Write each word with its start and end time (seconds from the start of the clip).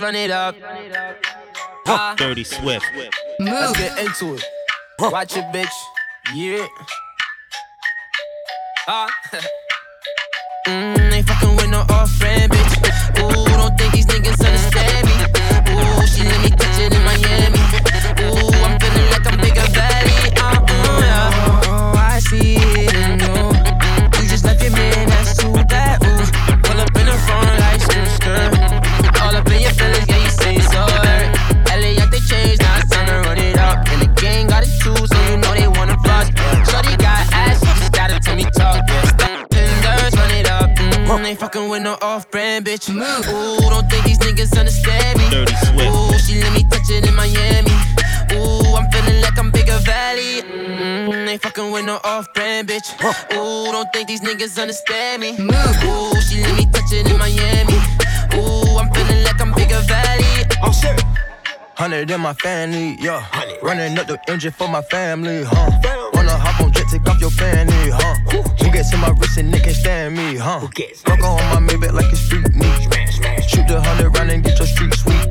Startenders, 0.00 0.02
run 0.02 0.14
it 0.14 0.30
up. 0.30 1.16
Uh, 1.86 2.14
Dirty 2.14 2.44
Swift. 2.44 2.84
Move. 3.38 3.48
Let's 3.50 3.78
get 3.78 3.98
into 3.98 4.34
it. 4.34 4.44
Watch 4.98 5.36
it, 5.36 5.44
bitch. 5.52 5.68
Yeah. 6.34 6.66
Don't 53.80 53.90
think 53.94 54.08
these 54.08 54.20
niggas 54.20 54.60
understand 54.60 55.22
me. 55.22 55.30
Ooh, 55.30 56.20
she 56.20 56.42
let 56.42 56.54
me 56.54 56.66
touch 56.66 56.92
it 56.92 57.10
in 57.10 57.16
Miami. 57.16 57.80
Ooh, 58.36 58.76
I'm 58.76 58.92
feeling 58.92 59.24
like 59.24 59.40
I'm 59.40 59.54
bigger 59.54 59.80
valley. 59.88 60.44
I'm 60.62 60.70
serious. 60.70 61.02
Hundred 61.76 62.10
in 62.10 62.20
my 62.20 62.34
family, 62.34 62.98
yeah. 63.00 63.24
Running 63.62 63.98
up 63.98 64.06
the 64.06 64.20
engine 64.28 64.52
for 64.52 64.68
my 64.68 64.82
family, 64.82 65.44
huh? 65.44 65.80
Wanna 66.12 66.36
hop 66.36 66.60
on 66.60 66.72
jet, 66.72 66.88
take 66.90 67.08
off 67.08 67.18
your 67.22 67.30
fanny, 67.30 67.72
huh? 67.88 68.16
Who 68.60 68.70
gets 68.70 68.92
in 68.92 69.00
my 69.00 69.14
wrist 69.16 69.38
and 69.38 69.50
they 69.50 69.60
can't 69.60 69.74
stand 69.74 70.14
me, 70.14 70.36
huh? 70.36 70.60
Fuck 70.60 71.24
on 71.24 71.64
my 71.64 71.72
Maybach 71.72 71.94
like 71.94 72.12
it's 72.12 72.20
street 72.20 72.54
meat. 72.54 72.84
Shoot 73.48 73.66
the 73.66 73.80
hundred 73.80 74.10
round 74.10 74.30
and 74.30 74.44
get 74.44 74.58
your 74.58 74.68
street 74.68 74.92
sweet. 74.92 75.24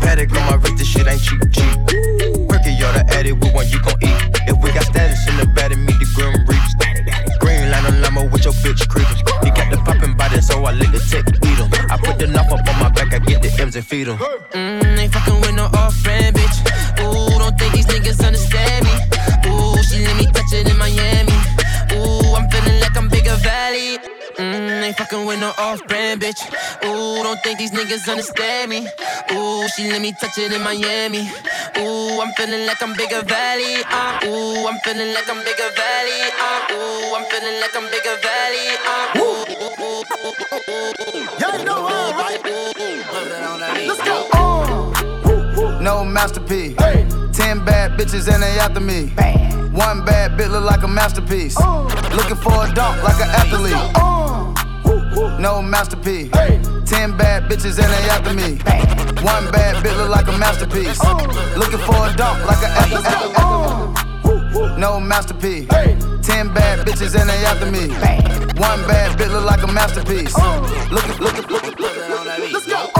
Patek 0.00 0.32
on 0.32 0.46
my 0.48 0.56
wrist, 0.56 0.78
this 0.78 0.88
shit 0.88 1.06
ain't 1.06 1.20
cheap, 1.20 1.38
cheap. 1.52 2.48
Perky, 2.48 2.72
y'all 2.80 2.96
the 2.96 3.04
addict, 3.12 3.44
with 3.44 3.52
one 3.52 3.68
you 3.68 3.78
gon' 3.82 4.00
eat. 4.00 4.40
If 4.48 4.56
we 4.62 4.72
got 4.72 4.84
status 4.84 5.28
in 5.28 5.36
the 5.36 5.46
bed 5.52 5.72
and 5.72 5.84
meet 5.84 5.98
the 6.00 6.08
grim 6.14 6.46
reaps. 6.48 6.83
On 7.86 8.00
limo 8.00 8.24
with 8.30 8.44
your 8.44 8.54
bitch 8.64 8.88
creepers. 8.88 9.20
He 9.44 9.50
got 9.50 9.70
the 9.70 9.76
poppin' 9.84 10.16
body, 10.16 10.40
so 10.40 10.64
I 10.64 10.72
let 10.72 10.90
the 10.92 11.00
tech 11.00 11.24
eat 11.28 11.58
'em. 11.60 11.68
I 11.90 11.96
put 11.98 12.18
the 12.18 12.26
knife 12.26 12.50
up 12.50 12.66
on 12.66 12.76
my 12.80 12.88
back, 12.88 13.12
I 13.12 13.18
get 13.18 13.42
the 13.42 13.50
M's 13.60 13.76
and 13.76 13.86
feed 13.86 14.08
'em. 14.08 14.18
Mm, 14.18 14.98
ain't 14.98 15.12
fucking 15.12 15.40
with 15.40 15.54
no 15.54 15.66
off-brand 15.66 16.36
bitch. 16.36 16.58
Ooh, 17.02 17.38
don't 17.38 17.58
think 17.58 17.74
these 17.74 17.86
niggas 17.86 18.24
understand 18.24 18.86
me. 18.86 18.94
Ooh, 19.50 19.82
she 19.82 20.04
let 20.06 20.16
me 20.16 20.26
touch 20.32 20.52
it 20.52 20.68
in 20.68 20.78
Miami. 20.78 21.33
With 25.34 25.40
no 25.40 25.52
off-brand 25.58 26.20
bitch. 26.20 26.40
Ooh, 26.84 27.22
don't 27.22 27.40
think 27.42 27.58
these 27.58 27.72
niggas 27.72 28.08
understand 28.08 28.70
me. 28.70 28.86
Ooh, 29.32 29.66
she 29.68 29.90
let 29.90 30.00
me 30.00 30.12
touch 30.12 30.38
it 30.38 30.52
in 30.52 30.62
Miami. 30.62 31.28
Ooh, 31.78 32.20
I'm 32.20 32.32
feeling 32.34 32.66
like 32.66 32.80
I'm 32.82 32.94
bigger 32.94 33.22
valley. 33.22 33.82
Uh, 33.90 34.26
ooh, 34.26 34.68
I'm 34.68 34.78
feeling 34.84 35.12
like 35.12 35.28
I'm 35.28 35.42
bigger 35.42 35.70
valley. 35.74 36.20
Uh, 36.38 36.74
ooh, 36.74 37.16
I'm 37.16 37.24
feeling 37.30 37.60
like 37.60 37.74
I'm 37.74 37.90
bigger 37.90 38.16
valley. 38.22 38.78
Uh, 38.86 39.18
ooh, 39.18 39.22
ooh, 39.22 39.74
ooh, 39.82 40.04
ooh, 40.22 40.38
ooh, 40.70 40.92
ooh. 41.02 41.26
Y'all 41.40 41.64
know 41.64 41.80
all 41.82 42.12
right. 42.12 42.40
Let's 43.88 44.02
go. 44.04 44.16
No 45.80 46.04
masterpiece. 46.04 46.76
Ten 47.32 47.64
bad 47.64 47.98
bitches 47.98 48.32
and 48.32 48.42
they 48.42 48.58
after 48.58 48.80
me. 48.80 49.10
One 49.72 50.04
bad 50.04 50.38
bitch 50.38 50.50
look 50.50 50.64
like 50.64 50.84
a 50.84 50.88
masterpiece. 50.88 51.58
Looking 52.14 52.36
for 52.36 52.66
a 52.66 52.72
dunk 52.72 53.02
like 53.02 53.20
an 53.20 53.30
athlete. 53.30 54.43
No 55.14 55.62
masterpiece. 55.62 56.28
Ten 56.84 57.16
bad 57.16 57.44
bitches 57.44 57.78
and 57.78 57.88
they 57.92 58.08
after 58.10 58.34
me. 58.34 58.58
One 59.22 59.48
bad 59.52 59.76
bitch 59.84 59.96
look 59.96 60.08
like 60.08 60.26
a 60.26 60.32
masterpiece. 60.38 60.98
Looking 61.56 61.78
for 61.78 61.94
a 61.94 62.12
dunk 62.16 62.44
like 62.44 62.58
an 62.58 62.72
athlete. 62.74 63.06
No 64.78 64.98
masterpiece. 64.98 65.68
Ten 66.22 66.52
bad 66.52 66.84
bitches 66.86 67.14
and 67.18 67.30
they 67.30 67.44
after 67.44 67.70
me. 67.70 67.86
One 68.58 68.84
bad 68.88 69.16
bitch 69.16 69.30
look 69.30 69.44
like 69.44 69.62
a 69.62 69.68
masterpiece. 69.70 70.34
Looking, 70.90 71.18
looking, 71.20 71.46
looking, 71.48 71.74
looking. 71.78 72.02
Let's 72.52 72.66
go. 72.66 72.90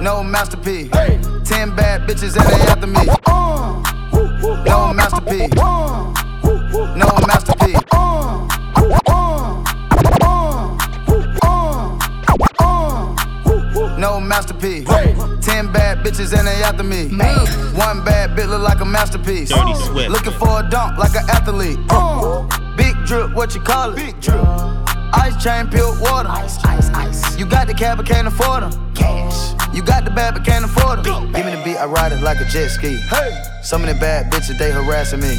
No 0.00 0.24
masterpiece. 0.24 0.88
Ten 1.44 1.74
bad 1.76 2.06
bitches 2.08 2.34
and 2.36 2.46
they 2.48 2.66
after 2.68 2.86
me. 2.86 3.04
No 4.64 4.94
masterpiece. 4.94 5.52
No 6.96 7.06
masterpiece. 7.26 7.49
No 14.10 14.18
masterpiece. 14.18 14.88
Ten 15.40 15.70
bad 15.70 15.98
bitches 15.98 16.36
and 16.36 16.44
they 16.44 16.64
after 16.64 16.82
me. 16.82 17.06
One 17.78 18.04
bad 18.04 18.36
bitch 18.36 18.48
look 18.48 18.60
like 18.60 18.80
a 18.80 18.84
masterpiece. 18.84 19.50
Dirty 19.50 19.74
Swift. 19.76 20.10
Looking 20.10 20.32
for 20.32 20.58
a 20.58 20.68
dunk 20.68 20.98
like 20.98 21.14
an 21.14 21.30
athlete. 21.30 21.78
Big 22.76 22.96
drip, 23.06 23.32
what 23.36 23.54
you 23.54 23.60
call 23.60 23.92
it? 23.92 23.96
Big 23.96 24.20
drip. 24.20 24.42
Ice 25.14 25.40
chain, 25.40 25.68
pure 25.68 25.94
water. 26.00 26.28
Ice, 26.28 26.58
ice, 26.64 26.90
ice. 26.90 27.38
You 27.38 27.46
got 27.46 27.68
the 27.68 27.74
cab, 27.74 27.98
but 27.98 28.06
can't 28.06 28.26
afford 28.26 28.64
them. 28.64 28.94
Cash. 28.94 29.54
You 29.72 29.80
got 29.80 30.04
the 30.04 30.10
bad, 30.10 30.34
but 30.34 30.44
can't 30.44 30.64
afford 30.64 31.04
them. 31.04 31.30
Give 31.30 31.46
me 31.46 31.54
the 31.54 31.62
beat, 31.62 31.76
I 31.76 31.86
ride 31.86 32.10
it 32.10 32.20
like 32.20 32.40
a 32.40 32.44
jet 32.46 32.70
ski. 32.70 32.96
Hey. 32.96 33.30
Some 33.62 33.82
of 33.84 33.88
the 33.88 33.94
bad 33.94 34.32
bitches, 34.32 34.58
they 34.58 34.72
harassing 34.72 35.20
me. 35.20 35.38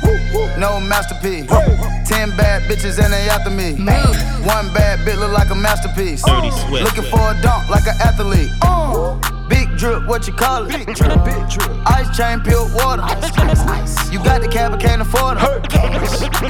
Swift. 0.00 0.58
No 0.58 0.80
masterpiece. 0.80 1.46
Ten 2.08 2.30
bad 2.36 2.62
bitches 2.62 3.02
and 3.02 3.12
they 3.12 3.28
after 3.28 3.50
me. 3.50 3.74
One 4.46 4.72
bad 4.72 5.00
bitch 5.00 5.18
look 5.18 5.32
like 5.32 5.50
a 5.50 5.54
masterpiece. 5.54 6.22
Dirty 6.22 6.50
Swift. 6.50 6.84
Looking 6.84 7.10
for 7.10 7.20
a 7.20 7.40
dunk 7.42 7.68
like 7.68 7.86
an 7.86 7.96
athlete. 8.00 8.50
Uh. 8.62 9.18
Big 9.48 9.76
drip, 9.78 10.06
what 10.06 10.26
you 10.26 10.32
call 10.34 10.66
it? 10.66 10.86
Big 10.86 10.94
drip, 10.94 11.24
big 11.24 11.48
drip. 11.48 11.70
Ice 11.86 12.14
chain, 12.16 12.40
pure 12.40 12.68
water. 12.74 13.02
You 14.12 14.22
got 14.22 14.42
the 14.42 14.48
cab, 14.50 14.72
but 14.72 14.80
can't 14.80 15.00
afford 15.00 15.38
it. 15.38 15.72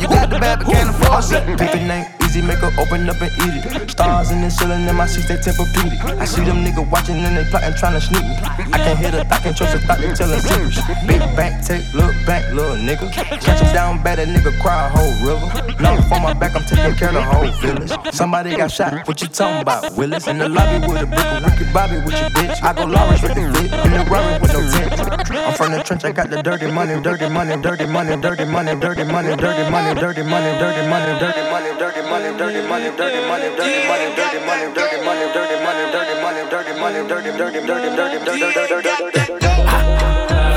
You 0.02 0.08
got 0.08 0.30
the 0.30 0.38
bad, 0.40 0.58
but 0.58 0.66
can't 0.66 0.90
afford 0.90 1.24
it. 1.30 2.17
Easy, 2.28 2.42
make 2.42 2.58
her 2.58 2.70
open 2.76 3.08
up 3.08 3.16
and 3.22 3.32
eat 3.40 3.64
it. 3.64 3.90
Stars 3.90 4.30
in 4.32 4.42
the 4.42 4.50
ceiling 4.50 4.86
in 4.86 4.94
my 4.94 5.06
seats, 5.06 5.28
they 5.28 5.36
tempur-pedic. 5.36 6.20
I 6.20 6.26
see 6.26 6.44
them 6.44 6.62
niggas 6.62 6.90
watching 6.90 7.16
and 7.16 7.34
they 7.38 7.44
plotting, 7.48 7.72
trying 7.80 7.94
to 7.94 8.02
sneak 8.02 8.20
me. 8.20 8.36
I 8.44 8.76
can't 8.84 8.98
hear 8.98 9.10
the 9.12 9.24
thought, 9.24 9.40
can't 9.40 9.56
trust 9.56 9.72
the 9.72 9.80
thought, 9.80 9.96
they 9.96 10.12
tellin' 10.12 10.40
secrets. 10.42 10.76
Big 11.08 11.20
back, 11.32 11.64
take, 11.64 11.88
look 11.94 12.12
back, 12.26 12.44
little 12.52 12.76
nigga. 12.76 13.10
Catch 13.40 13.60
him 13.64 13.72
down 13.72 14.02
bad, 14.02 14.18
that 14.18 14.28
nigga 14.28 14.52
cry 14.60 14.76
a 14.76 14.88
whole 14.92 15.14
river. 15.24 15.48
Number 15.80 16.02
for 16.02 16.20
my 16.20 16.34
back, 16.34 16.54
I'm 16.54 16.64
taking 16.68 16.94
care 17.00 17.08
of 17.08 17.14
the 17.14 17.22
whole 17.24 17.48
village. 17.64 18.14
Somebody 18.14 18.54
got 18.54 18.70
shot, 18.70 19.08
what 19.08 19.22
you 19.22 19.28
talking 19.28 19.62
about? 19.62 19.96
Willis 19.96 20.26
in 20.26 20.36
the 20.36 20.50
lobby 20.50 20.84
with 20.86 21.00
a 21.00 21.06
brick 21.06 21.24
of 21.24 21.44
Ricky 21.48 21.72
Bobby 21.72 21.96
with 22.04 22.12
your 22.12 22.28
bitch. 22.36 22.60
I 22.62 22.74
go 22.76 22.84
Lawrence 22.84 23.22
with 23.22 23.40
the 23.40 23.48
fit, 23.56 23.72
in 23.72 23.90
the 23.96 24.04
rubber 24.04 24.36
with 24.42 24.52
no 24.52 24.60
tent. 24.68 25.00
I'm 25.32 25.54
from 25.56 25.72
the 25.72 25.80
trench, 25.82 26.04
I 26.04 26.12
got 26.12 26.28
the 26.28 26.42
dirty 26.42 26.70
money, 26.70 27.00
dirty 27.00 27.30
money, 27.32 27.56
dirty 27.56 27.86
money, 27.86 28.20
dirty 28.20 28.44
money, 28.44 28.76
dirty 28.76 29.08
money, 29.08 29.32
dirty 29.32 29.32
money, 29.32 29.32
dirty 29.32 29.64
money, 29.72 29.94
dirty 29.96 30.28
money, 30.28 30.60
dirty 30.60 30.84
money, 30.84 31.18
dirty 31.18 31.42
money, 31.48 31.78
dirty 31.78 32.02
money, 32.02 32.17
dirty 32.22 32.66
money, 32.66 32.90
dirty 32.96 33.20
money, 33.28 33.48
dirty 33.56 33.86
money, 33.86 34.16
dirty 34.16 34.38
money, 34.46 34.74
dirty 34.74 34.98
money, 35.06 35.32
dirty 35.32 35.62
money, 35.62 35.92
dirty 35.92 36.14
money, 36.20 36.50
dirty, 36.50 36.80
money, 36.80 37.08
dirty, 37.08 37.30
dirty, 37.38 37.66
dirty, 37.66 37.96
dirty, 37.96 38.24
dirty, 38.24 38.52
dirty, 38.54 38.82
dirty, 38.82 39.28
dirty. 39.28 39.46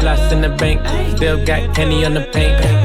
Floss 0.02 0.32
in 0.32 0.42
the 0.42 0.50
bank, 0.50 0.82
still 1.16 1.44
got 1.46 1.74
penny 1.76 2.04
on 2.06 2.14
the 2.16 2.22
paint. 2.22 2.71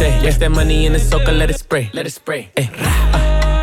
Yes, 0.00 0.38
that 0.38 0.50
money 0.50 0.86
in 0.86 0.92
the 0.94 0.98
soaker, 0.98 1.32
let 1.32 1.50
it 1.50 1.58
spray. 1.58 1.90
Let 1.92 2.06
it 2.06 2.10
spray. 2.10 2.50
Ay. 2.56 2.70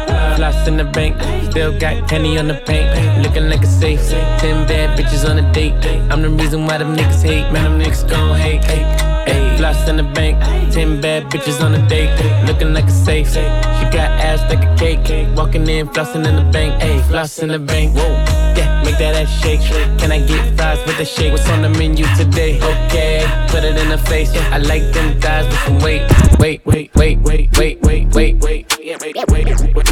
Uh, 0.10 0.36
floss 0.36 0.68
in 0.68 0.78
the 0.78 0.84
bank, 0.84 1.16
still 1.50 1.78
got 1.80 2.08
penny 2.08 2.38
on 2.38 2.48
the 2.48 2.56
paint. 2.66 3.24
Looking 3.24 3.50
like 3.50 3.64
a 3.64 3.68
safe. 3.68 4.00
Ten 4.40 4.68
bad 4.68 4.98
bitches 4.98 5.28
on 5.28 5.38
a 5.40 5.54
date. 5.54 5.74
I'm 6.12 6.22
the 6.22 6.30
reason 6.30 6.66
why 6.66 6.78
them 6.78 6.96
niggas 6.96 7.24
hate. 7.24 7.52
Man, 7.52 7.64
them 7.64 7.80
niggas 7.80 8.08
gon' 8.10 8.38
hate. 8.38 8.62
Ay. 8.66 9.58
Floss 9.58 9.88
in 9.90 9.98
the 9.98 10.04
bank, 10.04 10.38
ten 10.72 11.02
bad 11.02 11.24
bitches 11.32 11.64
on 11.64 11.74
a 11.74 11.90
date. 11.90 12.12
Looking 12.46 12.74
like 12.74 12.86
a 12.86 12.92
safe. 12.92 13.30
She 13.30 13.42
got 13.90 14.12
ass 14.22 14.42
like 14.50 14.64
a 14.64 14.76
cake. 14.78 15.28
Walking 15.36 15.68
in, 15.68 15.88
flossing 15.88 16.28
in 16.28 16.36
the 16.36 16.48
bank. 16.52 16.82
Ay, 16.84 17.02
floss 17.10 17.40
in 17.40 17.50
the 17.50 17.58
bank. 17.58 17.96
Whoa. 17.96 18.47
Yeah, 18.58 18.84
make 18.84 18.98
that 18.98 19.16
ass 19.16 19.30
shake. 19.42 19.62
Can 20.00 20.12
I 20.12 20.20
get 20.26 20.58
fries 20.58 20.80
with 20.86 20.98
the 20.98 21.06
shake? 21.06 21.32
What's 21.32 21.50
on 21.50 21.62
the 21.62 21.70
menu 21.70 22.06
today? 22.16 22.58
Okay, 22.58 23.26
put 23.50 23.64
it 23.64 23.78
in 23.78 23.90
the 23.90 23.98
face. 23.98 24.34
Yeah, 24.34 24.50
I 24.52 24.58
like 24.58 24.84
them 24.94 25.20
thighs 25.22 25.46
with 25.46 25.60
some 25.60 25.80
weight. 25.80 26.02
Wait, 26.40 26.66
wait, 26.66 26.94
wait, 26.96 27.20
wait, 27.20 27.50
wait, 27.58 27.82
wait, 27.82 28.10
wait, 28.12 28.38
wait. 28.44 28.78
Yeah, 28.82 28.98
wait, 29.02 29.16
wait, 29.16 29.30
wait, 29.30 29.56
wait, 29.56 29.92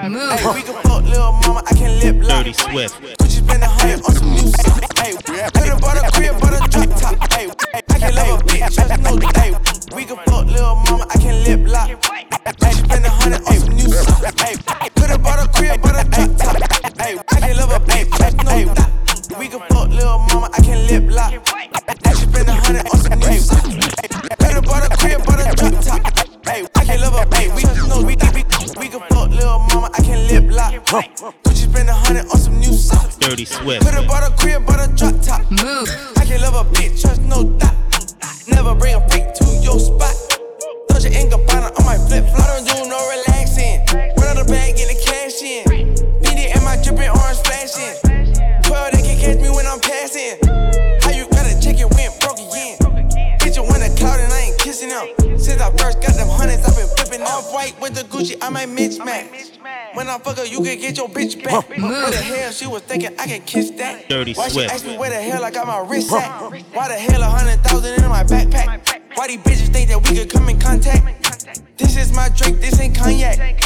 Move. 0.00 0.32
Hey, 0.32 0.54
we 0.54 0.62
can 0.62 0.74
fuck 0.82 1.04
little 1.04 1.32
mama, 1.32 1.62
I 1.66 1.74
can 1.76 2.00
lip 2.00 2.16
lock. 2.24 2.44
Dirty 2.44 2.52
Swift. 2.54 3.00
Gucci 3.20 3.44
spend 3.44 3.62
a 3.62 3.68
hundred 3.68 4.00
on 4.02 4.14
some 4.14 4.30
new 4.32 4.48
socks. 4.48 4.88
Hey, 4.98 5.12
could 5.22 5.68
have 5.68 5.80
bought 5.80 5.96
a 5.96 6.10
crib, 6.10 6.34
but 6.40 6.54
a 6.54 6.68
drop 6.68 6.88
top. 6.98 7.32
Hey, 7.32 7.50
I 7.74 7.98
can 7.98 8.14
love 8.14 8.40
a 8.40 8.44
bitch, 8.44 8.72
just 8.72 9.00
know. 9.04 9.20
Hey, 9.36 9.52
we 9.94 10.04
can 10.04 10.16
fuck 10.24 10.46
little 10.46 10.74
mama, 10.76 11.06
I 11.08 11.16
can 11.18 11.44
lip 11.44 11.70
lock. 11.70 11.88
Hey, 11.88 12.72
spend 12.72 13.04
a 13.04 13.10
hundred 13.10 13.42
on 13.46 13.54
some 13.54 13.76
new 13.76 13.92
socks. 13.92 14.42
Hey, 14.42 14.56
could 14.96 15.10
have 15.10 15.22
bought 15.22 15.44
a 15.44 15.48
crib, 15.52 15.80
but 15.82 15.94
a 15.94 16.08
drop 16.08 16.36
top. 16.40 16.56
Hey, 16.98 17.18
I 17.30 17.40
can 17.40 17.56
love 17.58 17.70
a 17.70 17.80
bitch, 17.84 18.08
just 18.16 18.36
know. 18.42 19.38
We 19.38 19.46
can 19.48 19.60
fuck 19.68 19.88
little 19.88 20.18
mama, 20.18 20.50
I 20.52 20.62
can 20.62 20.86
lip 20.88 21.04
lock. 21.12 21.32
Hey, 22.02 22.14
spend 22.16 22.48
a 22.48 22.52
hundred 22.52 22.86
on 22.88 22.98
some 22.98 23.18
new 23.20 23.38
socks. 23.38 23.68
Could 24.40 24.56
have 24.56 24.64
bought 24.64 24.90
a 24.90 24.96
crib, 24.96 25.22
but 25.26 25.38
a 25.38 25.54
drop 25.54 25.84
top. 25.84 26.21
Hey, 26.44 26.66
I 26.74 26.84
can 26.84 27.00
love 27.00 27.14
a 27.14 27.24
bitch, 27.30 27.54
we 27.54 27.62
know. 27.88 27.98
We, 27.98 28.16
we, 28.16 28.80
we 28.80 28.88
can 28.88 29.00
fuck 29.08 29.30
little 29.30 29.60
mama, 29.70 29.90
I 29.94 30.02
can 30.02 30.26
lip 30.26 30.52
lock. 30.52 30.72
Gucci 31.44 31.70
spend 31.70 31.88
a 31.88 31.94
hundred 31.94 32.26
on 32.26 32.38
some 32.38 32.58
new 32.58 32.72
socks. 32.72 33.16
Dirty 33.16 33.44
Swift. 33.44 33.86
Could've 33.86 34.08
bought 34.08 34.28
a 34.28 34.36
crib, 34.36 34.66
but 34.66 34.80
a 34.82 34.92
drop 34.92 35.20
top. 35.22 35.48
Move. 35.50 35.88
I 36.16 36.24
can 36.24 36.40
love 36.40 36.54
a 36.54 36.68
bitch, 36.68 37.00
trust 37.00 37.22
no 37.22 37.44
doubt. 37.44 37.74
Never 38.48 38.74
bring 38.74 38.96
a 38.96 39.08
freak 39.08 39.32
to 39.34 39.44
your 39.62 39.78
spot. 39.78 40.14
Touch 40.88 41.04
your 41.04 41.12
ink 41.12 41.32
Gabbana 41.32 41.78
on 41.78 41.84
my 41.86 41.96
flip 42.08 42.26
flop. 42.26 42.48
I 42.48 42.58
don't 42.58 42.66
do 42.66 42.90
no 42.90 42.98
relaxing. 43.08 43.78
Run 44.18 44.36
out 44.36 44.42
the 44.42 44.50
bag, 44.50 44.76
get 44.76 44.88
the 44.90 44.98
cash 44.98 45.42
in. 45.42 45.62
BD 46.22 46.50
and 46.54 46.64
my 46.64 46.74
dripping 46.82 47.08
orange 47.08 47.38
flashing. 47.46 47.94
12, 48.64 48.92
they 48.92 49.02
can 49.02 49.18
catch 49.20 49.38
me 49.38 49.48
when 49.48 49.66
I'm 49.66 49.78
passing. 49.78 50.41
Off 57.26 57.52
white 57.52 57.80
with 57.80 57.94
the 57.94 58.02
Gucci. 58.02 58.36
I 58.40 58.48
might 58.50 58.68
mismatch. 58.68 59.58
When 59.94 60.08
I 60.08 60.18
fuck 60.18 60.38
her, 60.38 60.46
you 60.46 60.62
can 60.62 60.78
get 60.78 60.96
your 60.96 61.08
bitch 61.08 61.42
back. 61.42 61.68
What 61.68 61.78
the 62.12 62.18
mm. 62.18 62.22
hell 62.22 62.50
she 62.52 62.66
was 62.66 62.82
thinking 62.82 63.14
I 63.18 63.26
can 63.26 63.42
kiss 63.42 63.70
that? 63.72 64.08
Dirty 64.08 64.34
Why 64.34 64.48
Swift. 64.48 64.70
she 64.70 64.74
ask 64.74 64.86
me 64.86 64.96
where 64.96 65.10
the 65.10 65.20
hell 65.20 65.44
I 65.44 65.50
got 65.50 65.66
my 65.66 65.80
wrist 65.80 66.12
at? 66.12 66.50
Why 66.72 66.88
the 66.88 66.94
hell 66.94 67.22
a 67.22 67.26
hundred 67.26 67.60
thousand 67.60 68.02
in 68.02 68.08
my 68.08 68.24
backpack? 68.24 69.16
Why 69.16 69.28
these 69.28 69.38
bitches 69.38 69.72
think 69.72 69.90
that 69.90 70.08
we 70.08 70.16
could 70.16 70.30
come 70.30 70.48
in 70.48 70.58
contact? 70.58 71.76
This 71.76 71.96
is 71.96 72.14
my 72.14 72.28
drink, 72.30 72.60
this 72.60 72.80
ain't 72.80 72.96
cognac. 72.96 73.60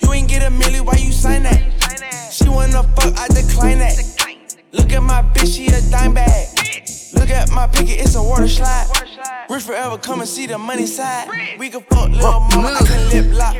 You 0.00 0.12
ain't 0.12 0.28
get 0.28 0.42
a 0.42 0.50
milli, 0.54 0.80
why 0.80 0.94
you 0.94 1.12
sign 1.12 1.42
that? 1.42 2.32
She 2.32 2.48
wanna 2.48 2.82
fuck, 2.82 3.18
I 3.18 3.28
decline 3.28 3.78
that. 3.78 4.23
Look 4.74 4.92
at 4.92 5.02
my 5.04 5.22
bitch, 5.22 5.54
she 5.54 5.66
a 5.68 5.80
dime 5.88 6.14
bag. 6.14 6.48
Look 7.14 7.30
at 7.30 7.48
my 7.50 7.68
picket, 7.68 8.00
it's 8.00 8.16
a 8.16 8.22
water 8.22 8.48
slide. 8.48 8.88
Rich 9.48 9.62
forever, 9.62 9.96
come 9.98 10.18
and 10.18 10.28
see 10.28 10.46
the 10.46 10.58
money 10.58 10.86
side. 10.86 11.28
We 11.58 11.70
can 11.70 11.82
fuck 11.82 12.10
little 12.10 12.40
mama, 12.40 12.78
I 12.80 12.84
can 12.84 13.08
lip 13.10 13.38
lock. 13.38 13.54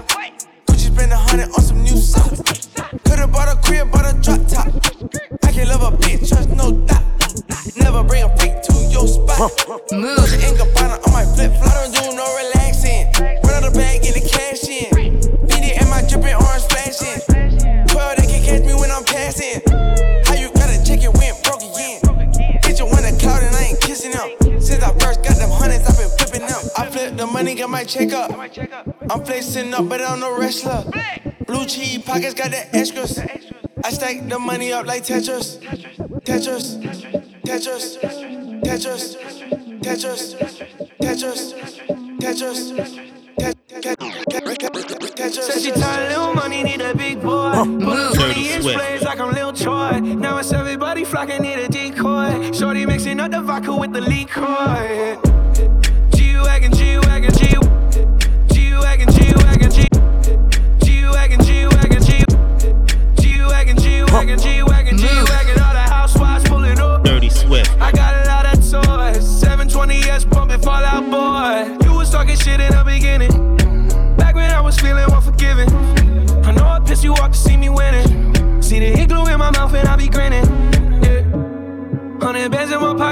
Gucci 0.66 0.92
spend 0.92 1.12
a 1.12 1.16
hundred 1.16 1.50
on 1.50 1.62
some 1.62 1.82
new 1.84 1.96
socks. 1.96 2.68
Could've 3.04 3.30
bought 3.30 3.46
a 3.46 3.56
crib, 3.62 3.92
but 3.92 4.04
a 4.04 4.12
drop 4.18 4.42
top. 4.48 4.66
I 5.44 5.52
can 5.52 5.68
love 5.68 5.82
a 5.82 5.96
bitch, 5.96 6.28
trust 6.28 6.50
no 6.50 6.72
doubt. 6.72 7.04
Never 7.76 8.02
bring 8.02 8.24
a 8.24 8.36
freak 8.36 8.60
to 8.62 8.74
your 8.90 9.06
spot. 9.06 9.52
Move. 9.92 10.18
Your 10.18 10.40
ink 10.42 10.58
Gabbana 10.58 10.98
on 11.06 11.12
my 11.12 11.24
flip 11.24 11.52
flop. 11.62 11.74
Don't 11.78 11.94
do 11.94 12.16
no 12.16 12.26
relaxing. 12.42 13.06
Run 13.44 13.62
out 13.62 13.70
the 13.70 13.78
bag, 13.78 14.02
get 14.02 14.14
the 14.14 14.26
cash 14.26 14.66
in. 14.66 14.90
BD 15.46 15.78
and 15.78 15.88
my 15.90 16.02
dripping 16.02 16.34
orange 16.34 16.66
flashing. 16.66 17.22
12, 17.86 18.16
they 18.18 18.26
can 18.26 18.42
catch 18.42 18.62
me 18.66 18.74
when 18.74 18.90
I'm 18.90 19.04
passing. 19.04 20.03
the 27.26 27.32
money, 27.32 27.54
got 27.54 27.70
my 27.70 27.84
check 27.84 28.12
up. 28.12 28.32
I'm 29.10 29.24
flexing 29.24 29.72
up, 29.74 29.88
but 29.88 30.00
I'm 30.00 30.20
no 30.20 30.38
wrestler. 30.38 30.84
Blue 31.46 31.64
cheese 31.64 32.02
pockets 32.02 32.34
got 32.34 32.50
the 32.50 32.76
extras. 32.76 33.18
I 33.82 33.90
stack 33.90 34.28
the 34.28 34.38
money 34.38 34.72
up 34.72 34.86
like 34.86 35.04
Tetris. 35.04 35.58
Tetris. 36.24 36.82
Tetris. 37.44 37.98
Tetris. 38.62 39.16
Tetris. 39.82 40.36
Tetris. 41.00 41.54
Tetris. 42.20 42.74
Tetris. 45.14 45.42
Said 45.42 45.62
she 45.62 45.70
tired 45.70 46.08
little 46.08 46.34
money, 46.34 46.62
need 46.62 46.80
a 46.80 46.94
big 46.94 47.22
boy. 47.22 47.52
Twenty 47.54 48.48
inch 48.50 48.64
blades 48.64 49.02
like 49.04 49.20
I'm 49.20 49.32
Lil 49.32 49.52
Troy. 49.52 50.00
Now 50.00 50.38
it's 50.38 50.52
everybody 50.52 51.04
flocking, 51.04 51.42
need 51.42 51.58
a 51.58 51.68
decoy. 51.68 52.52
Shorty 52.52 52.86
mixing 52.86 53.20
up 53.20 53.30
the 53.30 53.40
vodka 53.40 53.74
with 53.74 53.92
the 53.92 54.00
liquor. 54.00 55.33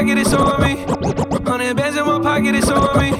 Pocket, 0.03 0.19
it's 0.19 0.33
on 0.33 0.61
me. 0.61 0.75
Hundred 1.49 1.77
bands 1.77 1.97
in 1.97 2.05
my 2.05 2.21
pocket, 2.21 2.55
it's 2.57 2.69
on 2.69 2.99
me. 2.99 3.11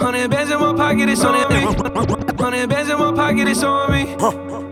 Hundred 0.00 0.30
bands 0.30 0.50
in 0.50 0.58
my 0.58 0.74
pocket, 0.74 1.08
it's 1.08 1.24
on 1.24 1.48
me. 1.52 1.62
Hundred 2.42 2.68
bands 2.68 2.90
in 2.90 2.98
my 2.98 3.12
pocket, 3.12 3.48
it's 3.48 3.62
on 3.62 3.92
me. 3.92 4.16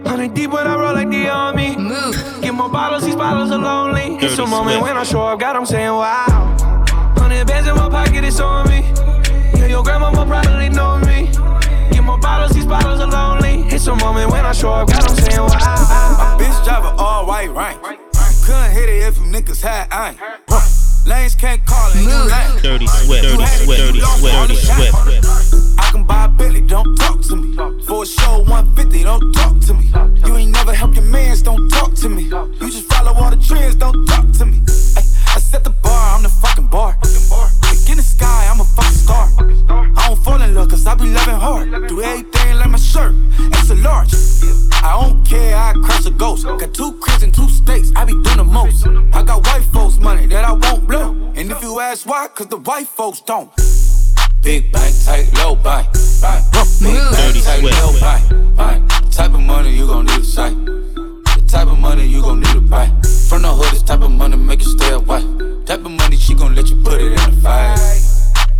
Hundred 0.08 0.34
deep 0.34 0.50
when 0.50 0.66
I 0.66 0.74
roll 0.74 0.94
like 0.94 1.08
the 1.08 1.28
army. 1.28 1.76
Move. 1.76 2.42
Get 2.42 2.52
more 2.52 2.68
bottles, 2.68 3.04
these 3.04 3.14
bottles 3.14 3.52
are 3.52 3.58
lonely. 3.58 4.16
It's 4.16 4.36
a 4.38 4.46
moment 4.46 4.82
when 4.82 4.96
I 4.96 5.04
show 5.04 5.22
up, 5.22 5.38
God, 5.38 5.54
I'm 5.54 5.66
saying 5.66 5.88
wow. 5.88 6.56
Hundred 7.16 7.46
bands 7.46 7.68
in 7.68 7.76
my 7.76 7.88
pocket, 7.88 8.24
it's 8.24 8.40
on 8.40 8.68
me. 8.68 8.80
Yeah, 9.54 9.66
your 9.66 9.84
grandma 9.84 10.10
will 10.10 10.26
probably 10.26 10.68
know 10.68 10.98
me. 10.98 11.30
Get 11.92 12.02
more 12.02 12.18
bottles, 12.18 12.52
these 12.56 12.66
bottles 12.66 13.00
are 13.00 13.06
lonely. 13.06 13.68
It's 13.72 13.86
a 13.86 13.94
moment 13.94 14.32
when 14.32 14.44
I 14.44 14.52
show 14.52 14.72
up, 14.72 14.88
God, 14.88 15.08
I'm 15.08 15.16
saying 15.16 15.38
wow. 15.38 15.48
My 15.48 16.36
Bitch 16.40 16.64
drive 16.64 16.84
a 16.84 16.88
all 17.00 17.24
white 17.24 17.50
rank. 17.50 17.80
Couldn't 18.44 18.72
hit 18.72 18.88
it 18.88 19.02
if 19.04 19.16
you 19.18 19.24
niggas 19.24 19.62
had 19.62 19.86
ain't. 19.92 20.85
Lanes 21.06 21.36
can't 21.36 21.64
call 21.64 21.90
it, 21.92 22.02
you 22.02 22.08
Move. 22.08 22.26
lame. 22.26 22.62
Dirty 22.62 22.86
Swift. 22.88 23.22
Dirty 23.22 23.46
sweat, 23.46 23.78
Dirty 23.78 24.00
sweat, 24.00 24.48
Dirty 24.48 24.56
Swift. 24.56 25.78
I 25.78 25.90
can 25.92 26.04
buy 26.04 26.24
a 26.24 26.28
Billy, 26.28 26.60
don't 26.62 26.96
talk 26.96 27.20
to 27.22 27.36
me. 27.36 27.54
For 27.86 28.02
a 28.02 28.06
show 28.06 28.42
150, 28.42 29.04
don't 29.04 29.32
talk 29.32 29.60
to 29.66 29.74
me. 29.74 29.92
You 30.26 30.36
ain't 30.36 30.50
never 30.50 30.74
helped 30.74 30.96
your 30.96 31.04
mans, 31.04 31.42
don't 31.42 31.68
talk 31.68 31.94
to 31.94 32.08
me. 32.08 32.24
You 32.24 32.70
just 32.70 32.92
follow 32.92 33.12
all 33.14 33.30
the 33.30 33.36
trends, 33.36 33.76
don't 33.76 34.04
talk 34.06 34.30
to 34.32 34.46
me. 34.46 34.58
Ay, 34.96 35.02
I 35.36 35.38
set 35.38 35.62
the 35.62 35.70
bar, 35.70 36.16
I'm 36.16 36.24
the 36.24 36.28
fucking 36.28 36.66
bar. 36.66 36.98
her, 40.66 40.70
cause 40.70 40.86
I 40.86 40.94
be 40.94 41.06
loving 41.06 41.34
hard. 41.34 41.88
Do 41.88 42.02
everything 42.02 42.56
like 42.56 42.70
my 42.70 42.78
shirt, 42.78 43.14
it's 43.38 43.70
a 43.70 43.74
large. 43.76 44.12
I 44.82 45.00
don't 45.00 45.24
care, 45.24 45.56
I 45.56 45.72
cross 45.72 46.06
a 46.06 46.10
ghost. 46.10 46.44
Got 46.44 46.74
two 46.74 46.92
cribs 47.00 47.22
and 47.22 47.34
two 47.34 47.48
states, 47.48 47.92
I 47.96 48.04
be 48.04 48.12
doing 48.12 48.36
the 48.38 48.44
most. 48.44 48.86
I 48.86 49.22
got 49.22 49.46
white 49.46 49.64
folks' 49.64 49.98
money 49.98 50.26
that 50.26 50.44
I 50.44 50.52
won't 50.52 50.86
blow. 50.86 51.12
And 51.34 51.50
if 51.50 51.62
you 51.62 51.80
ask 51.80 52.06
why, 52.06 52.28
cause 52.28 52.48
the 52.48 52.58
white 52.58 52.86
folks 52.86 53.20
don't. 53.20 53.50
Big 54.42 54.70
bank, 54.72 54.94
tight, 55.04 55.30
low 55.38 55.56
bank. 55.56 55.88
bank. 56.20 56.44
Big 56.80 56.94
bank, 56.94 57.44
tight, 57.44 57.62
low 57.62 58.00
bank. 58.00 58.56
bank. 58.56 59.12
Type 59.12 59.34
of 59.34 59.40
money 59.40 59.70
you 59.70 59.86
gon' 59.86 60.06
need 60.06 60.20
a 60.20 60.24
sight. 60.24 60.54
The 60.64 61.44
type 61.48 61.68
of 61.68 61.78
money 61.78 62.06
you 62.06 62.22
gon' 62.22 62.40
need 62.40 62.52
to 62.52 62.60
buy. 62.60 62.86
From 63.28 63.42
the 63.42 63.52
hood, 63.52 63.72
this 63.72 63.82
type 63.82 64.02
of 64.02 64.10
money 64.10 64.36
make 64.36 64.60
you 64.60 64.70
stay 64.78 64.92
away. 64.92 65.22
Type 65.64 65.84
of 65.84 65.90
money 65.90 66.16
she 66.16 66.34
gon' 66.34 66.54
let 66.54 66.68
you 66.68 66.76
put 66.76 67.00
it 67.00 67.12
in 67.12 67.34
the 67.34 67.40
fire. 67.42 68.05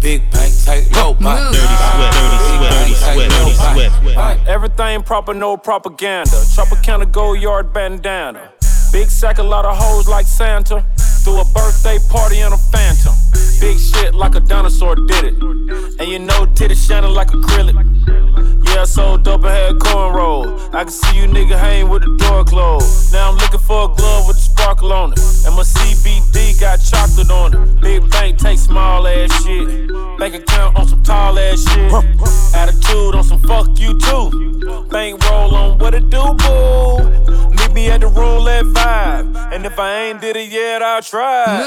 Big 0.01 0.31
bank, 0.31 0.55
tight, 0.65 0.89
low 0.95 1.15
bank. 1.15 1.55
Dirty 1.55 1.67
sweat, 1.67 2.13
Dirty 2.13 2.37
sweat, 2.47 2.73
Dirty 2.73 2.95
sweat, 2.95 3.31
Dirty 3.31 4.13
sweat. 4.13 4.47
Everything 4.47 5.03
proper, 5.03 5.35
no 5.35 5.57
propaganda. 5.57 6.31
Tropicana 6.31 7.11
gold 7.11 7.41
yard 7.41 7.73
bandana. 7.73 8.53
Big 8.93 9.09
sack, 9.11 9.39
a 9.39 9.43
lot 9.43 9.65
of 9.65 9.77
hoes 9.77 10.09
like 10.09 10.27
Santa. 10.27 10.85
Threw 11.25 11.41
a 11.41 11.45
birthday 11.47 11.99
party 12.09 12.41
in 12.41 12.53
a 12.53 12.57
phantom. 12.57 13.15
Big 13.61 13.79
shit 13.79 14.15
like 14.15 14.35
a 14.37 14.41
dinosaur 14.41 14.95
did 14.95 15.25
it. 15.25 15.35
And 15.99 16.09
you 16.09 16.21
know, 16.21 16.47
titty 16.55 16.75
shining 16.77 17.11
like 17.11 17.29
acrylic. 17.29 17.75
Yeah, 18.77 18.83
I 18.83 18.85
sold 18.85 19.23
dope 19.25 19.43
and 19.43 19.49
had 19.49 19.77
cornrows. 19.77 20.75
I 20.75 20.85
can 20.85 20.93
see 20.93 21.17
you 21.17 21.27
nigga 21.27 21.59
hang 21.59 21.89
with 21.89 22.03
the 22.03 22.15
door 22.19 22.45
closed. 22.45 23.11
Now 23.11 23.31
I'm 23.31 23.37
looking 23.39 23.61
for 23.61 23.91
a 23.91 23.95
glove 23.95 24.29
with 24.29 24.37
a 24.37 24.41
sparkle 24.41 24.93
on 24.93 25.15
it. 25.15 25.19
And 25.47 25.57
my 25.57 25.63
CBD 25.63 26.61
got 26.61 26.77
chocolate 26.77 27.31
on 27.31 27.55
it. 27.55 27.81
Big 27.81 28.11
bank 28.11 28.37
take 28.37 28.59
small 28.59 29.07
ass 29.07 29.33
shit. 29.43 29.89
Bank 30.19 30.35
account 30.35 30.77
on 30.77 30.87
some 30.87 31.03
tall 31.03 31.39
ass 31.39 31.65
shit. 31.73 31.91
Attitude 32.55 33.15
on 33.15 33.25
some 33.25 33.41
fuck 33.41 33.67
you 33.79 33.99
too. 33.99 34.61
Bank 34.91 35.25
roll 35.25 35.55
on 35.55 35.79
what 35.79 35.95
it 35.95 36.11
do, 36.11 36.35
boo. 36.45 37.49
Meet 37.57 37.73
me 37.73 37.89
at 37.89 38.03
the 38.03 38.09
roulette 38.09 38.67
vibe. 38.67 39.55
And 39.55 39.65
if 39.65 39.79
I 39.79 40.03
ain't 40.03 40.21
did 40.21 40.37
it 40.37 40.51
yet, 40.51 40.83
I'll 40.83 41.01
try. 41.01 41.65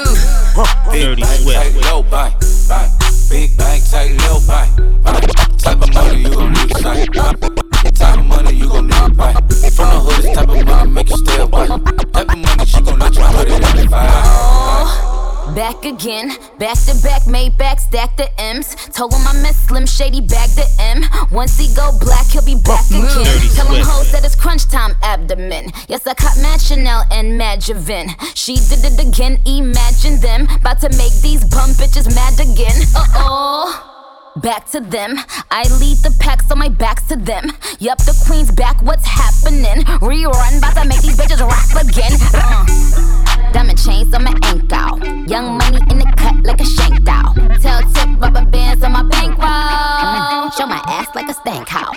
Big 0.92 1.02
Dirty 1.02 1.22
bank, 1.22 1.40
Swift. 1.40 1.58
tight, 1.58 1.90
low 1.90 2.04
bank, 2.04 2.36
bank. 2.68 2.92
Big 3.28 3.56
bank, 3.56 3.82
tight, 3.90 4.16
low 4.28 4.38
bank, 4.46 5.02
bank. 5.02 5.49
Type 5.62 5.82
of 5.82 5.94
money 5.94 6.22
you 6.22 6.30
gon' 6.30 6.52
need 6.52 6.70
a 6.70 6.78
sight. 6.78 7.12
Type 7.12 8.18
of 8.18 8.24
money 8.26 8.54
you 8.54 8.68
gon' 8.68 8.86
need 8.86 8.94
to 8.94 9.10
buy. 9.14 9.32
From 9.32 9.88
the 9.90 10.00
hood, 10.00 10.22
this 10.24 10.34
type 10.36 10.48
of 10.48 10.64
money 10.64 10.90
make 10.90 11.10
you 11.10 11.16
stay 11.18 11.40
away. 11.40 11.66
Type 11.68 12.28
of 12.28 12.38
money 12.38 12.64
she 12.66 12.80
gon' 12.80 12.98
let 12.98 13.14
you 13.14 13.22
put 13.22 13.48
it 13.48 13.52
in 13.54 13.76
the 13.84 13.88
fire. 13.90 15.54
Back 15.54 15.84
again, 15.84 16.30
back 16.58 16.78
to 16.86 16.94
back, 17.02 17.26
made 17.26 17.58
back, 17.58 17.80
stack 17.80 18.16
the 18.16 18.28
M's. 18.40 18.74
Told 18.94 19.12
him 19.12 19.26
I 19.26 19.32
miss 19.42 19.56
Slim 19.66 19.84
Shady, 19.84 20.20
bag 20.20 20.48
the 20.50 20.66
M. 20.78 21.02
Once 21.30 21.58
he 21.58 21.66
go 21.74 21.90
black, 22.00 22.26
he'll 22.26 22.44
be 22.44 22.54
back 22.54 22.86
again. 22.88 23.02
Dirty 23.02 23.48
Tell 23.54 23.66
him 23.66 23.82
Swift. 23.82 23.90
hoes 23.90 24.12
that 24.12 24.24
it's 24.24 24.36
crunch 24.36 24.68
time 24.68 24.94
abdomen. 25.02 25.72
Yes, 25.88 26.06
I 26.06 26.14
caught 26.14 26.38
Mad 26.40 26.60
Chanel 26.60 27.04
and 27.10 27.36
Mad 27.36 27.60
Javin. 27.60 28.14
She 28.36 28.56
did 28.56 28.84
it 28.84 28.98
again, 29.06 29.40
imagine 29.44 30.20
them. 30.20 30.46
About 30.54 30.80
to 30.80 30.88
make 30.96 31.12
these 31.20 31.44
bum 31.44 31.70
bitches 31.70 32.06
mad 32.14 32.38
again. 32.38 32.80
Uh 32.94 33.04
oh. 33.16 33.89
Back 34.36 34.70
to 34.70 34.80
them. 34.80 35.18
I 35.50 35.64
lead 35.80 35.98
the 35.98 36.16
pack, 36.20 36.42
so 36.42 36.54
my 36.54 36.68
back's 36.68 37.02
to 37.08 37.16
them. 37.16 37.50
Yup, 37.80 37.98
the 37.98 38.14
queen's 38.26 38.50
back, 38.52 38.80
what's 38.82 39.04
happening? 39.04 39.84
Rerun, 39.98 40.58
about 40.58 40.80
to 40.80 40.88
make 40.88 41.02
these 41.02 41.16
bitches 41.16 41.40
rap 41.42 41.84
again. 41.84 42.12
Uh. 42.32 43.50
Diamond 43.52 43.82
chains 43.82 44.14
on 44.14 44.22
my 44.22 44.34
ankle. 44.44 44.98
Young 45.26 45.58
money 45.58 45.78
in 45.90 45.98
the 45.98 46.12
cut 46.16 46.36
like 46.44 46.60
a 46.60 46.64
shank 46.64 47.02
doll. 47.02 47.34
Tell 47.60 47.82
tip 47.90 48.20
rubber 48.20 48.44
bands 48.44 48.84
on 48.84 48.92
my 48.92 49.02
bankroll. 49.02 50.50
Show 50.54 50.66
my 50.66 50.80
ass 50.86 51.08
like 51.16 51.28
a 51.28 51.34
stank 51.34 51.68
house. 51.68 51.96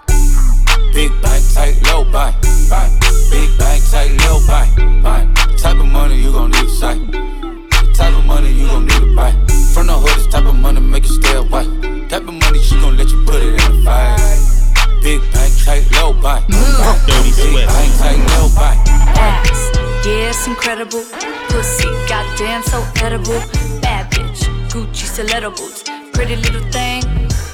Big 0.91 1.11
bank, 1.21 1.43
tight, 1.53 1.77
low 1.85 2.03
bank, 2.11 2.35
bank. 2.67 2.99
Big 3.29 3.55
bank, 3.59 3.83
tight, 3.91 4.11
low 4.25 4.41
bank, 4.47 5.03
bank. 5.03 5.37
Type 5.59 5.77
of 5.77 5.85
money 5.85 6.19
you 6.19 6.31
gon' 6.31 6.49
need 6.49 6.69
sight. 6.69 7.42
The 7.93 7.99
type 7.99 8.17
of 8.17 8.25
money 8.25 8.51
you 8.51 8.65
gon' 8.65 8.87
need 8.87 9.01
to 9.01 9.15
buy. 9.15 9.31
From 9.71 9.85
the 9.85 9.93
hood, 9.93 10.17
this 10.17 10.25
type 10.25 10.45
of 10.45 10.55
money 10.55 10.81
make 10.81 11.03
you 11.05 11.13
stay 11.13 11.35
away. 11.37 11.65
Type 12.09 12.25
of 12.27 12.33
money 12.33 12.59
she 12.59 12.73
gon' 12.81 12.97
let 12.97 13.07
you 13.11 13.23
put 13.23 13.35
it 13.35 13.53
in 13.53 13.61
the 13.69 13.83
fire. 13.85 14.17
Big 15.01 15.21
bank, 15.31 15.53
tight, 15.63 15.85
low 15.93 16.11
bank. 16.13 16.41
Dirty 17.05 17.29
Big 17.29 17.53
Swift. 17.53 17.67
bank, 17.69 17.93
tight, 18.01 18.17
low 18.33 18.49
bank. 18.57 18.81
ass. 19.21 19.69
Yeah, 20.05 20.33
it's 20.33 20.47
incredible. 20.47 21.05
Pussy, 21.49 21.85
goddamn, 22.09 22.63
so 22.63 22.81
edible. 23.05 23.37
Bad 23.85 24.09
bitch, 24.09 24.41
Gucci 24.73 25.05
stiletto 25.05 25.51
boots. 25.51 25.83
Pretty 26.13 26.35
little 26.35 26.65
thing, 26.71 27.03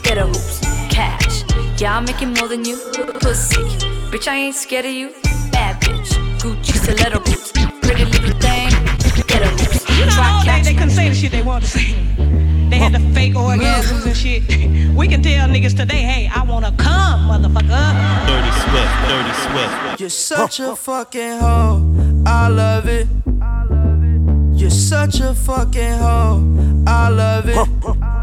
get 0.03 0.17
a 0.17 0.25
hoops. 0.25 0.62
Cash, 0.89 1.43
yeah, 1.81 1.98
I'm 1.98 2.05
making 2.05 2.34
more 2.36 2.48
than 2.48 2.63
you. 2.63 2.77
Pussy, 3.19 3.63
bitch, 4.08 4.27
I 4.29 4.36
ain't 4.38 4.55
scared 4.55 4.86
of 4.86 4.93
you. 4.93 5.12
Bad 5.51 5.81
bitch, 5.81 6.15
Gucci 6.39 6.79
stiletto 6.79 7.19
boots. 7.19 7.51
Pretty 7.84 8.05
little 8.05 8.39
thing, 8.39 8.72
get 9.27 9.43
a 9.43 9.50
hoops. 9.60 9.78
You 10.00 10.06
know, 10.06 10.12
Try 10.12 10.39
they, 10.39 10.46
catch 10.46 10.63
they 10.63 10.74
couldn't 10.74 10.91
say 10.91 11.10
the 11.10 11.15
shit 11.15 11.32
they 11.32 11.41
wanted 11.41 11.65
to 11.65 11.72
say. 11.77 11.94
They 12.70 12.77
had 12.77 12.94
the 12.94 13.01
fake 13.13 13.34
orgasms 13.34 14.06
and 14.06 14.15
shit. 14.15 14.44
We 15.00 15.08
can 15.08 15.22
tell 15.22 15.48
niggas 15.48 15.75
today, 15.77 16.01
hey, 16.01 16.29
I 16.34 16.44
wanna 16.44 16.74
come, 16.77 17.29
motherfucker. 17.29 17.86
Dirty 18.27 18.51
Swift, 18.63 18.94
Dirty 19.10 19.34
Swift. 19.44 20.00
You're 20.00 20.10
such 20.10 20.60
a 20.60 20.75
fucking 20.75 21.39
hoe. 21.39 22.24
I 22.25 22.48
love 22.48 22.88
it. 22.88 23.08
You're 24.60 24.70
such 24.70 25.20
a 25.20 25.34
fucking 25.34 25.98
hoe. 26.00 26.84
I 26.88 27.10
love 27.10 27.48
it. 27.48 27.58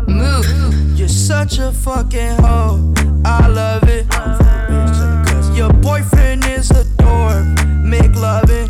Move. 0.08 0.98
You're 0.98 1.08
such 1.08 1.58
a 1.58 1.72
fucking 1.72 2.36
hoe. 2.40 2.94
I 3.24 3.48
love 3.48 3.84
it. 3.84 4.06
Your 5.56 5.72
boyfriend 5.72 6.44
is 6.46 6.70
a 6.70 6.84
dork. 6.96 7.46
Make 7.82 8.14
loving. 8.16 8.65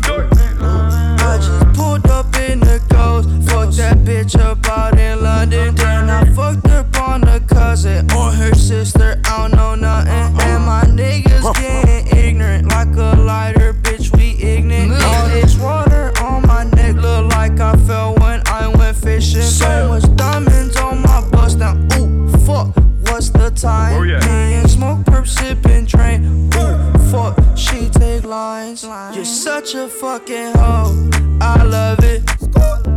Bitch 4.27 4.39
up 4.39 4.67
out 4.67 4.97
in 4.99 5.21
London. 5.21 5.75
Then 5.75 6.09
I 6.09 6.25
fucked 6.33 6.67
up 6.67 6.95
on 7.01 7.23
a 7.27 7.39
cousin 7.39 8.09
or 8.11 8.31
her 8.31 8.53
sister. 8.55 9.19
I 9.25 9.47
don't 9.47 9.55
know 9.55 9.75
nothing. 9.75 10.41
And 10.41 10.65
my 10.65 10.83
niggas 10.83 11.53
getting 11.55 12.17
ignorant 12.17 12.67
like 12.69 12.95
a 12.95 13.15
lighter, 13.19 13.73
bitch. 13.73 14.15
We 14.15 14.37
ignorant. 14.43 15.01
All 15.01 15.27
this 15.29 15.57
water 15.57 16.11
on 16.21 16.45
my 16.47 16.63
neck 16.63 16.95
look 16.95 17.31
like 17.33 17.59
I 17.59 17.75
fell 17.87 18.15
when 18.15 18.41
I 18.47 18.67
went 18.67 18.97
fishing. 18.97 19.41
So 19.41 19.89
much 19.89 20.15
diamonds 20.15 20.77
on 20.77 21.01
my 21.01 21.27
bust 21.29 21.59
now. 21.59 21.75
Ooh, 21.97 22.27
fuck. 22.45 22.75
What's 23.09 23.29
the 23.29 23.51
time? 23.51 23.93
Oh, 23.93 24.03
Me 24.03 24.53
and 24.55 24.69
smoke, 24.69 24.99
perp, 25.05 25.27
sipping, 25.27 25.85
train. 25.85 26.49
Ooh, 26.55 27.11
fuck. 27.11 27.37
She 27.55 27.89
take 27.89 28.25
lines. 28.25 28.83
You're 28.83 29.25
such 29.25 29.75
a 29.75 29.87
fucking 29.87 30.53
hoe. 30.53 31.09
I 31.39 31.63
love 31.63 31.99
it. 32.03 32.96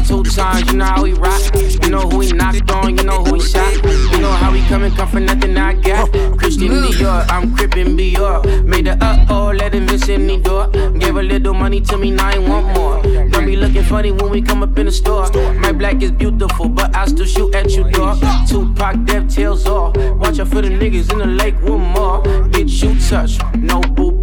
Two 0.07 0.23
times, 0.25 0.71
you 0.71 0.79
know 0.79 0.85
how 0.85 1.05
he 1.05 1.12
rock. 1.12 1.41
You 1.55 1.91
know 1.91 2.09
who 2.09 2.21
he 2.21 2.33
knocked 2.33 2.71
on, 2.71 2.97
you 2.97 3.05
know 3.05 3.23
who 3.23 3.35
he 3.35 3.41
shot. 3.41 3.75
You 3.85 4.19
know 4.19 4.33
how 4.33 4.51
he 4.53 4.67
coming, 4.67 4.93
come 4.95 5.09
for 5.09 5.21
nothing 5.21 5.57
I 5.57 5.75
got. 5.75 6.11
Christian 6.39 6.69
Dior, 6.69 7.27
I'm 7.29 7.55
crippin' 7.55 7.97
Dior. 7.97 8.65
Made 8.65 8.87
the 8.87 8.93
uh 9.05 9.27
oh, 9.29 9.53
let 9.55 9.75
him 9.75 9.87
miss 9.87 10.09
any 10.09 10.41
door. 10.41 10.69
Gave 10.69 11.17
a 11.17 11.23
little 11.23 11.55
money 11.55 11.81
to 11.83 11.99
me, 11.99 12.11
now 12.11 12.29
I 12.29 12.39
want 12.39 12.67
more. 12.75 13.03
Don't 13.29 13.47
be 13.47 13.57
looking 13.57 13.85
funny 13.85 14.11
when 14.11 14.31
we 14.31 14.41
come 14.41 14.62
up 14.62 14.79
in 14.79 14.87
the 14.87 14.93
store. 14.93 15.31
My 15.55 15.73
black 15.73 16.03
is 16.03 16.12
beautiful, 16.12 16.69
but 16.69 16.95
I 16.97 17.07
still 17.07 17.27
shoot 17.27 17.55
at 17.55 17.71
you, 17.71 17.85
dog. 17.91 18.19
Tupac, 18.49 19.05
death 19.05 19.35
tails 19.35 19.67
off. 19.67 19.97
Watch 20.17 20.39
out 20.39 20.49
for 20.49 20.62
the 20.62 20.71
niggas 20.71 21.12
in 21.12 21.19
the 21.19 21.27
lake 21.27 21.61
one 21.61 21.81
more. 21.81 22.23
Bitch, 22.53 22.83
you 22.83 22.99
touch. 23.09 23.39
No 23.57 23.81
boo 23.81 24.22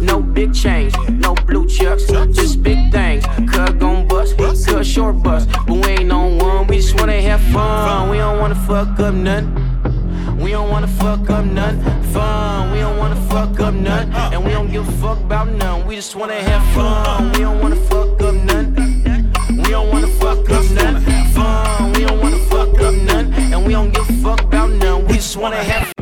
no 0.00 0.20
big 0.20 0.54
chains, 0.54 0.94
no 1.08 1.34
blue 1.34 1.66
chucks, 1.66 2.04
just 2.06 2.62
big 2.62 2.92
things. 2.92 3.24
Cuz 3.50 3.70
gon' 3.78 4.06
bust, 4.06 4.36
cuz 4.36 4.86
short 4.86 5.22
bust. 5.22 5.48
But 5.66 5.76
we 5.76 5.88
ain't 5.92 6.12
on 6.12 6.38
one, 6.38 6.66
we 6.66 6.76
just 6.76 6.94
wanna 7.00 7.20
have 7.22 7.40
fun. 7.52 8.10
We 8.10 8.18
don't 8.18 8.38
wanna 8.38 8.54
fuck 8.54 9.00
up 9.00 9.14
nothing. 9.14 9.54
We 10.38 10.50
don't 10.50 10.68
wanna 10.68 10.86
fuck 10.86 11.30
up 11.30 11.44
none 11.46 11.80
fun. 12.12 12.72
We 12.72 12.80
don't 12.80 12.98
wanna 12.98 13.16
fuck 13.30 13.58
up 13.60 13.72
none, 13.74 14.12
and 14.12 14.44
we 14.44 14.50
don't 14.50 14.70
give 14.70 14.86
a 14.86 14.92
fuck 14.92 15.18
about 15.20 15.48
none. 15.48 15.86
We 15.86 15.96
just 15.96 16.14
wanna 16.14 16.34
have 16.34 16.64
fun. 16.74 17.32
We 17.32 17.38
don't 17.38 17.60
wanna 17.62 17.76
fuck 17.76 18.20
up 18.20 18.34
none. 18.34 18.74
We 19.62 19.70
don't 19.70 19.90
wanna 19.90 20.08
fuck 20.20 20.50
up 20.50 20.64
none 20.70 21.00
fun. 21.32 21.92
We 21.94 22.04
don't 22.04 22.20
wanna 22.20 22.38
fuck 22.50 22.78
up 22.80 22.94
none, 22.94 23.32
and 23.52 23.64
we 23.66 23.72
don't 23.72 23.90
give 23.92 24.08
a 24.08 24.12
fuck 24.22 24.42
about 24.42 24.70
none. 24.70 25.06
We 25.06 25.14
just 25.14 25.36
wanna 25.36 25.62
have. 25.64 25.92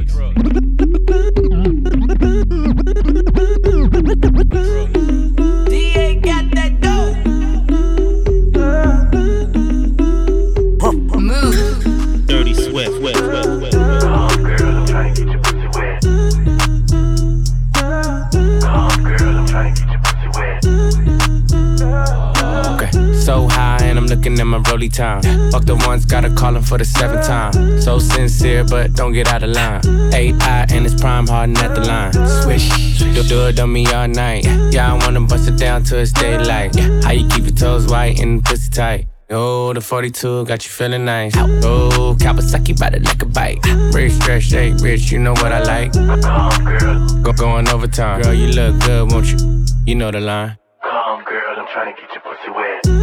Looking 24.25 24.41
at 24.41 24.47
my 24.47 24.59
rolly 24.71 24.89
time. 24.89 25.23
Fuck 25.51 25.65
the 25.65 25.77
ones, 25.87 26.07
gotta 26.07 26.31
call 26.31 26.57
him 26.57 26.63
for 26.63 26.79
the 26.79 26.85
seventh 26.85 27.27
time. 27.27 27.81
So 27.81 27.99
sincere, 27.99 28.65
but 28.65 28.95
don't 28.95 29.13
get 29.13 29.29
out 29.29 29.43
of 29.43 29.51
line. 29.51 29.83
AI 30.15 30.67
and 30.71 30.87
it's 30.87 30.99
prime 30.99 31.27
harden 31.27 31.57
at 31.59 31.75
the 31.75 31.83
line. 31.83 32.13
Swish, 32.43 32.99
do, 32.99 33.23
do 33.23 33.47
it 33.49 33.61
on 33.61 33.73
me 33.73 33.87
all 33.87 34.09
night. 34.09 34.45
Yeah, 34.73 34.95
I 34.95 35.05
wanna 35.05 35.21
bust 35.21 35.49
it 35.49 35.59
down 35.59 35.85
till 35.85 35.99
it's 35.99 36.13
daylight. 36.13 36.75
How 37.05 37.13
you 37.13 37.29
keep 37.29 37.45
your 37.45 37.55
toes 37.55 37.87
white 37.87 38.19
and 38.21 38.43
pussy 38.43 38.71
tight? 38.71 39.07
Oh, 39.31 39.73
the 39.73 39.81
42 39.81 40.45
got 40.47 40.65
you 40.65 40.71
feeling 40.71 41.05
nice. 41.05 41.35
Oh, 41.37 42.17
Kawasaki 42.19 42.79
bite 42.79 42.95
it 42.95 43.05
like 43.05 43.23
a 43.23 43.27
bite. 43.27 43.59
Rich, 43.93 44.13
stretch, 44.13 44.45
shake, 44.45 44.75
rich, 44.81 45.11
you 45.11 45.19
know 45.19 45.33
what 45.33 45.53
I 45.53 45.63
like. 45.63 45.93
Come, 45.93 47.23
Go 47.23 47.33
going 47.33 47.69
overtime. 47.69 48.23
Girl, 48.23 48.35
you 48.35 48.49
look 48.49 48.79
good, 48.81 49.13
won't 49.13 49.27
you? 49.27 49.67
You 49.87 49.95
know 49.97 50.11
the 50.11 50.21
line. 50.21 50.57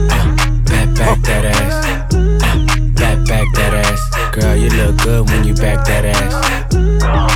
Back, 0.07 0.50
back 1.01 1.21
that 1.23 1.45
ass. 1.45 1.85
Back, 2.93 3.17
back 3.27 3.47
that 3.55 3.73
ass. 3.85 4.01
Girl, 4.35 4.55
you 4.55 4.69
look 4.69 4.97
good 5.01 5.29
when 5.29 5.43
you 5.43 5.55
back 5.55 5.85
that 5.87 6.05
ass. 6.05 6.33
Uh, 7.03 7.27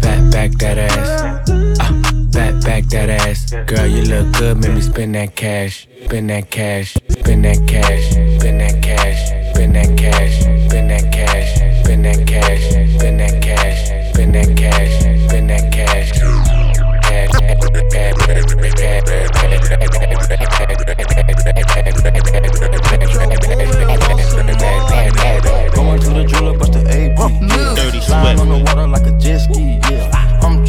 back, 0.00 0.30
back 0.30 0.50
that 0.58 0.78
ass. 0.78 1.48
Uh, 1.50 1.92
back, 2.32 2.54
back 2.64 2.84
that 2.86 3.08
ass. 3.08 3.50
Girl, 3.66 3.86
you 3.86 4.02
look 4.02 4.32
good, 4.36 4.58
make 4.58 4.74
me 4.74 4.80
spend 4.82 5.14
that 5.14 5.34
cash. 5.34 5.88
Spend 6.04 6.30
that 6.30 6.50
cash. 6.50 6.96
Spend 7.08 7.44
that 7.44 7.66
cash. 7.66 8.10
Spend 8.10 8.60
that 8.60 8.82
cash. 8.82 9.54
Spend 9.54 9.74
that 9.74 9.96
cash. 9.96 10.40
Spend 10.68 10.90
that 10.90 11.12
cash. 11.12 11.84
Spend 11.84 12.04
that 12.04 12.26
cash. 12.28 12.62
Spend 12.94 13.20
that 13.20 13.42
cash. 13.42 13.86
Spend 14.12 14.34
that 14.34 14.56
cash. 14.56 15.00
Spend 15.28 15.50
that 15.50 15.72
cash. 15.72 16.65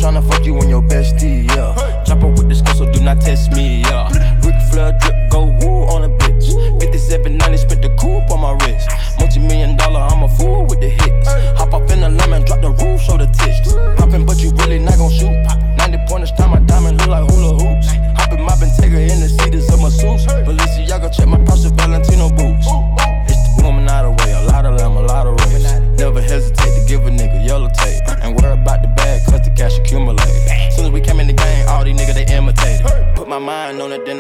Tryna 0.08 0.32
fuck 0.32 0.46
you 0.46 0.58
and 0.60 0.70
your 0.70 0.82
bestie. 0.82 1.48
Yeah. 1.50 2.04
Chopper 2.06 2.28
with 2.28 2.50
this 2.50 2.60
skull, 2.60 2.76
so 2.76 2.92
do 2.92 3.02
not 3.02 3.20
test 3.22 3.52
me. 3.52 3.82
Yeah. 3.82 4.08
Ric 4.44 4.56
Flair 4.72 4.98
drip, 5.02 5.17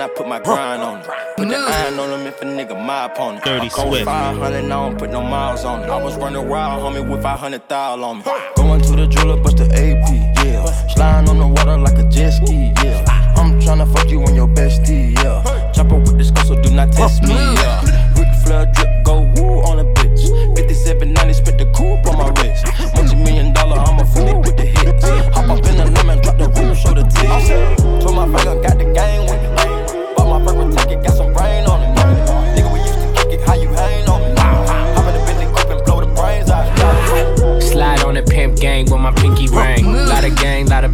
I 0.08 0.10
put 0.12 0.28
my 0.30 0.39
grind 0.39 0.82
on 0.82 1.00
it. 1.02 1.06
Put 1.36 1.50
the 1.50 1.58
iron 1.58 2.00
on 2.00 2.10
them 2.12 2.28
if 2.28 2.41
a 2.41 2.46
nigga 2.46 2.82
my 2.82 3.08
opponent. 3.08 3.43
Dirty 3.43 3.67
I'm 3.67 3.76
going 3.76 3.89
Swift. 3.89 4.06
500, 4.06 4.56
I 4.56 4.67
don't 4.70 4.98
put 4.98 5.10
no 5.12 5.22
miles 5.22 5.65
on 5.65 5.84
it. 5.84 5.89
I 5.89 6.02
was 6.02 6.15
running 6.15 6.48
wild, 6.48 6.82
homie, 6.82 7.04
with 7.06 7.22
500 7.22 7.67
thou 7.67 8.02
on 8.02 8.20
me. 8.20 8.24
Going 8.56 8.80
to 8.80 8.91
the 8.96 9.08
jeweler, 9.08 9.36
bust 9.36 9.58
the 9.58 9.65
AP, 9.65 10.46
yeah. 10.46 10.63
Sliding 10.93 11.30
on 11.30 11.39
the 11.39 11.48
water 11.48 11.78
like 11.78 11.98
a 11.98 12.08
jet 12.08 12.32
ski, 12.32 12.72
yeah. 12.82 13.04
I'm 13.36 13.60
tryna 13.60 13.93
fuck 13.93 14.10
you 14.10 14.24
and 14.24 14.34
your 14.34 14.48
bestie, 14.48 15.13
yeah. 15.22 15.43
Chopper 15.74 15.98
with 15.98 16.17
the 16.17 16.24
skull, 16.24 16.46
so 16.46 16.62
do 16.62 16.70
not 16.70 16.93
test 16.93 17.22
me, 17.24 17.36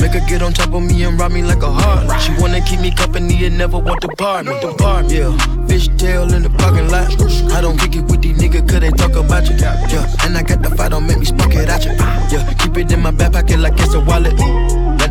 Make 0.00 0.12
her 0.12 0.28
get 0.28 0.42
on 0.42 0.52
top 0.52 0.72
of 0.74 0.82
me 0.82 1.02
and 1.04 1.18
rob 1.18 1.32
me 1.32 1.42
like 1.42 1.62
a 1.62 1.70
heart. 1.70 2.20
She 2.20 2.32
wanna 2.40 2.60
keep 2.60 2.80
me 2.80 2.90
company 2.90 3.44
and 3.46 3.58
never 3.58 3.78
want 3.78 4.00
to 4.02 4.08
part. 4.08 4.46
Me 4.46 4.52
part, 4.78 5.10
yeah. 5.10 5.30
Fishtail 5.68 6.34
in 6.34 6.42
the 6.42 6.50
parking 6.50 6.88
lot. 6.88 7.10
I 7.52 7.60
don't 7.60 7.78
kick 7.78 7.96
it 7.96 8.04
with 8.04 8.22
these 8.22 8.38
niggas 8.38 8.68
cause 8.68 8.80
they 8.80 8.90
talk 8.90 9.16
about 9.16 9.48
you. 9.48 9.56
Yeah, 9.56 10.06
and 10.24 10.36
I 10.36 10.42
got 10.42 10.62
the 10.62 10.70
fight, 10.76 10.90
don't 10.90 11.06
make 11.06 11.18
me 11.18 11.24
spark 11.24 11.54
it 11.54 11.68
at 11.68 11.84
you. 11.84 11.92
Yeah, 11.92 12.52
keep 12.54 12.76
it 12.76 12.92
in 12.92 13.00
my 13.00 13.10
back 13.10 13.32
pocket 13.32 13.58
like 13.58 13.74
it's 13.78 13.94
a 13.94 14.00
wallet. 14.00 14.34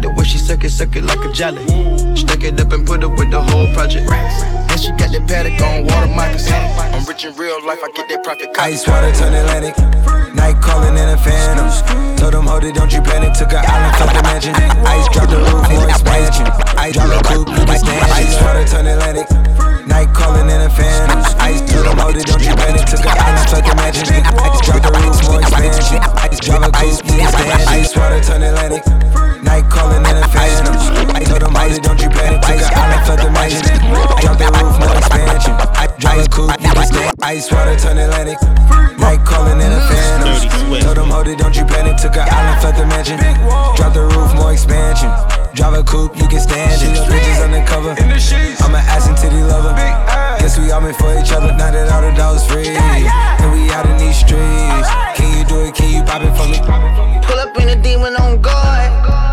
The 0.03 0.11
way 0.11 0.27
she 0.27 0.35
suck 0.35 0.59
it, 0.67 0.69
suck 0.75 0.99
it 0.99 1.07
like 1.07 1.23
a 1.23 1.31
jelly. 1.31 1.63
Stuck 2.19 2.43
it 2.43 2.59
up 2.59 2.75
and 2.75 2.83
put 2.83 2.99
it 2.99 3.07
with 3.07 3.31
the 3.31 3.39
whole 3.39 3.71
project. 3.71 4.03
And 4.11 4.75
she 4.75 4.91
got 4.99 5.15
that 5.15 5.23
paddock 5.31 5.55
on 5.63 5.87
water 5.87 6.11
moccasin. 6.11 6.59
I'm 6.91 7.07
rich 7.07 7.23
in 7.23 7.31
real 7.39 7.55
life, 7.63 7.79
I 7.79 7.87
get 7.95 8.11
that 8.11 8.19
profit. 8.19 8.51
Ice 8.59 8.83
water 8.83 9.15
turn 9.15 9.31
Atlantic. 9.31 9.79
Night 10.35 10.59
calling 10.59 10.99
in 10.99 11.07
a 11.07 11.15
phantom. 11.15 11.71
Told 12.19 12.35
them 12.35 12.51
hold 12.51 12.67
it, 12.67 12.75
don't 12.75 12.91
you 12.91 12.99
panic. 12.99 13.31
Took 13.31 13.55
an 13.55 13.63
island, 13.63 13.95
fuck 13.95 14.11
the 14.11 14.19
mansion. 14.27 14.51
Ice 14.83 15.07
drop 15.07 15.31
the 15.31 15.39
roof, 15.39 15.63
more 15.71 15.87
expansion. 15.87 16.51
Ice 16.75 16.99
drive 16.99 17.15
a 17.15 17.23
coupe, 17.23 17.47
you 17.55 17.63
can 17.63 17.79
stand. 17.79 18.03
Ice 18.11 18.35
water 18.43 18.67
turn 18.67 18.91
Atlantic. 18.91 19.31
Night 19.87 20.11
calling 20.11 20.51
in 20.51 20.67
a 20.67 20.71
phantom. 20.75 21.23
Ice 21.39 21.63
told 21.63 21.87
them, 21.87 21.95
hold 22.03 22.19
it, 22.19 22.27
don't 22.27 22.43
you 22.43 22.51
panic. 22.59 22.83
Took 22.91 23.07
an 23.07 23.15
island, 23.23 23.47
fuck 23.47 23.63
the 23.63 23.75
mansion. 23.79 24.19
Ice 24.19 24.59
drop 24.67 24.83
the 24.83 24.91
roof, 24.99 25.15
more 25.31 25.39
expansion. 25.39 26.03
Ice 26.27 26.43
drive 26.43 26.67
a 26.67 26.69
coupe, 26.75 27.07
you 27.07 27.23
can 27.23 27.31
stand. 27.31 27.71
Ice 27.71 27.95
water 27.95 28.19
turn 28.19 28.43
Atlantic. 28.43 28.83
Night 29.43 29.69
calling 29.69 30.03
in 30.07 30.15
a 30.17 30.27
phantom. 30.31 30.75
I 31.15 31.23
told 31.23 31.41
them, 31.41 31.53
hold 31.53 31.71
it, 31.71 31.83
don't 31.83 31.99
you 32.01 32.09
panic. 32.09 32.41
Took 32.41 32.63
an 32.63 32.71
island, 32.73 33.03
fuck 33.05 33.19
the 33.19 33.29
mansion. 33.31 33.61
Drop 34.23 34.37
the 34.39 34.47
roof, 34.55 34.75
more 34.79 34.95
expansion. 34.95 35.53
Drive 35.99 36.25
a 36.25 36.29
coupe, 36.29 36.55
you 36.63 36.71
can 36.71 36.87
stand. 36.87 37.13
Ice 37.21 37.51
water 37.51 37.75
turn 37.75 37.97
Atlantic. 37.97 38.39
Night 38.97 39.21
calling 39.27 39.59
in 39.59 39.71
a 39.71 39.81
phantom. 39.87 40.79
Told 40.81 40.97
them, 40.97 41.09
hold 41.11 41.27
it, 41.27 41.37
don't 41.37 41.55
you 41.55 41.65
panic. 41.65 41.97
Took 41.97 42.15
an 42.15 42.27
island, 42.27 42.61
fuck 42.63 42.75
the 42.75 42.85
mansion. 42.87 43.19
Drop 43.75 43.93
the 43.93 44.07
roof, 44.07 44.33
more 44.35 44.51
expansion. 44.51 45.11
Drive 45.53 45.75
a 45.75 45.83
coupe, 45.83 46.15
you 46.17 46.27
can 46.27 46.39
stand 46.39 46.81
it. 46.81 46.97
Bitches 47.05 47.43
undercover. 47.43 47.93
I'm 48.63 48.73
an 48.73 48.83
ass 48.87 49.07
and 49.07 49.17
titty 49.17 49.43
lover. 49.43 49.75
Guess 50.39 50.57
we 50.57 50.71
all 50.71 50.81
meant 50.81 50.95
for 50.95 51.11
each 51.19 51.31
other. 51.31 51.51
Now 51.53 51.71
that 51.71 51.91
all 51.91 52.01
the 52.01 52.15
dogs 52.15 52.47
free. 52.47 52.67
And 52.67 53.51
we 53.51 53.69
out 53.71 53.85
in 53.85 53.97
these 53.97 54.17
streets. 54.17 54.89
Can 55.19 55.37
you 55.37 55.43
do 55.45 55.67
it? 55.67 55.75
Can 55.75 55.91
you 55.91 56.01
pop 56.03 56.23
it 56.23 56.33
for 56.35 56.47
me? 56.47 56.59
Pull 57.27 57.39
up 57.39 57.55
in 57.59 57.69
a 57.69 57.75
demon 57.81 58.15
on 58.15 58.41
guard. 58.41 59.32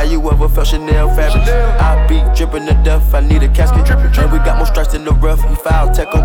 have 0.00 0.10
you 0.10 0.30
ever 0.30 0.48
felt 0.48 0.66
Chanel 0.66 1.08
fabric? 1.14 1.46
I 1.46 2.06
be 2.08 2.20
dripping 2.34 2.66
to 2.66 2.74
death, 2.82 3.12
I 3.14 3.20
need 3.20 3.42
a 3.42 3.48
casket. 3.48 3.88
And 3.90 4.32
we 4.32 4.38
got 4.38 4.56
more 4.56 4.66
strikes 4.66 4.94
in 4.94 5.04
the 5.04 5.12
rough, 5.12 5.40
we 5.48 5.54
foul 5.56 5.92
tech 5.92 6.08
'em. 6.14 6.24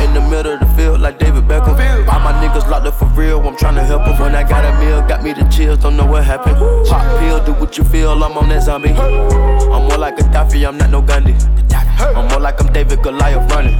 In 0.00 0.14
the 0.14 0.20
middle 0.20 0.54
of 0.54 0.60
the 0.60 0.66
field, 0.74 1.00
like 1.00 1.18
David 1.18 1.46
Beckham. 1.46 1.76
All 2.08 2.20
my 2.20 2.32
niggas 2.40 2.68
locked 2.70 2.86
up 2.86 2.94
for 2.94 3.04
real, 3.20 3.38
I'm 3.46 3.54
tryna 3.56 3.84
help 3.84 4.06
'em. 4.06 4.18
When 4.18 4.34
I 4.34 4.42
got 4.42 4.64
a 4.64 4.72
meal, 4.80 5.02
got 5.02 5.22
me 5.22 5.32
the 5.34 5.44
chills, 5.54 5.78
don't 5.78 5.96
know 5.96 6.06
what 6.06 6.24
happened. 6.24 6.56
Pop 6.88 7.04
pill, 7.18 7.38
do 7.44 7.52
what 7.52 7.76
you 7.76 7.84
feel, 7.84 8.12
I'm 8.12 8.36
on 8.38 8.48
that 8.48 8.62
zombie. 8.62 8.96
I'm 9.74 9.82
more 9.88 9.98
like 9.98 10.18
a 10.18 10.24
Gaddafi, 10.24 10.66
I'm 10.66 10.78
not 10.78 10.90
no 10.90 11.02
Gandhi. 11.02 11.36
I'm 12.16 12.28
more 12.28 12.40
like 12.40 12.60
I'm 12.62 12.72
David 12.72 13.02
Goliath 13.02 13.52
running. 13.52 13.78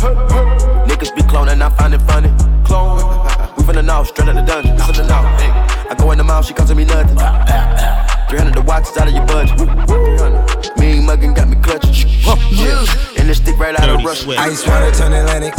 Niggas 0.89 1.15
be 1.17 1.23
cloning, 1.23 1.63
I 1.63 1.71
find 1.71 1.95
it 1.95 2.03
funny. 2.03 2.31
Clone. 2.65 3.01
We 3.57 3.69
finna 3.69 3.85
know, 3.85 4.03
straight 4.03 4.29
out 4.29 4.35
the 4.35 4.43
dungeon. 4.43 4.75
We 4.75 4.83
finna 4.83 5.09
know. 5.09 5.23
Hey. 5.39 5.51
I 5.91 5.95
go 5.97 6.11
in 6.11 6.19
the 6.19 6.25
mouth, 6.25 6.47
she 6.47 6.55
comes 6.55 6.71
to 6.71 6.75
me 6.75 6.85
nothing. 6.85 7.17
300 8.33 8.55
the 8.55 8.63
watch 8.63 8.89
is 8.89 8.97
out 8.97 9.09
of 9.09 9.15
your 9.15 9.27
budget. 9.29 9.61
Mean 10.81 11.05
muggin' 11.05 11.37
got 11.37 11.49
me 11.49 11.57
clutching. 11.61 12.09
Yeah. 12.49 12.81
And 13.21 13.29
this 13.29 13.37
stick 13.37 13.59
right 13.59 13.79
out 13.79 13.91
of 13.93 14.03
Russia. 14.03 14.41
Ice 14.41 14.67
water 14.67 14.91
turn 14.91 15.13
Atlantic. 15.13 15.53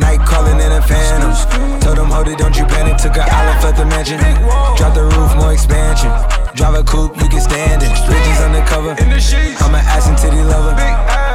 Night 0.00 0.24
calling 0.24 0.56
in 0.56 0.72
a 0.72 0.80
phantom. 0.80 1.36
Told 1.80 1.98
them, 1.98 2.08
hold 2.08 2.28
it, 2.28 2.38
don't 2.38 2.56
you 2.56 2.64
panic. 2.64 2.96
Took 2.96 3.20
an 3.20 3.28
island, 3.28 3.60
left 3.60 3.76
the 3.76 3.84
mansion. 3.84 4.16
Drop 4.80 4.96
the 4.96 5.04
roof, 5.12 5.36
more 5.36 5.52
expansion. 5.52 6.08
Drive 6.56 6.80
a 6.80 6.82
coupe, 6.82 7.20
you 7.20 7.28
can 7.28 7.40
stand 7.40 7.84
it. 7.84 7.92
Bridges 8.08 8.40
undercover. 8.40 8.96
I'm 8.96 9.76
an 9.76 9.84
ass 9.84 10.08
and 10.08 10.16
titty 10.16 10.40
lover. 10.40 10.72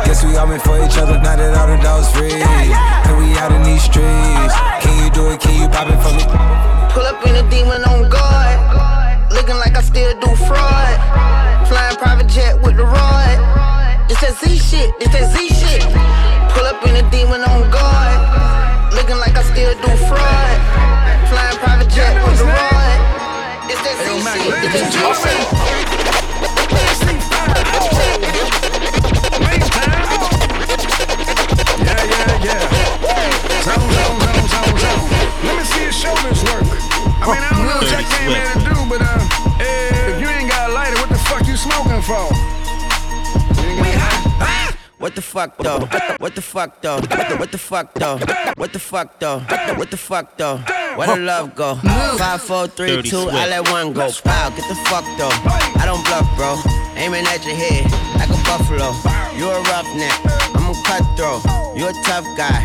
Guess 0.05 0.25
we 0.25 0.35
all 0.35 0.47
meant 0.47 0.63
for 0.63 0.81
each 0.81 0.97
other. 0.97 1.21
Now 1.21 1.37
that 1.37 1.53
all 1.61 1.69
the 1.69 1.77
dogs 1.77 2.09
free. 2.09 2.41
And 2.41 3.13
we 3.21 3.37
out 3.37 3.53
in 3.53 3.61
these 3.61 3.83
streets. 3.85 4.80
You 5.11 5.27
do 5.27 5.31
it? 5.31 5.41
Can 5.41 5.59
you 5.59 5.67
pop 5.67 5.87
it 5.91 5.99
for 5.99 6.13
me? 6.15 6.23
Pull 6.93 7.03
up 7.03 7.19
in 7.27 7.35
a 7.35 7.43
demon 7.49 7.83
on 7.83 8.07
guard. 8.07 9.31
Looking 9.31 9.55
like 9.57 9.75
I 9.75 9.81
still 9.81 10.13
do 10.19 10.35
fraud. 10.47 11.67
Flying 11.67 11.97
private 11.97 12.27
jet 12.27 12.55
with 12.61 12.77
the 12.77 12.85
rod. 12.85 14.07
It's 14.09 14.21
that 14.21 14.39
Z 14.39 14.55
shit, 14.57 14.93
it's 14.99 15.11
that 15.11 15.27
Z 15.35 15.47
shit. 15.51 15.83
Pull 16.55 16.65
up 16.65 16.85
in 16.87 16.95
a 16.95 17.09
demon 17.11 17.41
on 17.43 17.69
guard. 17.71 18.93
Looking 18.93 19.17
like 19.17 19.35
I 19.35 19.43
still 19.43 19.73
do 19.83 19.91
fraud. 20.07 20.55
Flying 21.27 21.57
private 21.59 21.89
jet 21.89 22.15
with 22.27 22.39
the 22.39 22.45
rod. 22.45 23.67
It's 23.67 23.81
that 23.83 23.95
Z 23.99 24.15
shit, 24.15 24.63
it's 24.63 24.73
that 24.79 24.91
Z 24.93 25.87
shit. 25.87 25.90
Let 36.03 36.23
me 36.23 36.33
see 36.33 36.45
your 36.45 36.61
shoulders 36.61 36.69
work. 36.69 36.81
I 37.21 37.27
mean, 37.29 37.37
I 37.37 37.49
don't 37.53 37.65
know 37.65 37.77
what 37.77 37.89
that 37.93 38.05
came 38.09 38.33
here 38.33 38.49
to 38.53 38.59
do, 38.65 38.77
but 38.89 39.01
uh, 39.01 39.21
if 40.09 40.21
you 40.21 40.27
ain't 40.27 40.49
got 40.49 40.69
a 40.69 40.73
lighter, 40.73 40.97
what 40.97 41.09
the 41.09 41.21
fuck 41.29 41.45
you 41.47 41.55
smoking 41.55 42.01
for? 42.01 42.25
What 44.97 45.15
the 45.15 45.21
fuck 45.21 45.57
though? 45.57 45.79
What 46.19 46.35
the 46.35 46.41
fuck 46.41 46.81
though? 46.81 47.01
What 47.01 47.51
the, 47.51 47.57
fuck 47.57 47.93
though? 47.95 48.17
What 48.55 48.71
the 48.71 48.79
fuck 48.79 49.19
though? 49.19 49.39
What 49.75 49.89
the 49.89 49.97
fuck 49.97 50.37
though? 50.37 50.57
Where 50.95 51.07
the 51.07 51.17
love 51.17 51.55
go? 51.55 51.75
Five, 51.75 52.41
four, 52.43 52.67
three, 52.67 52.97
Dirty 52.97 53.09
two. 53.09 53.21
Swift. 53.23 53.35
I 53.35 53.47
let 53.49 53.69
one 53.71 53.93
go. 53.93 54.09
Wow, 54.25 54.49
get 54.51 54.69
the 54.69 54.75
fuck 54.85 55.05
though. 55.17 55.33
I 55.81 55.85
don't 55.85 56.05
bluff, 56.05 56.29
bro. 56.37 56.61
Aiming 57.01 57.25
at 57.25 57.43
your 57.45 57.55
head 57.55 57.89
like 58.17 58.29
a 58.29 58.37
buffalo. 58.45 58.93
You 59.35 59.49
a 59.49 59.61
roughneck. 59.73 60.13
I'm 60.53 60.69
a 60.69 60.73
cutthroat. 60.85 61.41
You 61.75 61.87
a 61.87 61.93
tough 62.05 62.25
guy. 62.37 62.61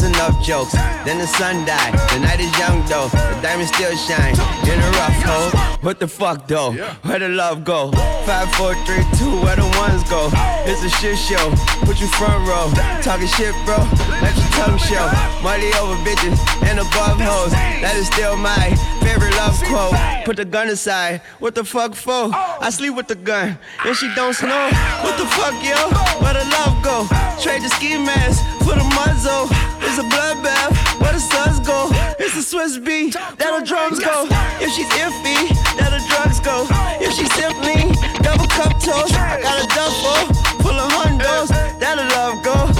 That's 0.00 0.16
enough 0.16 0.42
jokes. 0.42 0.72
Then 1.04 1.18
the 1.18 1.26
sun 1.26 1.66
died. 1.66 1.92
The 2.08 2.20
night 2.20 2.40
is 2.40 2.50
young 2.58 2.80
though. 2.88 3.08
The 3.08 3.38
diamonds 3.42 3.70
still 3.70 3.94
shine. 3.96 4.32
In 4.64 4.80
a 4.80 4.90
rough 4.96 5.20
hole. 5.20 5.50
What 5.82 6.00
the 6.00 6.08
fuck 6.08 6.48
though? 6.48 6.72
Where 7.02 7.18
the 7.18 7.28
love 7.28 7.64
go? 7.64 7.90
Five, 8.24 8.50
four, 8.54 8.74
three, 8.86 9.04
two. 9.18 9.28
Where 9.44 9.56
the 9.56 9.68
ones 9.76 10.02
go? 10.08 10.30
It's 10.64 10.82
a 10.82 10.88
shit 10.88 11.18
show. 11.18 11.52
Put 11.84 12.00
you 12.00 12.06
front 12.06 12.48
row. 12.48 12.72
Talking 13.02 13.28
shit, 13.28 13.52
bro. 13.66 13.76
Let 14.24 14.32
your 14.40 14.48
tongue 14.56 14.78
show. 14.78 15.04
Money 15.44 15.68
over 15.76 15.96
bitches 16.00 16.40
and 16.64 16.78
above 16.78 17.20
hoes. 17.20 17.52
That 17.84 17.92
is 17.96 18.06
still 18.06 18.36
my 18.36 18.72
favorite 19.10 19.34
love 19.36 19.58
quote. 19.64 19.94
Put 20.24 20.36
the 20.36 20.44
gun 20.44 20.68
aside. 20.68 21.22
What 21.38 21.54
the 21.54 21.64
fuck 21.64 21.94
for? 21.94 22.30
I 22.32 22.70
sleep 22.70 22.94
with 22.94 23.08
the 23.08 23.14
gun. 23.14 23.58
And 23.84 23.96
she 23.96 24.12
don't 24.14 24.34
snow. 24.34 24.70
What 25.02 25.18
the 25.18 25.26
fuck, 25.36 25.56
yo? 25.62 25.80
Where 26.22 26.34
the 26.34 26.46
love 26.56 26.76
go? 26.82 26.96
Trade 27.42 27.62
the 27.62 27.70
ski 27.70 27.98
mask 27.98 28.38
for 28.64 28.74
the 28.78 28.86
muzzle. 28.94 29.48
It's 29.82 29.98
a 29.98 30.06
bloodbath. 30.12 30.72
Where 31.00 31.12
the 31.12 31.18
suns 31.18 31.58
go? 31.66 31.90
It's 32.18 32.36
a 32.36 32.42
Swiss 32.42 32.78
beat. 32.78 33.14
That 33.38 33.50
the 33.58 33.66
drums 33.66 33.98
go. 33.98 34.26
If 34.62 34.70
she's 34.74 34.90
iffy, 35.02 35.50
that 35.78 35.90
the 35.90 36.02
drugs 36.10 36.38
go. 36.40 36.66
If 37.00 37.12
she's 37.14 37.32
simply 37.34 37.90
double 38.22 38.46
cup 38.46 38.78
toast, 38.78 39.14
I 39.14 39.40
got 39.42 39.56
a 39.58 39.66
duffel 39.74 40.20
full 40.62 40.78
of 40.78 40.90
hundos. 40.92 41.48
That 41.80 41.96
the 41.98 42.06
love 42.14 42.44
go. 42.44 42.79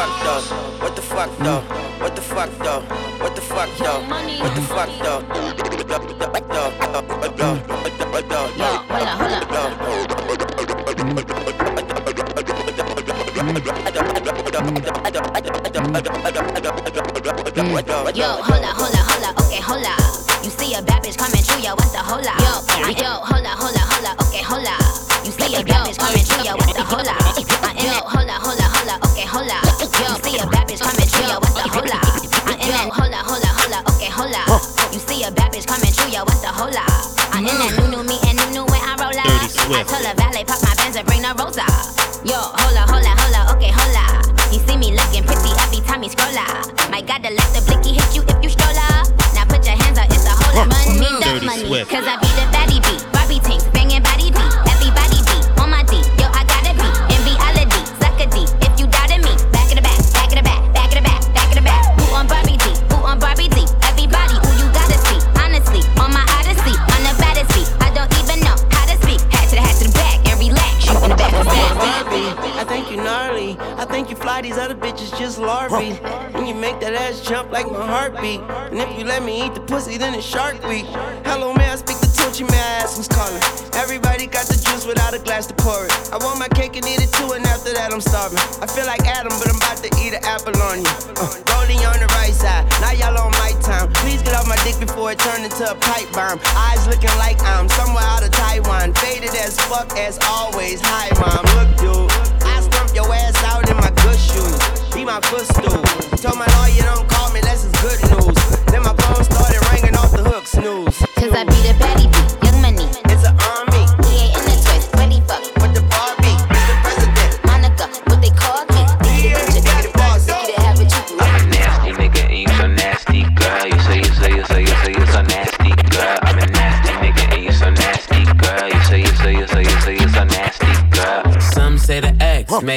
Fuck 0.00 0.24
though? 0.24 0.40
What 0.80 0.96
the 0.96 1.02
fuck 1.02 1.30
though? 1.38 1.60
What 2.00 2.16
the 2.16 2.22
fuck 2.22 2.50
though? 2.58 2.80
What 3.20 3.36
the 3.36 3.42
fuck 3.42 3.68
though? 3.78 4.00
What 4.40 4.54
the 4.54 4.62
fuck 4.62 4.90
though? 4.98 5.20
Yo, 18.14 18.26
hola, 18.42 18.72
hola, 18.72 19.00
hola, 19.08 19.30
okay, 19.38 19.60
hola. 19.60 19.94
You 20.42 20.50
see 20.50 20.74
a 20.74 20.82
bad 20.82 21.02
bitch 21.02 21.16
coming 21.18 21.42
through, 21.42 21.62
yo, 21.62 21.74
what's 21.74 21.92
the 21.92 21.98
hola? 21.98 22.34
Yo, 22.40 22.52
yo, 22.90 23.20
hola, 23.20 23.52
hola, 23.54 23.82
hola, 23.92 24.14
okay, 24.24 24.42
hola. 24.42 24.76
You 25.24 25.30
see 25.30 25.54
a 25.54 25.62
bad 25.62 25.86
bitch 25.86 25.98
coming 25.98 26.24
through, 26.24 26.44
yo, 26.44 26.56
what's 26.56 26.72
the 26.72 26.82
hola? 26.82 27.12
I 27.12 27.29
I 39.80 39.82
told 39.82 40.04
the 40.04 40.12
valet 40.12 40.44
pop 40.44 40.60
my 40.60 40.76
Benz 40.76 40.92
and 41.00 41.08
bring 41.08 41.24
the 41.24 41.32
rosa. 41.40 41.64
Yo, 42.20 42.36
hola, 42.36 42.84
hola, 42.84 43.16
hola, 43.16 43.56
okay, 43.56 43.72
hola. 43.72 44.20
You 44.52 44.60
see 44.68 44.76
me 44.76 44.92
looking 44.92 45.24
pretty 45.24 45.56
every 45.56 45.80
time 45.88 46.04
you 46.04 46.12
scroll 46.12 46.36
out. 46.36 46.68
My 46.92 47.00
God, 47.00 47.24
to 47.24 47.32
let 47.32 47.48
the 47.56 47.64
blicky 47.64 47.96
hit 47.96 48.12
you 48.12 48.20
if 48.28 48.36
you 48.44 48.52
stroll 48.52 48.76
up. 48.92 49.08
Now 49.32 49.48
put 49.48 49.64
your 49.64 49.80
hands 49.80 49.96
up, 49.96 50.04
it's 50.12 50.28
a 50.28 50.36
whole 50.36 50.52
lot 50.52 50.68
money, 50.68 51.00
the 51.00 51.24
Dirty 51.24 51.46
money. 51.46 51.64
Swift. 51.64 51.88
Cause 51.88 52.04
I 52.04 52.20
be 52.20 52.28
the 52.28 52.44
baddie 52.52 52.59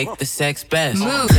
Make 0.06 0.18
the 0.18 0.26
sex 0.26 0.63
best. 0.63 1.02
Take 1.02 1.33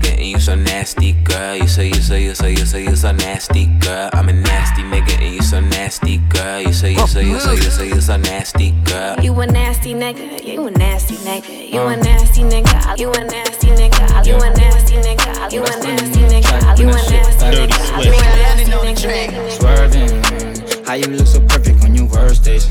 nigga 0.00 0.18
and 0.18 0.26
you 0.26 0.38
so 0.40 0.54
nasty, 0.54 1.12
girl. 1.12 1.56
You 1.56 1.68
say 1.68 1.88
you 1.88 1.94
say 1.94 2.22
you 2.22 2.34
say 2.34 2.50
you 2.52 2.66
say 2.66 2.82
you 2.84 2.96
so 2.96 3.12
nasty, 3.12 3.66
girl. 3.66 4.10
I'm 4.12 4.28
a 4.28 4.32
nasty 4.32 4.82
nigga 4.82 5.20
and 5.20 5.34
you 5.34 5.42
so 5.42 5.60
nasty, 5.60 6.18
girl. 6.18 6.60
You 6.60 6.72
say 6.72 6.92
you 6.92 7.06
say 7.06 7.24
you 7.24 7.38
say 7.38 7.54
you 7.54 7.62
say 7.62 7.88
you 7.88 8.00
so 8.00 8.16
nasty, 8.16 8.72
girl. 8.84 9.20
You 9.20 9.38
a 9.40 9.46
nasty 9.46 9.94
nigga, 9.94 10.44
you 10.44 10.66
a 10.66 10.70
nasty 10.70 11.14
nigga, 11.16 11.72
you 11.72 11.80
a 11.80 11.96
nasty 11.96 12.42
nigga, 12.42 12.98
you 12.98 13.10
a 13.10 13.24
nasty 13.24 13.68
nigga, 13.68 14.26
you 14.26 14.36
a 14.36 14.50
nasty 14.50 14.96
nigga, 14.96 15.52
you 15.52 15.62
a 15.62 15.70
nasty 15.84 16.20
nigga, 16.20 16.78
you 16.78 16.88
a 16.88 16.92
nasty 16.92 17.44
nigga, 17.44 18.04
you 18.04 18.12
a 18.12 18.14
nasty 18.14 18.72
nigga. 18.72 19.50
Swerving, 19.58 20.84
how 20.84 20.94
you 20.94 21.06
look 21.06 21.26
so 21.26 21.40
perfect 21.40 21.82
on 21.84 21.94
your 21.94 22.06
worst 22.06 22.44
days. 22.44 22.66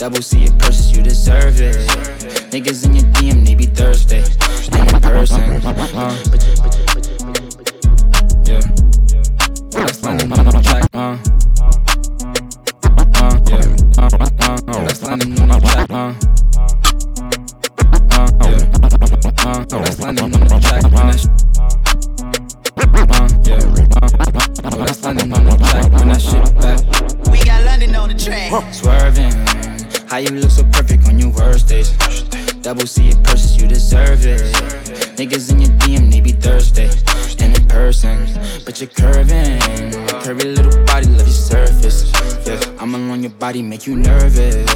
Double 0.00 0.22
C 0.22 0.44
it 0.44 0.58
purchase, 0.58 0.96
you 0.96 1.02
deserve 1.02 1.60
it. 1.60 1.76
Niggas 2.50 2.86
in 2.86 2.94
your 2.94 3.04
DM, 3.12 3.44
they 3.44 3.54
be 3.54 3.66
thirsty. 3.66 4.24
And 4.72 4.90
in 4.94 5.00
person, 5.02 5.42
uh, 5.42 6.16
yeah. 8.46 8.62
That's 9.72 10.02
London 10.02 10.32
on 10.32 10.44
the 10.46 10.52
track, 10.64 10.88
uh. 10.94 11.18
Uh, 13.20 13.36
yeah. 13.44 13.60
Uh, 13.98 14.08
uh, 14.40 14.56
uh, 14.68 14.84
that's 14.86 15.02
London 15.02 15.38
on 15.38 15.48
the 15.48 15.60
track, 15.68 15.90
uh. 15.90 15.94
Uh, 15.94 16.59
Niggas 35.20 35.52
in 35.52 35.60
your 35.60 35.68
DM, 35.80 36.10
they 36.10 36.22
be 36.22 36.32
thirsty. 36.32 36.88
And 37.44 37.54
in 37.54 37.68
person, 37.68 38.26
but 38.64 38.80
you're 38.80 38.88
curving. 38.88 39.60
Curvy 40.24 40.56
little 40.56 40.82
body, 40.86 41.08
love 41.08 41.26
your 41.26 41.28
surface. 41.28 42.10
Yeah, 42.46 42.58
I'm 42.80 42.94
along 42.94 43.24
your 43.24 43.32
body, 43.32 43.60
make 43.60 43.86
you 43.86 43.96
nervous. 43.96 44.69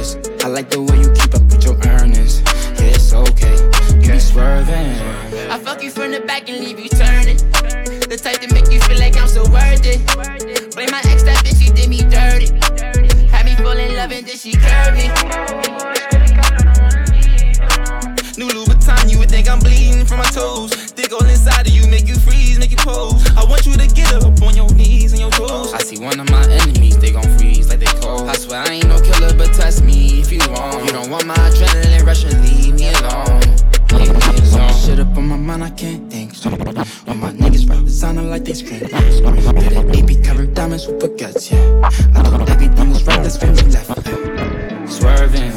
Baguettes, 41.25 41.51
yeah. 41.51 41.87
I 42.19 42.23
thought 42.23 42.49
everything 42.49 42.89
was 42.89 43.03
right, 43.05 43.23
that's 43.23 43.41
when 43.41 43.53
we 43.55 43.61
left. 43.71 44.91
Swerving, 44.91 45.51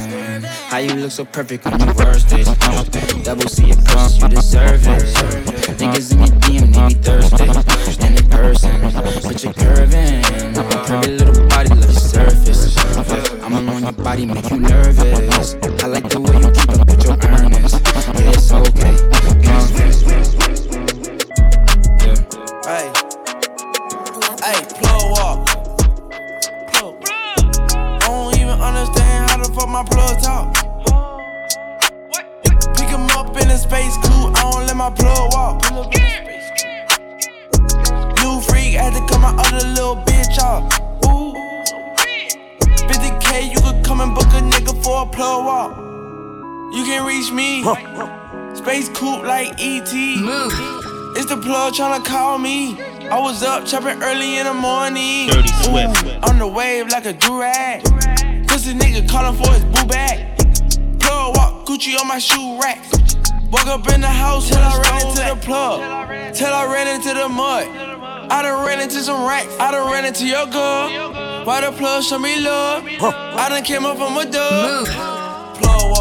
how 0.68 0.78
you 0.78 0.94
look 0.94 1.11
so 1.11 1.24
perfect 1.24 1.66
on 1.66 1.78
your 1.81 1.94
worst 1.94 2.28
days. 2.28 2.46
Double 3.24 3.48
C 3.48 3.70
it 3.70 3.85
purchase, 3.85 4.18
you 4.20 4.28
deserve 4.28 4.87
it. 4.87 5.02
Niggas 5.78 6.12
in 6.12 6.18
your 6.18 6.28
DM, 6.40 6.74
they 6.74 6.88
be 6.88 6.94
thirsty. 6.94 7.44
And 8.04 8.18
in 8.18 8.31
person, 8.31 8.81
but 9.22 9.44
you're 9.44 9.52
curving. 9.52 10.22
Curvy 10.88 11.18
little 11.18 11.48
body, 11.48 11.68
love 11.70 11.85
your 11.85 11.92
surface. 11.92 12.76
I'm 13.42 13.52
alone 13.52 13.83
your 13.83 13.92
body, 13.92 14.26
make 14.26 14.50
you 14.50 14.59
nervous. 14.59 15.54
I 15.83 15.87
like 15.87 16.09
the 16.09 16.20
way 16.20 16.37
you 16.40 16.50
keep 16.52 16.70
up 16.70 16.87
with 16.87 17.04
your 17.04 17.18
earnings. 17.22 17.72
Yeah, 17.72 18.31
it's 18.31 18.52
okay. 18.52 19.07
It's 51.30 51.36
the 51.36 51.42
plug 51.42 51.74
tryna 51.74 52.02
call 52.06 52.38
me. 52.38 52.80
I 53.10 53.20
was 53.20 53.42
up 53.42 53.66
chopping 53.66 54.02
early 54.02 54.38
in 54.38 54.46
the 54.46 54.54
morning. 54.54 55.28
Dirty 55.28 55.52
Swift. 55.60 56.06
Ooh, 56.06 56.26
on 56.26 56.38
the 56.38 56.46
wave 56.48 56.88
like 56.88 57.04
a 57.04 57.12
durag. 57.12 57.84
Pussy 58.48 58.72
nigga 58.72 59.06
calling 59.06 59.36
for 59.36 59.52
his 59.52 59.62
boo 59.66 59.86
bag. 59.86 60.24
Plug 60.98 61.36
walk 61.36 61.66
Gucci 61.66 62.00
on 62.00 62.08
my 62.08 62.18
shoe 62.18 62.58
rack. 62.58 62.82
Woke 63.52 63.66
up 63.66 63.86
in 63.92 64.00
the 64.00 64.08
house 64.08 64.48
till 64.48 64.56
I 64.56 64.80
ran 64.80 65.06
into 65.06 65.22
the 65.28 65.36
plug. 65.44 66.34
Till 66.34 66.50
I 66.50 66.64
ran 66.64 66.88
into 66.96 67.12
the 67.12 67.28
mud. 67.28 67.66
I 68.32 68.40
done 68.40 68.66
ran 68.66 68.80
into 68.80 69.02
some 69.02 69.28
racks. 69.28 69.54
I 69.60 69.70
done 69.70 69.92
ran 69.92 70.06
into 70.06 70.24
your 70.24 70.46
girl. 70.46 71.44
Why 71.44 71.60
the 71.60 71.76
plug 71.76 72.04
show 72.04 72.18
me 72.18 72.40
love? 72.40 72.84
I 73.02 73.50
done 73.50 73.64
came 73.64 73.84
up 73.84 73.98
from 73.98 74.16
a 74.16 74.24
dub. 74.24 74.86
Plug 75.58 75.97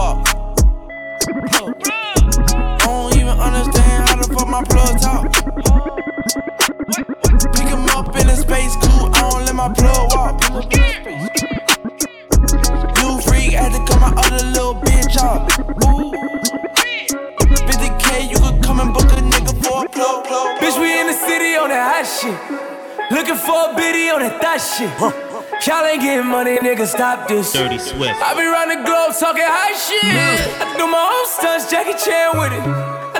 understand 4.53 4.53
how 4.53 4.53
the 4.53 4.53
fuck 4.53 4.53
my 4.53 4.63
plug 4.63 4.99
talk. 5.01 5.25
Pick 7.53 7.67
him 7.67 7.85
up 7.89 8.15
in 8.15 8.27
a 8.29 8.35
space 8.35 8.75
coupe, 8.75 9.15
I 9.15 9.29
don't 9.29 9.45
let 9.45 9.55
my 9.55 9.73
plug 9.73 10.11
walk. 10.13 10.41
New 12.97 13.21
freak 13.21 13.53
had 13.53 13.71
to 13.73 13.79
cut 13.85 13.99
my 14.01 14.13
other 14.17 14.43
little 14.45 14.75
bitch 14.75 15.17
off. 15.17 15.47
Ooh. 15.85 16.13
50k, 17.67 18.29
you 18.29 18.37
could 18.37 18.63
come 18.63 18.79
and 18.79 18.93
book 18.93 19.11
a 19.11 19.21
nigga 19.21 19.53
for 19.63 19.85
a 19.85 19.89
plug, 19.89 20.25
plug. 20.25 20.57
Bitch, 20.59 20.77
we 20.79 20.99
in 20.99 21.07
the 21.07 21.13
city 21.13 21.55
on 21.55 21.69
that 21.69 21.83
hot 21.93 22.05
shit. 22.05 22.37
Looking 23.11 23.35
for 23.35 23.71
a 23.71 23.75
biddy 23.75 24.09
on 24.09 24.19
that 24.19 24.41
thot 24.41 24.59
shit. 24.59 24.91
Y'all 25.65 25.85
ain't 25.85 26.01
getting 26.01 26.27
money, 26.27 26.57
nigga, 26.57 26.85
stop 26.85 27.27
this. 27.27 27.51
Dirty 27.53 27.77
Swift. 27.77 28.21
I 28.21 28.33
be 28.35 28.45
round 28.45 28.71
the 28.71 28.75
globe 28.85 29.15
talking 29.17 29.43
high 29.43 29.73
shit. 29.73 30.03
I 30.03 30.77
do 30.77 30.87
my 30.87 30.99
own 30.99 31.27
stunts, 31.27 31.69
Jackie 31.71 31.97
Chan 31.97 32.37
with 32.37 32.53
it. 32.53 33.06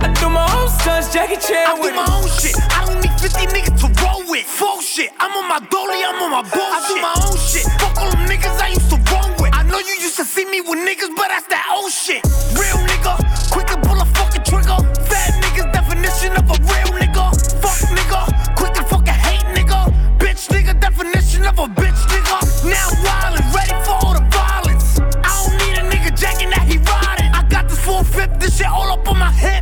I 0.00 0.12
do 0.20 0.28
my 0.28 0.44
own 0.56 0.68
stunts, 0.68 1.12
Jackie 1.12 1.36
Chan 1.36 1.66
I 1.68 1.74
with 1.74 1.82
do 1.82 1.88
it. 1.90 1.96
my 1.96 2.06
own 2.16 2.28
shit. 2.28 2.54
I 2.72 2.84
don't 2.86 3.00
need 3.00 3.14
50 3.20 3.46
niggas 3.54 3.76
to 3.82 3.88
roll 4.02 4.22
with. 4.30 4.44
Full 4.46 4.80
shit. 4.80 5.10
I'm 5.20 5.32
on 5.36 5.48
my 5.48 5.60
dolly, 5.70 6.02
I'm 6.04 6.20
on 6.22 6.30
my 6.30 6.42
bullshit. 6.42 6.74
I 6.74 6.88
do 6.88 6.94
my 7.00 7.14
own 7.26 7.36
shit. 7.38 7.64
Fuck 7.80 7.96
all 7.98 8.10
them 8.10 8.26
niggas 8.26 8.58
I 8.60 8.68
used 8.68 8.90
to 8.90 8.98
roll 9.12 9.30
with. 9.40 9.54
I 9.54 9.62
know 9.62 9.78
you 9.78 9.94
used 10.00 10.16
to 10.16 10.24
see 10.24 10.44
me 10.44 10.60
with 10.60 10.78
niggas, 10.80 11.14
but 11.16 11.28
that's 11.28 11.46
that 11.48 11.64
old 11.74 11.92
shit. 11.92 12.22
Real 12.58 12.78
nigga, 12.84 13.14
quick 13.50 13.66
to 13.68 13.78
pull 13.86 14.00
a 14.00 14.06
fucking 14.18 14.44
trigger. 14.44 14.78
Fat 15.08 15.30
niggas, 15.42 15.72
definition 15.72 16.32
of 16.36 16.46
a 16.50 16.56
real 16.68 16.90
nigga. 17.00 17.24
Fuck 17.62 17.78
nigga, 17.94 18.20
quick 18.56 18.72
to 18.74 18.82
fucking 18.84 19.14
hate 19.26 19.46
nigga. 19.56 19.88
Bitch 20.18 20.48
nigga, 20.50 20.78
definition 20.80 21.46
of 21.46 21.58
a 21.58 21.66
bitch 21.80 22.00
nigga. 22.12 22.38
Now 22.68 22.88
wild 23.06 23.40
and 23.40 23.48
ready 23.54 23.74
for 23.86 23.94
all 24.02 24.14
the 24.14 24.24
violence. 24.34 24.98
I 25.22 25.32
don't 25.46 25.56
need 25.62 25.76
a 25.78 25.84
nigga 25.88 26.10
jacking 26.18 26.50
that 26.50 26.66
he 26.66 26.76
riding. 26.78 27.30
I 27.32 27.46
got 27.48 27.68
this 27.68 27.78
full 27.80 28.02
fifth, 28.04 28.38
this 28.40 28.58
shit 28.58 28.66
all 28.66 28.90
up 28.92 29.06
on 29.08 29.18
my 29.18 29.30
hip. 29.32 29.53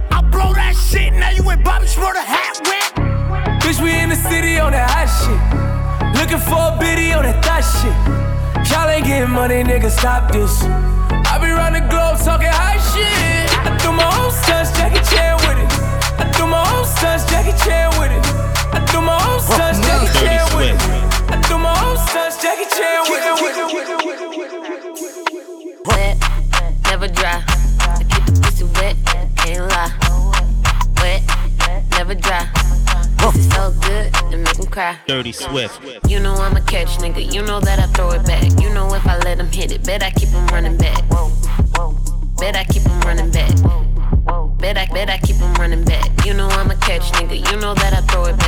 Now 1.82 1.88
you 1.88 2.06
ain't 2.06 2.14
Bobby 2.14 2.14
Shmurda 2.14 2.22
hat 2.22 2.60
whip. 2.62 2.94
Bitch, 3.62 3.80
we 3.82 3.90
in 3.98 4.08
the 4.10 4.16
city 4.16 4.58
on 4.58 4.72
that 4.72 4.88
hot 4.90 5.08
shit. 5.10 5.40
Looking 6.14 6.38
for 6.38 6.54
a 6.54 6.76
biddy 6.78 7.12
on 7.12 7.24
that 7.24 7.42
thot 7.42 7.62
shit. 7.62 7.94
Y'all 8.70 8.88
ain't 8.88 9.04
getting 9.04 9.30
money, 9.30 9.62
nigga, 9.64 9.90
stop 9.90 10.30
this. 10.30 10.62
I 10.62 11.38
be 11.38 11.50
round 11.50 11.74
the 11.74 11.80
globe 11.90 12.18
talking 12.22 12.46
high 12.46 12.78
shit. 12.94 13.50
I 13.66 13.76
do 13.82 13.90
my 13.90 14.06
own 14.22 14.30
stunts, 14.30 14.70
Jackie 14.78 15.02
Chan 15.10 15.36
with 15.42 15.58
it. 15.58 15.70
I 16.22 16.30
do 16.38 16.46
my 16.46 16.62
own 16.70 16.86
stunts, 16.86 17.26
Jackie 17.26 17.56
Chan 17.64 17.90
with 17.98 18.12
it. 18.14 18.22
I 18.72 18.78
do 18.92 19.00
my 19.02 19.18
own 19.26 19.40
stunts, 19.42 19.80
Jackie 19.82 20.06
Dirty 20.06 20.22
Chan 20.22 20.54
with 20.54 20.70
it. 20.70 20.78
Swift. 20.78 21.34
I 21.34 21.36
do 21.48 21.58
my 21.58 21.74
own 21.82 21.98
stunts, 21.98 22.38
Jackie 22.42 22.70
Chan 22.70 23.10
with 23.10 23.26
it. 23.26 23.34
Wet, 25.86 26.14
never 26.86 27.08
dry. 27.08 27.42
I 27.42 28.06
keep 28.06 28.22
the 28.26 28.32
pussy 28.38 28.70
wet, 28.78 28.94
can't 29.36 29.66
lie. 29.66 29.90
Wet, 31.02 31.22
never 31.92 32.14
dry. 32.14 32.48
Pussy 33.18 33.42
so 33.50 33.72
good, 33.80 34.10
it 34.32 34.38
make 34.38 34.56
him 34.56 34.66
cry. 34.66 34.98
Dirty 35.06 35.32
Swift. 35.32 35.80
You 36.08 36.18
know 36.20 36.34
I'm 36.34 36.56
a 36.56 36.60
catch 36.60 36.98
nigga, 36.98 37.32
you 37.32 37.42
know 37.42 37.60
that 37.60 37.78
I 37.78 37.86
throw 37.94 38.10
it 38.10 38.26
back. 38.26 38.44
You 38.60 38.72
know 38.74 38.92
if 38.94 39.06
I 39.06 39.18
let 39.18 39.38
him 39.38 39.46
hit 39.46 39.70
it, 39.72 39.84
bet 39.84 40.02
I 40.02 40.10
keep 40.10 40.28
him 40.30 40.46
running 40.48 40.76
back. 40.76 41.02
Bet 42.38 42.56
I 42.56 42.64
keep 42.64 42.82
him 42.82 43.00
running 43.02 43.30
back. 43.30 43.54
Bet 44.58 44.76
I, 44.78 44.86
bet 44.86 45.10
I 45.10 45.18
keep 45.18 45.36
him 45.36 45.54
running 45.54 45.84
back. 45.84 46.24
You 46.24 46.34
know 46.34 46.48
I'm 46.48 46.70
a 46.70 46.76
catch 46.76 47.10
nigga, 47.12 47.36
you 47.50 47.56
know 47.58 47.74
that 47.74 47.92
I 47.94 48.00
throw 48.02 48.24
it 48.26 48.36
back. 48.38 48.41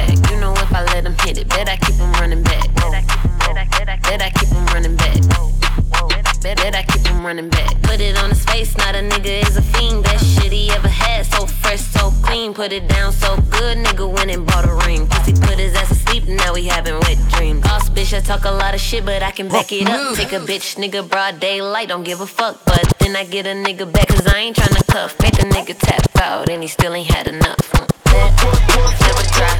Put 12.65 12.73
it 12.73 12.89
down 12.89 13.13
so 13.13 13.37
good, 13.51 13.77
nigga 13.77 14.11
went 14.11 14.31
and 14.31 14.47
bought 14.47 14.65
a 14.65 14.73
ring. 14.87 15.07
Pussy 15.07 15.35
put 15.35 15.59
his 15.59 15.75
ass 15.75 15.91
asleep, 15.91 16.25
now 16.27 16.55
he 16.55 16.67
having 16.67 16.99
wet 17.01 17.19
dreams. 17.29 17.61
Boss 17.61 17.91
bitch, 17.91 18.17
I 18.17 18.21
talk 18.21 18.47
a 18.47 18.51
lot 18.51 18.75
of 18.75 18.81
shit, 18.81 19.05
but 19.05 19.23
I 19.23 19.33
can 19.33 19.49
back 19.49 19.71
it 19.71 19.87
up. 19.87 20.17
Take 20.17 20.33
a 20.33 20.41
bitch, 20.41 20.77
nigga, 20.77 21.07
broad 21.07 21.41
daylight, 21.41 21.89
don't 21.89 22.05
give 22.05 22.23
a 22.23 22.27
fuck. 22.27 22.65
But 22.65 22.91
then 23.01 23.17
I 23.17 23.27
get 23.27 23.45
a 23.47 23.51
nigga 23.51 23.93
back, 23.93 24.09
cause 24.09 24.27
I 24.27 24.39
ain't 24.39 24.57
tryna 24.57 24.87
cuff. 24.87 25.15
Make 25.21 25.37
the 25.37 25.43
nigga 25.43 25.79
tap 25.79 26.09
out, 26.23 26.49
and 26.49 26.63
he 26.63 26.69
still 26.69 26.95
ain't 26.95 27.11
had 27.11 27.29
enough. 27.29 27.61
Wet, 28.07 28.33
never 28.33 29.25
dry. 29.37 29.53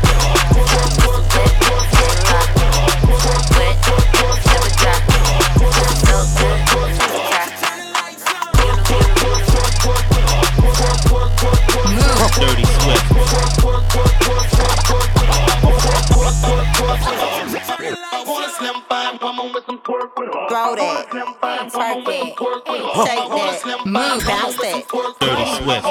Wet, 3.53 3.77
never 4.49 4.71
dry. 4.81 4.97
So 6.09 6.17
good, 6.41 7.44
Dirty 12.35 12.65
Swift. 12.65 13.07
Throw 20.49 20.75
that, 20.75 21.07
twerk 21.71 22.09
it, 22.09 22.35
shake 23.05 23.29
that, 23.31 23.87
move, 23.87 24.27
bounce 24.27 24.57
that. 24.59 24.83
Dirty 25.21 25.47
Swift. 25.63 25.85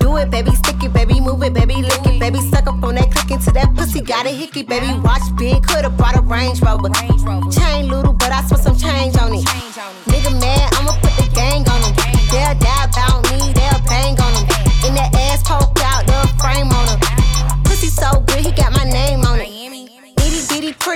Do 0.00 0.16
it, 0.16 0.30
baby, 0.30 0.50
stick 0.54 0.82
it, 0.82 0.92
baby, 0.92 1.20
move 1.20 1.42
it, 1.42 1.52
baby, 1.52 1.76
lick 1.76 2.06
it, 2.06 2.18
baby, 2.18 2.40
suck 2.40 2.66
up 2.66 2.82
on 2.82 2.94
that 2.94 3.12
click 3.12 3.30
into 3.30 3.50
that 3.52 3.74
pussy, 3.76 4.00
got 4.00 4.26
a 4.26 4.30
hickey, 4.30 4.62
baby, 4.62 4.98
watch 5.00 5.22
big, 5.36 5.62
coulda 5.66 5.90
brought 5.90 6.16
a 6.16 6.22
Range 6.22 6.60
Rover. 6.62 6.88
Chain 7.50 7.88
little, 7.88 8.14
but 8.14 8.32
I 8.32 8.42
spent 8.44 8.62
some 8.62 8.76
change 8.78 9.16
on 9.18 9.34
it. 9.34 9.44
Nigga 10.06 10.32
mad, 10.40 10.72
I'ma 10.74 10.92
put 11.00 11.12
the 11.16 11.28
gang 11.34 11.68
on 11.68 11.82
him. 11.82 11.94
They'll 12.30 12.54
die 12.58 12.84
about 12.84 13.27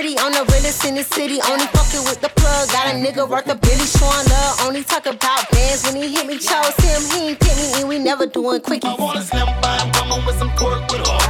pretty 0.03 0.19
on 0.19 0.33
the 0.33 0.43
realest 0.51 0.83
in 0.85 0.95
the 0.95 1.03
city. 1.03 1.39
Only 1.49 1.65
fucking 1.67 2.03
with 2.03 2.19
the 2.19 2.29
plug. 2.35 2.67
Got 2.69 2.87
a 2.87 2.97
nigga 2.97 3.27
worth 3.29 3.47
a 3.47 3.55
billy 3.55 3.85
showing 3.85 4.27
love. 4.27 4.59
Only 4.67 4.83
talk 4.83 5.05
about 5.05 5.49
bands 5.51 5.83
when 5.85 5.95
he 5.95 6.13
hit 6.13 6.27
me. 6.27 6.37
Chose 6.37 6.75
him, 6.83 7.01
he 7.11 7.29
ain't 7.29 7.39
pick 7.39 7.55
me, 7.55 7.71
and 7.79 7.87
we 7.87 7.99
never 7.99 8.25
doing 8.25 8.59
quickie. 8.59 8.87
I 8.87 8.95
want 8.95 9.19
a 9.19 9.21
slim 9.21 9.47
fine 9.61 9.91
woman 9.95 10.25
with 10.25 10.37
some 10.39 10.51
pork 10.57 10.91
with 10.91 11.07
her. 11.07 11.22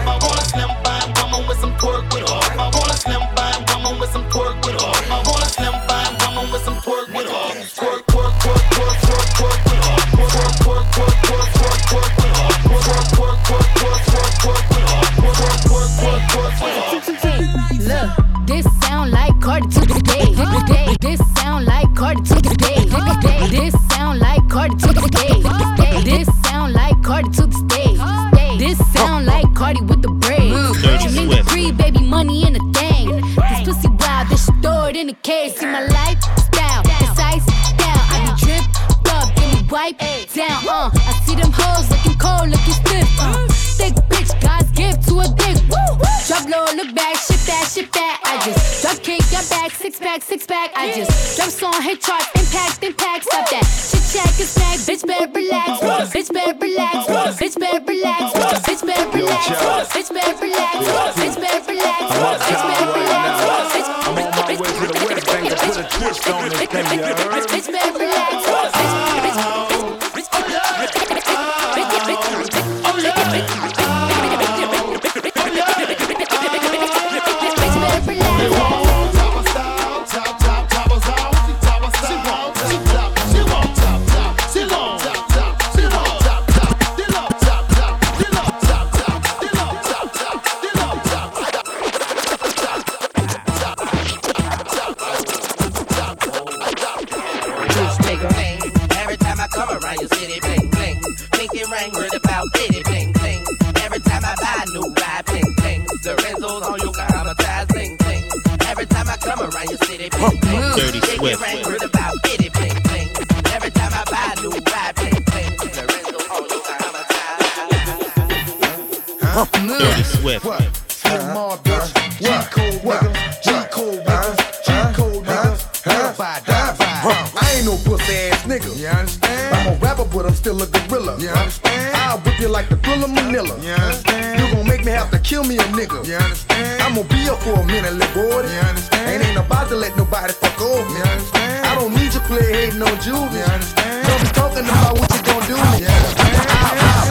I 127.73 127.77
pussy 127.83 128.13
ass 128.29 128.43
nigga. 128.45 128.69
You 128.77 128.87
understand? 128.87 129.55
I'm 129.55 129.73
a 129.73 129.75
rapper, 129.77 130.05
but 130.05 130.25
I'm 130.25 130.35
still 130.35 130.61
a 130.61 130.67
gorilla. 130.67 131.17
You 131.19 131.29
understand? 131.29 131.95
I'll 131.97 132.19
whip 132.19 132.39
you 132.39 132.47
like 132.47 132.69
the 132.69 132.77
thriller 132.77 133.07
Manila. 133.07 133.57
You 133.61 133.71
understand? 133.71 134.39
You 134.39 134.53
gon' 134.53 134.67
make 134.67 134.85
me 134.85 134.91
have 134.91 135.09
to 135.09 135.19
kill 135.19 135.43
me 135.43 135.57
a 135.57 135.63
nigga. 135.73 136.05
You 136.05 136.15
understand? 136.15 136.81
I'm 136.83 136.93
gonna 136.93 137.07
be 137.07 137.15
here 137.25 137.35
for 137.41 137.59
a 137.59 137.65
minute, 137.65 137.93
little 137.93 138.13
boy. 138.13 138.41
You 138.45 138.61
understand? 138.69 139.09
And 139.09 139.23
ain't 139.23 139.39
about 139.39 139.69
to 139.69 139.75
let 139.75 139.97
nobody 139.97 140.33
fuck 140.33 140.61
over 140.61 140.87
me. 140.89 140.97
You 140.97 141.03
understand? 141.03 141.65
I 141.65 141.75
don't 141.75 141.93
need 141.95 142.13
you 142.13 142.21
play 142.29 142.45
hating 142.53 142.81
on 142.81 142.95
Julius. 143.01 143.33
You 143.33 143.41
understand? 143.41 144.07
Don't 144.07 144.21
be 144.21 144.29
talking 144.37 144.65
about 144.69 144.93
what 144.99 145.09
you 145.09 145.21
gon' 145.25 145.43
do. 145.49 145.57
You 145.81 145.89
Belly 145.89 146.37
ah, 146.37 146.77
ah, 146.77 147.09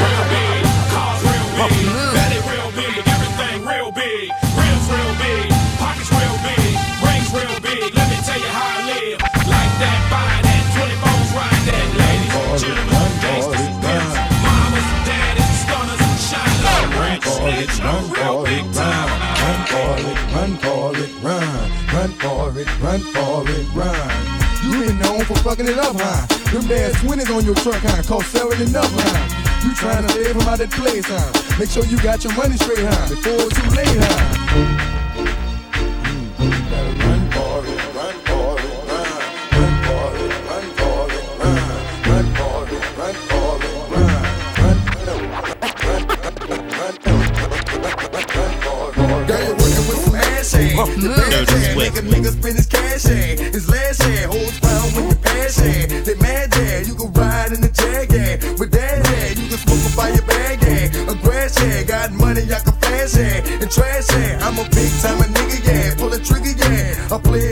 ah. 1.59 1.69
real 1.91 2.12
rich. 17.73 18.19
for 18.19 18.49
it, 18.49 18.75
time. 18.75 19.33
Run 19.43 19.67
for 19.67 19.95
it, 19.99 20.17
run 20.35 20.57
for 20.59 20.97
it, 20.97 21.23
run. 21.23 21.71
Run 21.93 22.11
for 22.13 22.59
it, 22.59 22.81
run 22.81 23.01
for 23.01 23.49
it, 23.49 23.67
run. 23.75 24.43
You 24.63 24.87
been 24.87 24.99
known 24.99 25.25
for 25.25 25.37
fucking 25.39 25.67
it 25.67 25.79
up, 25.79 25.97
huh? 25.99 26.27
Them 26.53 26.69
bad 26.69 26.95
20s 26.95 27.37
on 27.37 27.45
your 27.45 27.55
truck, 27.57 27.83
huh? 27.83 28.03
Cost 28.03 28.31
selling 28.31 28.61
enough, 28.61 28.91
huh? 28.93 29.67
You 29.67 29.75
trying 29.75 30.07
to 30.07 30.13
save 30.13 30.37
him 30.37 30.43
out 30.43 30.59
that 30.59 30.71
place, 30.71 31.07
huh? 31.07 31.59
Make 31.59 31.71
sure 31.71 31.85
you 31.85 32.01
got 32.03 32.23
your 32.25 32.35
money 32.35 32.57
straight, 32.57 32.81
huh? 32.81 33.09
Before 33.09 33.47
it's 33.47 33.61
too 33.61 33.71
late, 33.77 33.89
huh? 33.89 35.02
Ass. 50.55 50.89
The 50.97 51.09
bad 51.09 51.49
shade, 51.49 51.77
make 51.79 51.97
a 51.97 52.03
nigga 52.03 52.31
spend 52.33 52.57
his 52.57 52.67
cash 52.67 53.03
shade. 53.03 53.39
His 53.55 53.69
last 53.69 54.03
shade, 54.03 54.27
holds 54.27 54.59
pound 54.61 54.97
with 54.97 55.07
your 55.07 55.21
pass 55.23 55.61
shade. 55.61 55.91
They 56.05 56.15
mad 56.17 56.55
yeah, 56.57 56.81
you 56.81 56.95
can 56.95 57.13
ride 57.13 57.53
in 57.53 57.61
the 57.61 57.71
jag 57.71 58.13
yeah. 58.13 58.37
With 58.59 58.71
that 58.73 58.99
yeah, 59.09 59.29
you 59.41 59.49
can 59.49 59.59
smoke 59.59 59.85
a 59.85 59.93
fire 59.97 60.23
bag 60.23 60.63
yeah. 60.63 61.13
A 61.13 61.15
grass 61.23 61.59
yeah, 61.61 61.83
got 61.83 62.13
money 62.13 62.43
I 62.43 62.59
can 62.61 62.75
flash 62.81 63.17
yeah. 63.17 63.63
And 63.63 63.71
trash 63.71 64.09
yeah, 64.13 64.47
I'm 64.47 64.59
a 64.59 64.65
big 64.71 64.93
time 65.01 65.21
a 65.21 65.27
nigga 65.29 65.59
yeah. 65.67 65.95
Pull 65.97 66.13
a 66.13 66.19
trigger 66.19 66.55
yeah, 66.57 67.15
I 67.15 67.19
play 67.19 67.52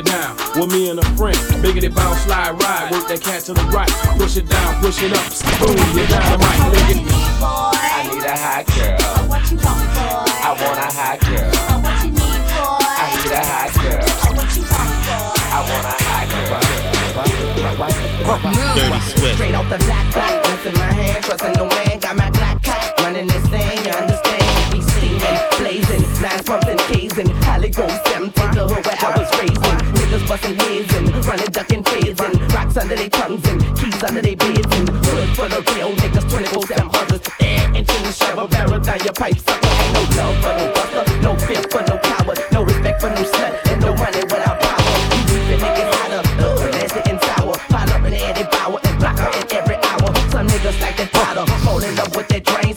it 0.00 0.06
down. 0.06 0.36
With 0.56 0.72
me 0.72 0.88
and 0.90 0.98
a 0.98 1.04
friend. 1.16 1.36
Biggity 1.62 1.94
bounce, 1.94 2.20
slide, 2.22 2.56
ride. 2.62 2.90
Work 2.90 3.08
that 3.08 3.20
cat 3.20 3.42
to 3.44 3.52
the 3.52 3.62
right. 3.70 3.90
Push 4.18 4.36
it 4.36 4.48
down, 4.48 4.80
push 4.80 5.02
it 5.02 5.12
up. 5.12 5.24
Boom, 5.60 5.76
you 5.96 6.06
dynamite. 6.08 6.60
Lick 6.72 6.96
it. 6.96 7.04
I 7.04 8.08
need 8.08 8.24
a 8.24 8.34
hot 8.34 8.66
girl. 8.72 8.96
What 9.28 9.44
you 9.50 9.56
want, 9.60 9.84
boy? 9.94 10.24
I 10.40 10.50
want 10.56 10.80
a 10.80 10.88
hot 10.90 11.20
girl. 11.20 11.52
What 11.84 11.96
you 12.04 12.10
need, 12.16 12.40
boy? 12.56 12.80
I 12.80 13.06
need 13.12 13.32
a 13.36 13.42
hot 13.44 13.70
girl. 13.76 14.00
What 14.36 14.48
you 14.56 14.64
want, 14.64 14.90
boy? 15.04 15.36
I 15.36 15.60
want 15.68 15.84
a 15.84 15.96
hot 16.00 16.28
girl. 16.32 16.80
Dirty 18.74 19.00
Swift. 19.00 19.36
Straight 19.36 19.54
off 19.54 19.68
the 19.68 19.78
black 19.84 20.06
black, 20.12 20.66
in 20.66 20.74
my 20.74 20.92
hand, 20.92 21.24
trusting 21.24 21.52
the 21.52 21.64
wind, 21.64 22.00
got 22.02 22.16
my 22.16 22.30
black 22.30 22.62
cat 22.62 22.94
running 23.00 23.26
this 23.26 23.46
thing, 23.48 23.84
you 23.84 23.90
understand? 23.90 24.09
We 24.09 24.09
steaming, 24.09 24.09
nine 26.20 26.44
pumping, 26.44 26.78
casing, 26.88 27.30
Holly 27.42 27.70
Grove, 27.70 27.90
seven, 28.06 28.30
take 28.32 28.52
the 28.52 28.68
hood 28.68 28.84
where 28.84 28.98
I 29.00 29.18
was 29.18 29.30
raising. 29.40 29.78
Niggas 29.96 30.28
bustin' 30.28 30.60
and 30.60 31.26
running, 31.26 31.50
ducking, 31.50 31.82
phasing, 31.82 32.54
rocks 32.54 32.76
under 32.76 32.96
their 32.96 33.08
tongues 33.08 33.44
and 33.48 33.60
keys 33.78 34.02
under 34.02 34.20
their 34.20 34.36
beds 34.36 34.74
and 34.76 34.88
hood 34.88 35.28
for 35.36 35.48
the 35.48 35.60
real 35.74 35.92
niggas, 35.96 36.30
24 36.30 36.66
7 36.66 36.88
hunters, 36.92 37.20
air 37.40 37.64
into 37.74 37.96
the 38.04 38.12
shovel, 38.12 38.48
barrel 38.48 38.80
down 38.80 39.00
your 39.00 39.14
pipe, 39.14 39.38
sucker. 39.38 39.66
Ain't 39.66 40.16
no 40.16 40.22
love 40.22 40.36
for 40.42 40.54
no 40.60 40.66
buster, 40.74 41.20
no 41.22 41.36
fear 41.46 41.62
for 41.72 41.82
no 41.88 41.98
coward, 41.98 42.38
no 42.52 42.64
respect 42.64 43.00
for 43.00 43.08
no 43.10 43.22
slut, 43.22 43.69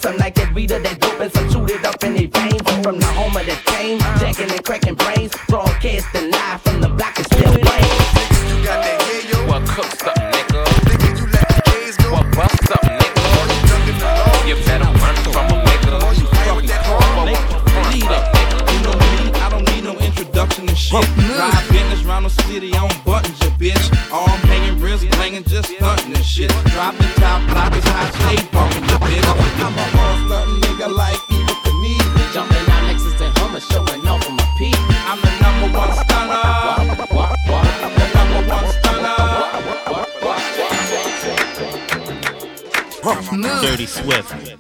some 0.04 0.18
like 0.18 0.36
that 0.36 0.54
reader, 0.54 0.80
that 0.80 1.00
dope, 1.00 1.22
and 1.22 1.32
some 1.32 1.50
shoot 1.50 1.72
it 1.72 1.86
up 1.86 2.04
in 2.04 2.14
their 2.14 2.28
veins. 2.28 2.60
From 2.84 3.00
the 3.00 3.08
home 3.16 3.32
of 3.40 3.46
the 3.48 3.56
game, 3.72 4.00
jacking 4.20 4.52
and 4.52 4.60
cracking 4.60 4.96
brains, 4.96 5.32
broadcasting 5.48 6.30
live 6.30 6.60
from 6.60 6.82
the 6.82 6.90
block 6.90 7.18
is 7.20 7.26
still 7.32 7.56
rain. 7.56 7.88
What 9.48 9.64
cooks 9.64 10.04
up, 10.04 10.20
nigga? 10.20 10.60
What 12.12 12.28
busts 12.36 12.68
up, 12.68 12.84
nigga? 12.84 13.24
You 14.44 14.60
better 14.68 14.92
run 14.92 15.16
from 15.32 15.48
a 15.48 15.64
nigga. 15.72 15.96
Lead 17.88 18.12
up, 18.12 18.28
you 18.76 18.80
know 18.84 19.00
me, 19.00 19.32
I 19.40 19.48
don't 19.48 19.64
need 19.72 19.88
no 19.88 19.96
introduction 20.04 20.68
and 20.68 20.78
shit. 20.78 21.00
Drive 21.16 21.64
business 21.72 22.04
round 22.04 22.26
the 22.26 22.34
city 22.44 22.76
on 22.76 22.92
buttons, 23.08 23.40
ya 23.40 23.56
bitch. 23.56 23.88
Arm 24.12 24.40
hanging, 24.52 24.84
wrist 24.84 25.08
banging, 25.16 25.46
just 25.46 25.72
stunting 25.72 26.12
and 26.12 26.26
shit. 26.26 26.52
Dropping 26.76 27.08
top, 27.24 27.40
block 27.48 27.72
is 27.72 27.88
high, 27.88 28.12
stunner. 44.04 44.53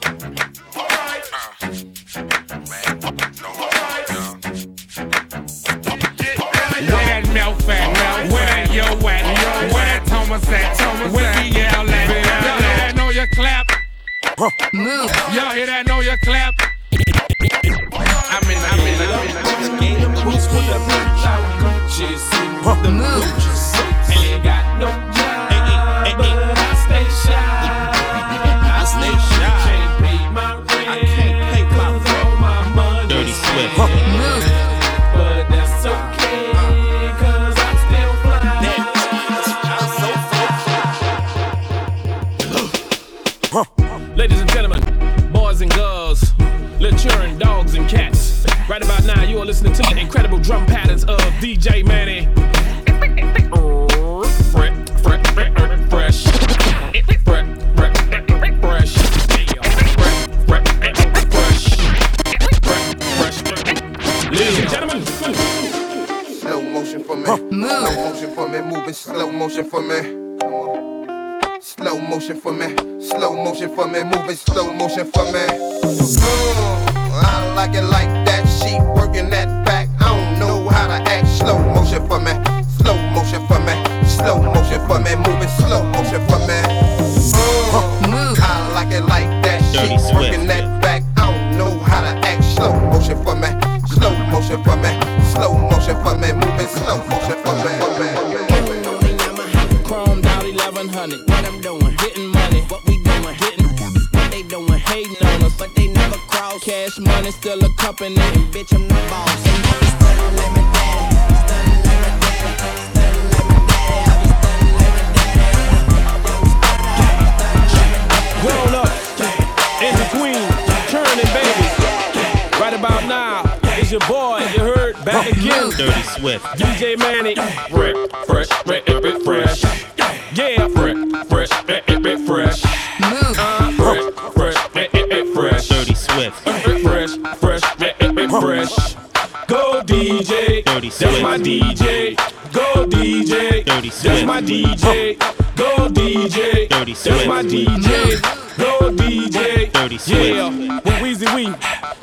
DJ. 141.43 142.15
Go 142.53 142.85
DJ. 142.87 143.65
Dirty 143.65 143.89
That's 143.89 144.01
Swift. 144.01 144.25
my 144.25 144.41
DJ. 144.41 145.19
Go 145.57 145.89
DJ. 145.89 146.69
Dirty 146.69 146.93
That's 146.93 147.27
my 147.27 147.43
DJ. 147.43 148.21
Go 148.57 148.89
DJ. 148.95 149.73
Dirty 149.73 149.97
Swift. 149.97 150.23
Yeah, 150.23 150.49
with 150.49 151.19
Weezy 151.19 151.35
Wee. 151.35 151.53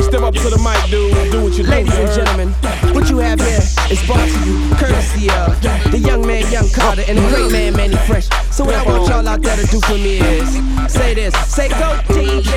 Step 0.05 0.23
up 0.23 0.35
to 0.35 0.51
the 0.51 0.59
mic, 0.59 0.91
dude. 0.91 1.33
Do 1.33 1.45
what 1.45 1.57
you 1.57 1.65
do. 1.65 1.71
Ladies 1.71 1.95
and 1.95 2.13
gentlemen, 2.13 2.49
what 2.93 3.09
you 3.09 3.19
have 3.19 3.41
here 3.41 3.63
is 3.89 4.05
brought 4.05 4.29
to 4.29 4.39
you 4.45 4.59
courtesy 4.77 5.31
of 5.31 5.57
the 5.91 5.99
young 5.99 6.27
man, 6.27 6.45
Young 6.53 6.69
Carter, 6.75 7.05
and 7.09 7.17
the 7.17 7.23
great 7.29 7.51
man, 7.51 7.73
Mannie 7.77 7.97
Fresh. 8.07 8.29
So 8.51 8.65
what 8.65 8.75
I 8.75 8.83
want 8.85 9.09
y'all 9.09 9.27
out 9.27 9.41
there 9.41 9.57
to 9.57 9.67
do 9.67 9.81
for 9.81 9.95
me 9.95 10.19
is 10.19 10.51
say 10.93 11.15
this, 11.15 11.33
say 11.49 11.69
go 11.71 11.97
DJ, 12.13 12.50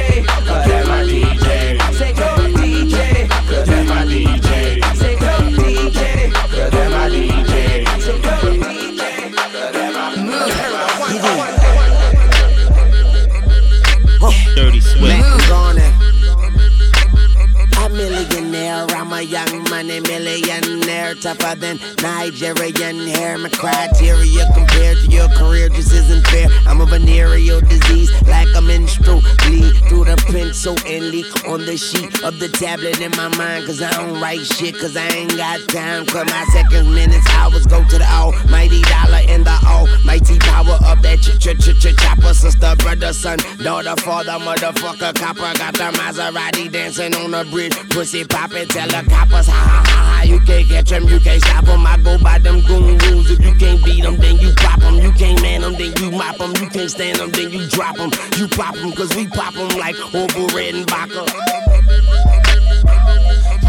tougher 21.23 21.55
than 21.55 21.79
Nigerian 22.01 23.07
hair. 23.07 23.37
My 23.37 23.47
criteria 23.47 24.45
compared 24.53 24.97
to 24.97 25.07
your 25.07 25.29
career 25.29 25.69
just 25.69 25.93
isn't 25.93 26.27
fair. 26.27 26.49
I'm 26.67 26.81
a 26.81 26.85
venereal 26.85 27.61
disease, 27.61 28.11
like 28.23 28.49
a 28.53 28.61
menstrual 28.61 29.21
bleed 29.45 29.73
through 29.87 30.03
the 30.03 30.21
pencil 30.27 30.75
and 30.85 31.11
leak 31.11 31.47
on 31.47 31.65
the 31.65 31.77
sheet 31.77 32.23
of 32.23 32.39
the 32.39 32.49
tablet 32.49 32.99
in 32.99 33.11
my 33.11 33.29
mind. 33.37 33.65
Cause 33.67 33.81
I 33.81 33.91
don't 33.91 34.19
write 34.19 34.45
shit, 34.45 34.77
cause 34.77 34.97
I 34.97 35.07
ain't 35.15 35.37
got 35.37 35.61
time. 35.69 36.05
Cause 36.07 36.25
my 36.25 36.43
seconds, 36.51 36.89
minutes, 36.89 37.25
hours 37.31 37.65
go 37.67 37.81
to 37.87 37.97
the 37.97 38.09
almighty 38.11 38.81
dollar 38.81 39.23
and 39.29 39.45
the 39.45 39.57
almighty 39.65 40.37
power 40.39 40.77
of 40.83 41.01
that 41.03 41.19
ch 41.23 41.39
ch 41.39 41.55
ch 41.55 41.71
ch 41.79 41.95
chopper. 42.03 42.33
Sister, 42.33 42.75
brother, 42.79 43.13
son, 43.13 43.37
daughter, 43.63 43.95
father, 44.01 44.43
motherfucker, 44.43 45.15
copper. 45.15 45.57
Got 45.57 45.73
the 45.75 45.87
Maserati 45.95 46.69
dancing 46.69 47.15
on 47.15 47.31
the 47.31 47.47
bridge. 47.49 47.73
Pussy 47.91 48.25
poppin', 48.25 48.67
tell 48.67 48.87
the 48.89 49.09
coppers, 49.09 49.47
ha 49.47 49.53
ha 49.53 49.83
ha 49.87 50.19
ha. 50.19 50.23
You 50.23 50.39
can't 50.41 50.67
catch 50.67 50.89
them, 50.89 51.12
you 51.13 51.19
can't 51.19 51.41
stop 51.43 51.65
them. 51.65 51.85
I 51.85 51.97
go 51.97 52.17
by 52.17 52.39
them 52.39 52.61
goon 52.61 52.97
rules. 52.97 53.29
If 53.29 53.45
you 53.45 53.53
can't 53.53 53.83
beat 53.85 54.01
them, 54.01 54.17
then 54.17 54.37
you 54.37 54.51
pop 54.57 54.79
them. 54.79 54.95
You 54.95 55.11
can't 55.11 55.41
man 55.41 55.61
them, 55.61 55.73
then 55.73 55.93
you 56.01 56.11
mop 56.11 56.37
them. 56.37 56.51
You 56.59 56.69
can't 56.69 56.89
stand 56.89 57.19
them, 57.19 57.29
then 57.31 57.51
you 57.51 57.67
drop 57.69 57.95
them. 57.97 58.09
You 58.37 58.47
pop 58.47 58.73
them, 58.75 58.91
cause 58.91 59.15
we 59.15 59.27
pop 59.27 59.53
them 59.53 59.69
like 59.77 59.95
Orville 60.13 60.49
Redenbacher. 60.49 61.25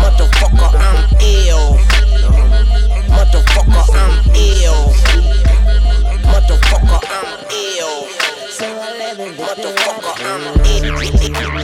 Motherfucker, 0.00 0.70
I'm 0.74 1.04
ill. 1.20 1.76
Motherfucker, 3.12 3.84
I'm 3.92 4.14
ill. 4.34 4.80
Motherfucker, 6.24 7.00
I'm 7.12 7.28
ill. 7.52 8.08
Motherfucker, 9.36 10.14
I'm 10.24 10.44
ill. 10.64 11.63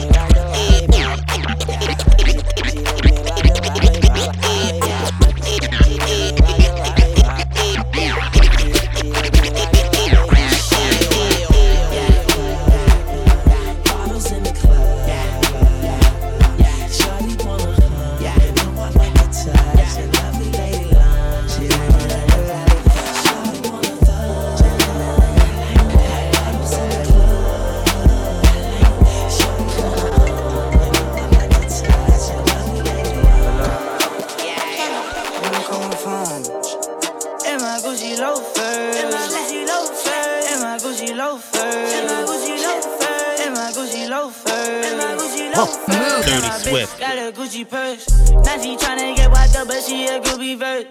Dirty 46.31 46.47
My 46.47 46.55
uh, 46.55 46.59
bitch 46.59 46.97
Got 46.97 47.17
a 47.17 47.31
Gucci 47.33 47.69
purse. 47.69 48.07
Now 48.31 48.55
she 48.61 48.77
tryna 48.77 49.15
get 49.17 49.29
wiped 49.31 49.53
up, 49.57 49.67
but 49.67 49.83
she 49.83 50.07
a 50.07 50.21
groupie 50.21 50.55
verse. 50.55 50.85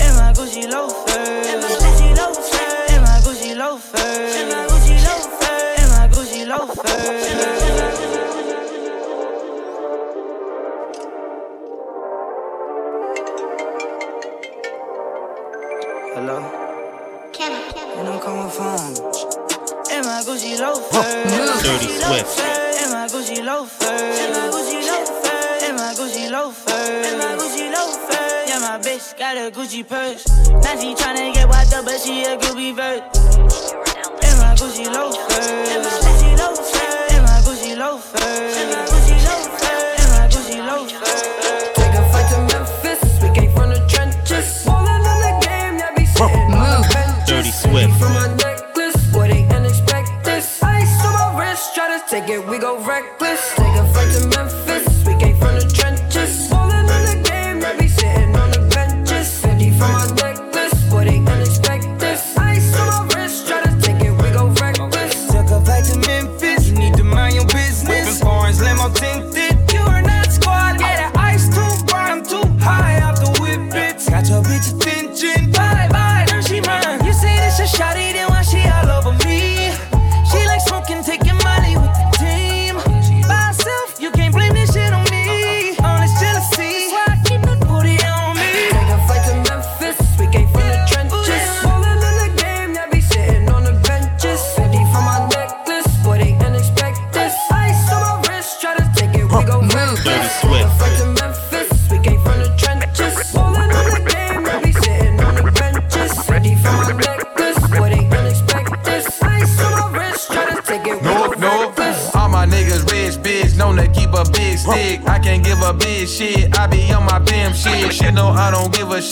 In 0.00 0.16
my 0.16 0.32
Gucci 0.32 0.64
loafers. 0.66 1.46
In 1.46 1.60
my 1.60 1.68
Gucci 1.68 2.16
loafers. 2.16 2.88
In 2.88 3.02
my 3.02 3.20
Gucci 3.20 3.54
loafers. 3.54 4.34
In 4.40 4.48
my 4.48 4.64
Gucci 4.64 4.96
loafers. 5.04 5.76
In 5.76 5.88
my 5.92 6.08
Gucci 6.08 6.48
loafers. 6.48 7.24
Hello? 16.14 16.38
And 17.98 18.08
I'm 18.08 18.20
coming 18.20 18.50
phone. 18.50 18.96
In 19.92 20.02
my 20.06 20.22
Gucci 20.24 20.58
loafers. 20.58 21.62
Dirty 21.62 21.88
Swift. 22.00 22.63
In 23.34 23.44
my 23.46 23.50
Gucci 23.50 23.66
loafers. 23.66 24.18
In 24.18 24.32
my 24.32 24.48
Gucci 24.48 24.86
loafers. 24.86 25.62
In 25.68 25.74
my 25.76 25.92
Gucci 25.94 26.30
loafers. 26.30 27.06
In 27.10 27.18
my 27.18 27.34
Gucci 27.34 27.66
loafers. 27.74 28.48
Yeah, 28.48 28.60
my 28.60 28.78
bitch 28.78 29.18
got 29.18 29.36
a 29.36 29.50
Gucci 29.50 29.82
purse. 29.86 30.24
Now 30.62 30.78
she 30.78 30.94
tryna 30.94 31.34
get 31.34 31.48
wiped 31.48 31.74
up, 31.74 31.84
but 31.84 32.00
she 32.00 32.22
a 32.24 32.36
groupie 32.38 32.74
verse. 32.76 33.02
In 34.22 34.38
my 34.38 34.54
Gucci 34.54 34.86
loafers. 34.86 35.48
In 35.66 35.82
my 35.82 35.90
Gucci 35.98 36.38
loafers. 36.38 37.10
In 37.10 37.22
my 37.24 37.40
Gucci 37.42 37.76
loafers. 37.76 38.54
In 38.54 38.68
my 38.70 38.86
Gucci 38.86 39.16
loafers. 39.26 39.98
In 39.98 40.08
my 40.14 40.28
Gucci 40.30 40.58
loafers. 40.64 41.22
Take 41.74 41.94
a 41.94 42.02
flight 42.10 42.28
to 42.30 42.38
Memphis, 42.54 43.02
we 43.20 43.28
came 43.34 43.50
from 43.52 43.70
the 43.70 43.80
trenches. 43.88 44.64
Ballin' 44.64 44.94
in 44.94 45.02
the 45.02 45.32
game, 45.42 45.78
yeah, 45.78 45.90
be 45.96 46.06
sitting 46.06 46.54
on 46.54 46.82
the 46.82 46.88
benches. 46.94 47.26
Dirty 47.26 47.50
Swift. 47.50 47.98
From 47.98 48.12
my 48.14 48.53
it, 52.28 52.46
we 52.48 52.58
go 52.58 52.78
reckless. 52.84 53.54
Take 53.56 53.76
a 53.76 53.86
flight 53.92 54.10
to 54.14 54.28
Memphis, 54.28 54.63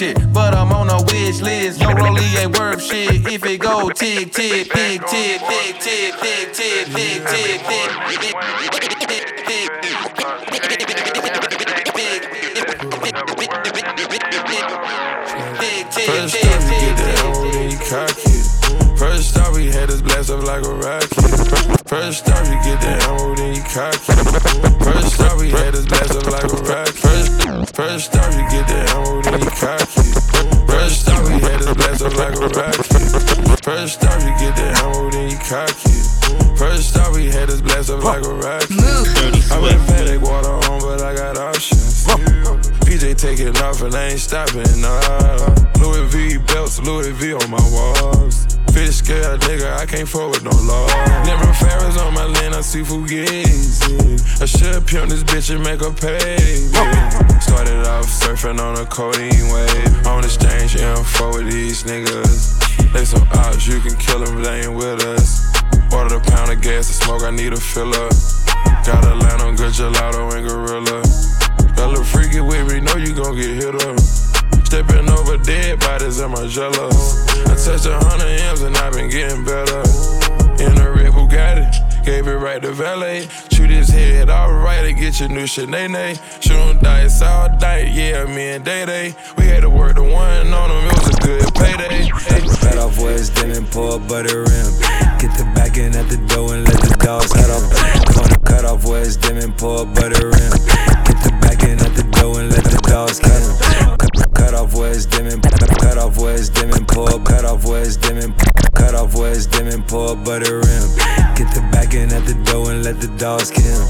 shit. 0.03 0.33
But 0.33 0.55
I'm 0.55 0.73
on 0.73 0.91
a 0.91 1.03
wish 1.05 1.41
list. 1.41 1.81
Your 1.81 1.91
rollie 1.91 2.37
ain't 2.43 2.59
worth 2.59 2.83
shit. 2.83 3.27
If 3.27 3.45
it 3.45 3.59
go 3.59 3.91
tick, 3.91 4.33
tick, 4.33 4.71
tick, 4.71 5.01
tick, 5.07 5.41
tick, 5.41 5.81
tick, 5.81 6.15
tick, 6.21 6.53
tick, 6.53 6.87
tick, 6.93 7.25
tick, 7.27 7.61
tick, 7.63 8.03
First 16.03 16.35
time 16.43 16.63
we 16.67 16.75
get 16.81 16.97
that 16.97 17.19
ammo, 17.19 17.51
then 17.53 17.71
you 17.71 17.79
cock 17.79 18.19
it. 18.27 18.99
First 18.99 19.35
time 19.35 19.53
we 19.55 19.67
had 19.67 19.91
us 19.91 20.01
blast 20.01 20.31
up 20.31 20.43
like 20.43 20.65
a 20.65 20.75
rocket. 20.75 21.89
First 21.89 22.27
time 22.27 22.45
we 22.45 22.57
get 22.65 22.81
that 22.81 23.03
ammo, 23.07 23.35
then 23.35 23.55
you 23.55 23.63
cock 23.63 23.95
it. 23.95 24.85
First 24.85 25.17
time 25.21 25.39
we 25.39 25.51
had 25.51 25.75
us 25.75 25.87
blast 25.87 26.17
up 26.17 26.27
like 26.27 26.45
a 26.45 26.57
rocket. 26.63 26.95
First, 26.95 27.42
first 27.75 28.13
time 28.13 28.31
we 28.31 28.43
get 28.51 28.67
that 28.69 28.91
ammo, 28.95 29.23
then 29.23 29.41
you 29.41 29.51
cock 29.51 29.81
it. 29.81 30.69
First 30.69 31.07
time 31.07 31.25
we 31.25 31.41
had 31.41 31.61
us 31.63 31.75
blast 31.75 32.03
up 32.03 32.17
like 32.17 32.37
a 32.37 32.49
rocket. 32.49 33.65
First 33.65 34.01
time 34.01 34.19
we 34.21 34.31
get 34.41 34.57
that 34.57 34.83
ammo, 34.83 35.11
then 35.11 35.31
you 35.31 35.39
cock 35.39 35.71
it. 35.71 36.59
First 36.59 36.95
time 36.95 37.13
we 37.13 37.27
had 37.27 37.51
us 37.51 37.61
blast 37.61 37.91
up 37.91 38.05
like 38.05 38.25
a 38.25 38.35
rocket. 38.35 38.73
I 39.51 39.59
went 39.61 39.81
panic 39.89 40.21
water 40.21 40.53
on, 40.71 40.81
but 40.81 41.03
I 41.03 41.15
got 41.15 41.39
options. 41.39 42.07
PJ 42.85 43.17
taking 43.17 43.57
off 43.59 43.83
and 43.83 43.95
I 43.95 44.11
ain't 44.11 44.21
stopping, 44.21 44.81
nah. 44.81 45.55
Louis 45.81 46.07
V 46.13 46.39
belts, 46.53 46.81
Louis 46.81 47.11
V 47.13 47.35
on 47.35 47.51
my 47.51 47.63
walls. 47.71 48.62
Fish 48.73 49.05
scale 49.05 49.37
nigga, 49.37 49.77
I 49.77 49.85
can't 49.85 50.09
fuck 50.09 50.31
with 50.31 50.45
no 50.45 50.51
law. 50.65 50.87
Never 51.27 51.53
Ferris 51.53 51.99
on 52.01 52.15
my 52.15 52.25
lane, 52.25 52.55
I 52.55 52.63
see 52.63 52.81
Fugazi. 52.81 54.17
I 54.41 54.47
should 54.47 54.87
pimp 54.87 55.11
this 55.11 55.23
bitch 55.25 55.55
and 55.55 55.63
make 55.63 55.81
her 55.81 55.93
pay. 55.93 56.57
Started 57.41 57.87
off 57.87 58.07
surfing 58.07 58.59
on 58.59 58.79
a 58.79 58.87
codeine 58.87 59.53
wave. 59.53 60.07
On 60.07 60.25
exchange 60.25 60.77
info 60.77 61.35
with 61.35 61.53
these 61.53 61.85
niggas. 61.85 62.93
They 62.95 63.05
some 63.05 63.29
odds, 63.33 63.69
you 63.69 63.79
can 63.81 63.95
kill 63.97 64.25
them, 64.25 64.43
they 64.43 64.65
ain't 64.65 64.75
with 64.75 65.05
us. 65.05 65.53
Ordered 65.93 66.17
a 66.17 66.21
pound 66.21 66.53
of 66.53 66.63
gas 66.63 66.89
to 66.89 66.95
smoke, 67.05 67.25
I 67.25 67.31
need 67.31 67.53
a 67.53 67.61
filler. 67.61 68.09
Got 68.87 69.05
a 69.05 69.15
line 69.15 69.41
on 69.43 69.55
good 69.55 69.73
gelato 69.73 70.33
and 70.33 70.49
gorilla. 70.49 71.05
Got 71.77 71.99
a 71.99 72.03
freaky 72.03 72.41
with 72.41 72.73
me, 72.73 72.81
know 72.81 72.97
you 72.97 73.15
gon' 73.15 73.37
get 73.37 73.51
hit 73.51 73.75
up. 73.85 74.32
Stepping 74.73 75.07
over 75.11 75.37
dead 75.37 75.81
bodies 75.81 76.19
in 76.19 76.31
my 76.31 76.47
jello. 76.47 76.89
I 76.89 77.55
touched 77.61 77.85
a 77.85 77.93
hundred 78.09 78.41
M's 78.41 78.63
and 78.63 78.75
I've 78.79 78.95
been 78.95 79.11
getting 79.11 79.45
better. 79.45 79.83
In 80.65 80.73
a 80.81 80.91
red 80.91 81.13
Bugatti, 81.13 82.03
gave 82.07 82.27
it 82.27 82.37
right 82.37 82.63
to 82.63 82.73
valet. 82.73 83.29
Shoot 83.53 83.69
his 83.69 83.91
head 83.91 84.31
alright 84.31 84.87
and 84.87 84.99
get 84.99 85.21
your 85.21 85.29
new 85.29 85.45
Sinead. 85.45 86.17
Shoot 86.43 86.57
'em 86.57 86.79
dice 86.79 87.21
all 87.21 87.51
night, 87.61 87.93
yeah, 87.93 88.25
me 88.25 88.53
and 88.53 88.65
Day 88.65 88.87
Day. 88.87 89.15
We 89.37 89.45
had 89.45 89.61
to 89.61 89.69
work 89.69 89.97
the 89.97 90.05
one 90.05 90.55
on 90.55 90.71
him, 90.71 90.87
it 90.89 90.99
was 91.01 91.19
a 91.19 91.21
good 91.21 91.55
payday. 91.55 92.09
Cut 92.65 92.79
off 92.79 92.97
dim 92.97 93.51
and 93.51 93.71
pour 93.71 94.01
butter 94.01 94.45
rim. 94.45 94.73
Get 95.21 95.37
the 95.37 95.45
back 95.55 95.77
end 95.77 95.97
at 95.97 96.09
the 96.09 96.17
door 96.33 96.55
and 96.55 96.67
let 96.67 96.81
the 96.81 96.97
dogs 96.97 97.31
head 97.35 97.51
off. 97.51 97.69
Cut 98.47 98.65
off 98.65 98.85
dim 99.21 99.37
and 99.37 99.55
pour 99.59 99.85
butter 99.85 100.29
rim. 100.33 100.53
Get 101.05 101.19
the 101.21 101.37
back 101.43 101.63
end 101.63 101.83
at 101.83 101.95
the 101.95 102.05
door 102.17 102.41
and 102.41 102.51
let 102.51 102.65
the 102.65 102.81
dogs 102.89 103.21
cut 103.21 103.37
him. 103.37 104.02
Cut, 104.43 104.55
off 104.55 104.75
where 104.75 104.91
it's 104.91 105.07
dim 105.07 105.27
and 105.27 105.41
cut 105.41 105.99
off 105.99 106.19
where 106.19 106.35
it's 106.35 106.49
dim 106.49 106.71
and 106.73 106.87
pour. 106.89 107.07
Cut 107.07 107.45
off 107.45 107.65
where 107.65 107.83
it's 107.83 107.97
dim 107.97 108.19
and 108.19 108.37
cut 108.75 108.95
off 108.95 109.13
pour 109.93 110.17
butter 110.17 110.65
rim. 110.65 110.87
Get 111.37 111.53
the 111.53 111.61
back 111.71 111.93
end 111.93 112.13
at 112.13 112.25
the 112.25 112.33
door 112.49 112.73
and 112.73 112.83
let 112.83 112.99
the 112.99 113.09
dogs 113.19 113.51
kill. 113.51 113.83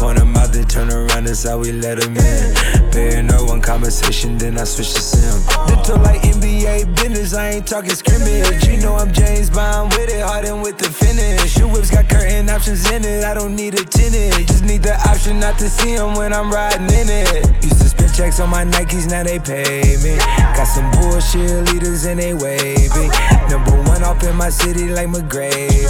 Point 0.00 0.18
him 0.18 0.34
out, 0.34 0.52
then 0.52 0.64
turn 0.64 0.90
around, 0.90 1.24
that's 1.24 1.44
how 1.44 1.58
we 1.58 1.70
let 1.72 1.98
him 1.98 2.16
in. 2.16 2.54
Paranoid 2.90 3.46
one 3.46 3.60
conversation, 3.60 4.38
then 4.38 4.58
I 4.58 4.64
switch 4.64 4.94
to 4.94 5.00
sim. 5.00 5.36
Little 5.68 5.98
like 6.00 6.22
NBA 6.22 6.96
business, 6.96 7.34
I 7.34 7.50
ain't 7.50 7.66
talking 7.66 7.90
scrimmage. 7.90 8.66
You 8.66 8.78
know 8.78 8.96
I'm 8.96 9.12
James 9.12 9.50
Bond 9.50 9.92
with 9.92 10.08
it, 10.08 10.22
hardened 10.22 10.62
with 10.62 10.78
the 10.78 10.88
finish. 10.88 11.58
Your 11.58 11.68
whips 11.68 11.90
got 11.90 12.08
curtain 12.08 12.48
options 12.48 12.90
in 12.90 13.04
it, 13.04 13.24
I 13.24 13.34
don't 13.34 13.54
need 13.54 13.74
a 13.74 13.84
tenant. 13.84 14.48
Just 14.48 14.64
need 14.64 14.82
the 14.82 14.96
option 15.08 15.40
not 15.40 15.58
to 15.58 15.68
see 15.68 15.92
him 15.92 16.14
when 16.14 16.32
I'm 16.32 16.50
riding 16.50 16.88
in 16.88 17.08
it. 17.08 17.44
Spend 17.62 17.79
checks 18.20 18.38
on 18.38 18.50
my 18.50 18.64
Nikes, 18.64 19.08
now 19.08 19.22
they 19.22 19.38
pay 19.38 19.96
me. 20.04 20.18
Got 20.54 20.66
some 20.66 20.90
bullshit 20.90 21.72
leaders 21.72 22.04
and 22.04 22.20
they 22.20 22.34
wavy. 22.34 23.08
Number 23.48 23.72
one 23.88 24.02
off 24.02 24.22
in 24.22 24.36
my 24.36 24.50
city 24.50 24.90
like 24.90 25.08
McGrady. 25.08 25.86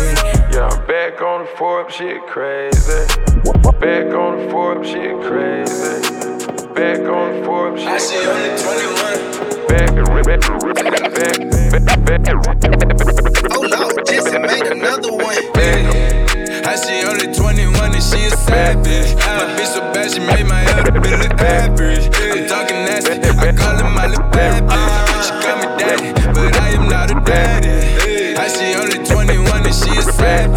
Yeah, 0.52 0.68
I'm 0.68 0.86
back 0.86 1.20
on 1.20 1.40
the 1.42 1.50
Forbes, 1.58 1.94
shit 1.94 2.24
crazy. 2.28 3.06
Back 3.80 4.14
on 4.14 4.38
the 4.38 4.48
Forbes, 4.50 4.88
shit 4.88 5.20
crazy. 5.26 6.02
Back 6.72 7.00
on 7.00 7.40
the 7.40 7.44
Forbes, 7.44 7.80
shit 7.80 7.90
I 7.90 7.98
see 7.98 8.24
only 8.24 8.50
21. 8.62 9.66
Back, 9.66 9.90
back, 10.24 10.40
back, 11.72 12.04
back, 12.06 12.22
back. 12.22 12.34
Oh 13.50 13.62
no, 13.62 13.90
just 14.06 14.30
made 14.32 14.66
another 14.70 15.12
one. 15.12 15.30
I 16.70 16.76
see 16.76 17.02
only 17.02 17.34
21 17.34 17.74
and 17.74 18.00
she 18.00 18.26
a 18.26 18.30
savage. 18.30 19.16
My 19.26 19.42
bitch 19.58 19.74
so 19.74 19.80
bad, 19.90 20.06
she 20.06 20.20
made 20.20 20.46
my 20.46 20.62
other 20.78 20.94
bitch 21.02 21.18
look 21.18 21.34
average. 21.42 22.06
I'm 22.14 22.46
talking 22.46 22.86
nasty, 22.86 23.18
I 23.18 23.50
call 23.58 23.74
her 23.74 23.90
my 23.90 24.06
little 24.06 24.22
bad 24.30 24.62
bitch. 24.70 25.26
She 25.26 25.34
call 25.42 25.58
me 25.58 25.66
daddy, 25.82 26.14
but 26.30 26.54
I 26.62 26.68
am 26.78 26.88
not 26.88 27.10
a 27.10 27.18
daddy. 27.26 28.38
I 28.38 28.46
see 28.46 28.78
only 28.78 29.02
21 29.02 29.66
and 29.66 29.74
she 29.74 29.90
a 29.98 30.02
savage. 30.14 30.54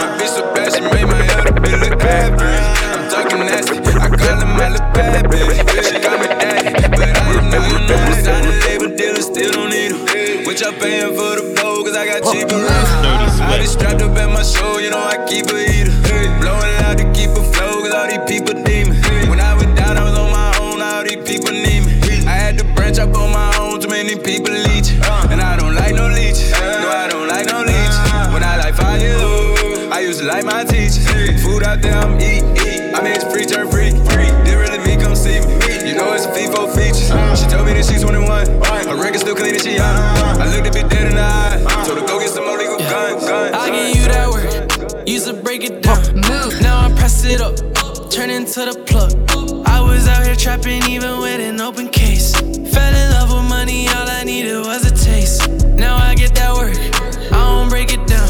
My 0.00 0.08
bitch 0.16 0.32
so 0.32 0.48
bad, 0.56 0.72
she 0.72 0.80
made 0.80 1.04
my 1.04 1.28
other 1.36 1.52
bitch 1.52 1.76
look 1.76 2.00
average. 2.08 2.64
I'm 2.96 3.10
talking 3.12 3.44
nasty, 3.44 3.76
I 3.84 4.08
call 4.16 4.40
her 4.40 4.48
my 4.56 4.68
little 4.72 4.88
bad 4.96 5.28
bitch. 5.28 5.60
She 5.84 6.00
call 6.00 6.16
me 6.24 6.28
daddy, 6.40 6.72
but 6.88 7.04
I 7.04 7.36
am 7.36 7.52
not 7.52 7.68
a 7.68 7.84
daddy. 7.84 8.22
Sign 8.24 8.48
a 8.48 8.52
label 8.64 8.96
dealer, 8.96 9.20
still 9.20 9.52
don't 9.52 9.68
need 9.68 9.92
him. 9.92 10.46
What 10.46 10.58
y'all 10.58 10.72
paying 10.72 11.12
for 11.12 11.36
the 11.36 11.52
bowl? 11.60 11.84
Cause 11.84 11.96
I 12.00 12.06
got 12.08 12.24
cheaper. 12.32 12.89
I 13.50 13.58
be 13.58 13.66
strapped 13.66 14.00
up 14.00 14.16
at 14.16 14.30
my 14.30 14.42
show, 14.42 14.78
you 14.78 14.90
know 14.90 15.02
I 15.02 15.18
keep 15.26 15.46
a 15.50 15.58
heater. 15.58 15.90
Blowing 16.38 16.72
loud 16.78 16.98
to 16.98 17.04
keep 17.12 17.30
a 17.30 17.42
flow, 17.50 17.82
cause 17.82 17.92
all 17.92 18.06
these 18.06 18.22
people 18.30 18.54
need 18.54 18.86
me. 18.88 18.96
When 19.28 19.40
I 19.40 19.54
went 19.58 19.76
down, 19.76 19.98
I 19.98 20.04
was 20.04 20.16
on 20.16 20.30
my 20.30 20.54
own, 20.62 20.80
all 20.80 21.02
these 21.02 21.18
people 21.26 21.50
need 21.50 21.82
me. 21.82 21.98
I 22.30 22.38
had 22.38 22.56
to 22.58 22.64
branch 22.78 22.98
up 22.98 23.10
on 23.16 23.32
my 23.32 23.50
own, 23.58 23.80
too 23.80 23.88
many 23.88 24.14
people 24.14 24.54
leech. 24.54 24.94
And 25.34 25.40
I 25.42 25.56
don't 25.56 25.74
like 25.74 25.94
no 25.94 26.06
leeches. 26.06 26.50
No, 26.52 26.88
I 26.94 27.08
don't 27.10 27.26
like 27.26 27.46
no 27.50 27.66
leeches. 27.66 27.98
When 28.30 28.46
I 28.46 28.56
like 28.56 28.74
fire, 28.74 29.18
I 29.90 29.98
used 30.00 30.20
to 30.20 30.26
like 30.26 30.44
my 30.44 30.62
teachers. 30.62 31.02
Food 31.42 31.64
out 31.64 31.82
there, 31.82 31.98
I'm 31.98 32.14
eat, 32.22 32.46
eat. 32.62 32.94
I 32.94 33.02
mean, 33.02 33.18
it's 33.18 33.26
free, 33.26 33.46
turn 33.46 33.68
free. 33.68 33.90
Didn't 34.46 34.62
really 34.62 34.78
me, 34.86 34.94
come 34.94 35.16
see 35.16 35.42
me. 35.42 35.58
You 35.90 35.98
know 35.98 36.14
it's 36.14 36.24
a 36.24 36.30
FIFO 36.30 36.70
feature. 36.70 37.10
She 37.34 37.50
told 37.50 37.66
me 37.66 37.74
that 37.74 37.84
she's 37.84 38.02
21. 38.02 38.46
Her 38.86 38.94
record 38.94 39.20
still 39.20 39.34
clean 39.34 39.54
and 39.54 39.62
she 39.62 39.74
young. 39.74 39.98
I 40.38 40.46
looked 40.54 40.68
a 40.68 40.72
bit 40.72 40.88
dead 40.88 41.10
in 41.10 41.16
the 41.16 41.22
eye. 41.22 41.69
Into 48.50 48.72
the 48.72 48.82
plug. 48.82 49.12
I 49.64 49.80
was 49.80 50.08
out 50.08 50.26
here 50.26 50.34
trapping 50.34 50.82
even 50.90 51.20
with 51.20 51.38
an 51.38 51.60
open 51.60 51.88
case. 51.88 52.34
Fell 52.34 52.94
in 52.96 53.10
love 53.12 53.30
with 53.32 53.48
money, 53.48 53.86
all 53.86 54.08
I 54.08 54.24
needed 54.24 54.58
was 54.66 54.84
a 54.84 54.90
taste. 54.90 55.48
Now 55.78 55.94
I 55.94 56.16
get 56.16 56.34
that 56.34 56.52
work. 56.54 56.74
I 57.30 57.38
don't 57.38 57.68
break 57.68 57.92
it 57.92 58.04
down. 58.08 58.28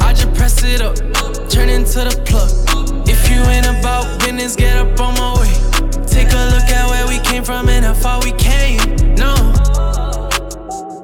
I 0.00 0.12
just 0.12 0.32
press 0.34 0.62
it 0.62 0.80
up. 0.80 0.94
Turn 1.50 1.68
into 1.68 1.98
the 2.06 2.14
plug. 2.26 2.48
If 3.08 3.28
you 3.28 3.42
ain't 3.50 3.66
about 3.66 4.20
business, 4.20 4.54
get 4.54 4.76
up 4.76 5.00
on 5.00 5.14
my 5.14 5.34
way. 5.34 5.52
Take 6.06 6.30
a 6.30 6.42
look 6.54 6.70
at 6.70 6.88
where 6.88 7.08
we 7.08 7.18
came 7.18 7.42
from 7.42 7.68
and 7.68 7.84
how 7.84 7.94
far 7.94 8.22
we 8.22 8.30
came. 8.38 8.78
No, 9.16 9.34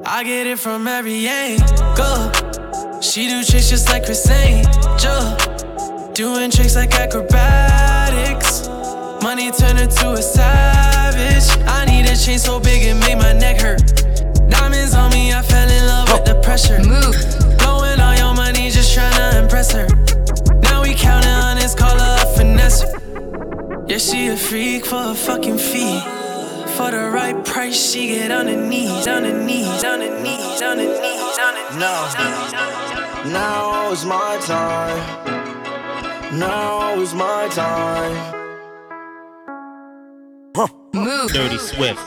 I 0.05 0.23
get 0.23 0.47
it 0.47 0.57
from 0.57 0.87
every 0.87 1.27
angle. 1.27 2.31
She 3.01 3.27
do 3.27 3.43
tricks 3.43 3.69
just 3.69 3.89
like 3.89 4.05
Criss 4.05 4.29
Angel. 4.29 5.35
Doing 6.13 6.51
tricks 6.51 6.75
like 6.75 6.93
acrobatics. 6.93 8.52
Money 9.23 9.51
turned 9.51 9.79
her 9.79 9.87
to 9.87 10.11
a 10.11 10.21
savage. 10.21 11.47
I 11.65 11.85
need 11.85 12.09
a 12.09 12.15
chain 12.17 12.37
so 12.37 12.59
big 12.59 12.83
it 12.83 12.95
made 12.95 13.17
my 13.17 13.31
neck 13.31 13.61
hurt. 13.61 13.79
Diamonds 14.49 14.93
on 14.93 15.11
me, 15.11 15.31
I 15.31 15.41
fell 15.41 15.69
in 15.69 15.87
love 15.87 16.11
with 16.11 16.25
the 16.25 16.35
pressure. 16.43 16.79
Move. 16.83 17.15
Blowing 17.59 18.01
all 18.01 18.15
your 18.17 18.33
money, 18.33 18.69
just 18.69 18.93
tryna 18.93 19.41
impress 19.41 19.71
her. 19.71 19.87
Now 20.63 20.81
we 20.83 20.93
counting 20.93 21.31
on 21.31 21.55
this, 21.55 21.73
call 21.73 21.97
her 21.97 22.17
a 22.21 22.25
finesse. 22.35 22.83
Yeah, 23.87 23.97
she 23.97 24.27
a 24.27 24.35
freak 24.35 24.85
for 24.85 25.11
a 25.11 25.15
fucking 25.15 25.57
fee. 25.57 26.01
For 26.75 26.91
the 26.91 27.09
right 27.09 27.45
price, 27.45 27.91
she 27.91 28.07
get 28.07 28.29
on 28.29 28.47
her 28.47 28.57
knees, 28.57 29.07
on 29.07 29.23
her 29.23 29.45
knees, 29.45 29.85
on 29.85 30.01
her 30.01 30.21
knees, 30.21 30.61
on 30.61 30.79
her 30.79 31.01
knees, 31.01 31.39
on 31.39 31.55
her 31.55 31.71
knees. 31.71 31.79
No. 31.79 33.31
Now 33.31 33.89
is 33.89 34.03
my 34.03 34.37
time. 34.41 36.37
Now 36.37 36.99
is 36.99 37.13
my 37.13 37.47
time. 37.47 38.42
Dirty 41.27 41.57
Swift. 41.57 42.01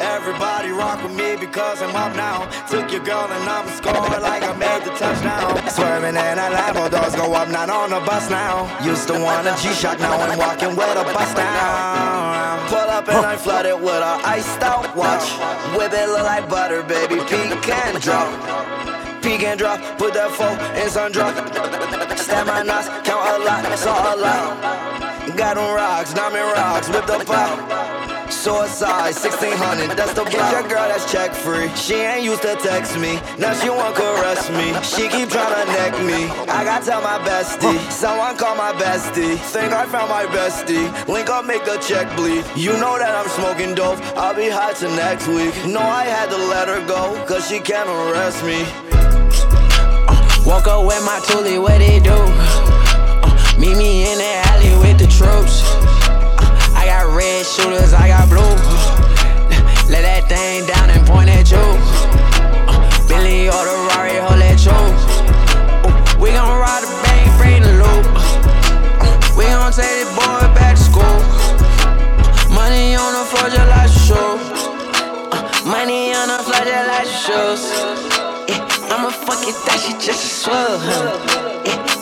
Everybody 0.00 0.70
rock 0.70 1.02
with 1.02 1.14
me 1.14 1.36
because 1.36 1.82
I'm 1.82 1.94
up 1.94 2.16
now. 2.16 2.48
Took 2.66 2.90
your 2.92 3.04
girl 3.04 3.28
and 3.30 3.48
I'm 3.48 3.68
scoring 3.76 4.22
like 4.22 4.42
I 4.42 4.56
made 4.56 4.84
the 4.84 4.90
touchdown. 4.96 5.68
Swerving 5.68 6.16
in 6.16 6.16
a 6.16 6.48
Lambo, 6.56 6.90
doors 6.90 7.14
go 7.14 7.32
up, 7.34 7.48
not 7.50 7.68
on 7.68 7.90
the 7.90 8.00
bus 8.00 8.30
now. 8.30 8.70
Used 8.84 9.08
to 9.08 9.14
want 9.14 9.46
a 9.46 9.54
G-Shock, 9.60 9.98
now 9.98 10.16
I'm 10.16 10.38
walking 10.38 10.76
with 10.76 10.96
a 10.96 11.04
bus 11.12 11.34
down. 11.34 12.68
Pull 12.68 12.78
up 12.78 13.08
and 13.08 13.26
I'm 13.26 13.38
flooded 13.38 13.80
with 13.80 13.90
a 13.90 14.20
iced 14.24 14.62
out 14.62 14.96
watch. 14.96 15.30
Whip 15.76 15.92
it 15.92 16.08
look 16.08 16.22
like 16.22 16.48
butter, 16.48 16.82
baby, 16.82 17.16
peek 17.28 17.68
and 17.68 18.00
drop. 18.00 19.22
Peek 19.22 19.42
and 19.42 19.58
drop, 19.58 19.78
put 19.98 20.14
that 20.14 20.30
four 20.30 20.56
in 20.80 20.88
sun 20.88 21.12
drop. 21.12 21.34
Stab 22.16 22.46
my 22.46 22.62
knots, 22.62 22.88
count 23.04 23.28
a 23.28 23.44
lot, 23.44 23.78
saw 23.78 24.14
a 24.14 24.16
lot. 24.16 25.09
Got 25.36 25.56
them 25.56 25.74
rocks, 25.74 26.12
diamond 26.12 26.44
rocks, 26.52 26.88
whip 26.88 27.06
the 27.06 27.24
pop. 27.24 28.30
Suicide, 28.30 29.14
1600, 29.14 29.96
that's 29.96 30.12
the 30.14 30.24
Get 30.24 30.52
your 30.52 30.62
girl 30.68 30.88
that's 30.88 31.10
check 31.10 31.32
free. 31.34 31.68
She 31.74 31.94
ain't 31.94 32.24
used 32.24 32.42
to 32.42 32.56
text 32.56 32.98
me, 32.98 33.20
now 33.38 33.52
she 33.54 33.68
want 33.68 33.94
caress 33.96 34.48
me. 34.50 34.72
She 34.82 35.08
keep 35.08 35.28
tryna 35.28 35.66
neck 35.66 35.92
me. 36.04 36.24
I 36.48 36.64
gotta 36.64 36.84
tell 36.84 37.02
my 37.02 37.18
bestie, 37.18 37.78
someone 37.90 38.36
call 38.36 38.56
my 38.56 38.72
bestie. 38.72 39.36
Think 39.52 39.72
I 39.72 39.86
found 39.86 40.10
my 40.10 40.26
bestie. 40.26 40.88
Link 41.08 41.28
up, 41.28 41.44
make 41.44 41.64
the 41.64 41.78
check 41.78 42.06
bleed. 42.16 42.44
You 42.56 42.72
know 42.74 42.98
that 42.98 43.14
I'm 43.14 43.28
smoking 43.28 43.74
dope, 43.74 44.00
I'll 44.16 44.34
be 44.34 44.48
high 44.48 44.72
till 44.72 44.94
next 44.96 45.28
week. 45.28 45.54
No, 45.66 45.80
I 45.80 46.04
had 46.04 46.30
to 46.30 46.36
let 46.36 46.68
her 46.68 46.84
go, 46.86 47.22
cause 47.26 47.48
she 47.48 47.60
can't 47.60 47.88
arrest 47.88 48.44
me. 48.44 48.62
Woke 50.46 50.66
up 50.66 50.86
with 50.86 51.04
my 51.04 51.20
toolie, 51.24 51.60
what 51.60 51.78
they 51.78 52.00
do? 52.00 52.14
Uh, 52.14 53.58
meet 53.58 53.76
me 53.76 54.10
in 54.10 54.18
the 54.18 54.30
the 54.40 54.49
troops. 55.20 55.60
I 56.72 56.88
got 56.88 57.12
red 57.12 57.44
shooters, 57.44 57.92
I 57.92 58.08
got 58.08 58.24
blue. 58.32 58.56
Let 59.92 60.02
that 60.08 60.24
thing 60.32 60.64
down 60.64 60.88
and 60.88 61.04
point 61.04 61.28
at 61.28 61.44
you. 61.52 61.60
Billy 63.04 63.52
or 63.52 63.62
the 63.68 63.76
Rari, 63.92 64.16
hold 64.16 64.40
that 64.40 64.56
you. 64.64 64.72
Uh, 64.72 65.92
we 66.16 66.32
gon' 66.32 66.56
ride 66.56 66.80
the 66.80 66.92
bank, 67.04 67.28
bring 67.36 67.60
the 67.60 67.74
loop. 67.84 68.08
We 69.36 69.44
gon' 69.52 69.68
take 69.76 69.92
this 70.00 70.08
boy 70.16 70.40
back 70.56 70.80
to 70.80 70.84
school. 70.88 71.20
Money 72.48 72.96
on 72.96 73.12
the 73.12 73.24
floor 73.28 73.52
just 73.52 73.68
like 73.76 73.92
shoes. 73.92 74.48
Uh, 75.36 75.44
money 75.68 76.16
on 76.16 76.32
the 76.32 76.40
floor 76.40 76.64
just 76.64 76.86
like 76.88 77.10
shoes. 77.12 77.62
Yeah, 78.48 78.64
I'ma 78.88 79.12
fuck 79.12 79.44
it, 79.44 79.56
that 79.68 79.84
shit 79.84 80.00
just 80.00 80.24
a 80.24 80.30
swell, 80.48 80.80
huh? 80.80 81.12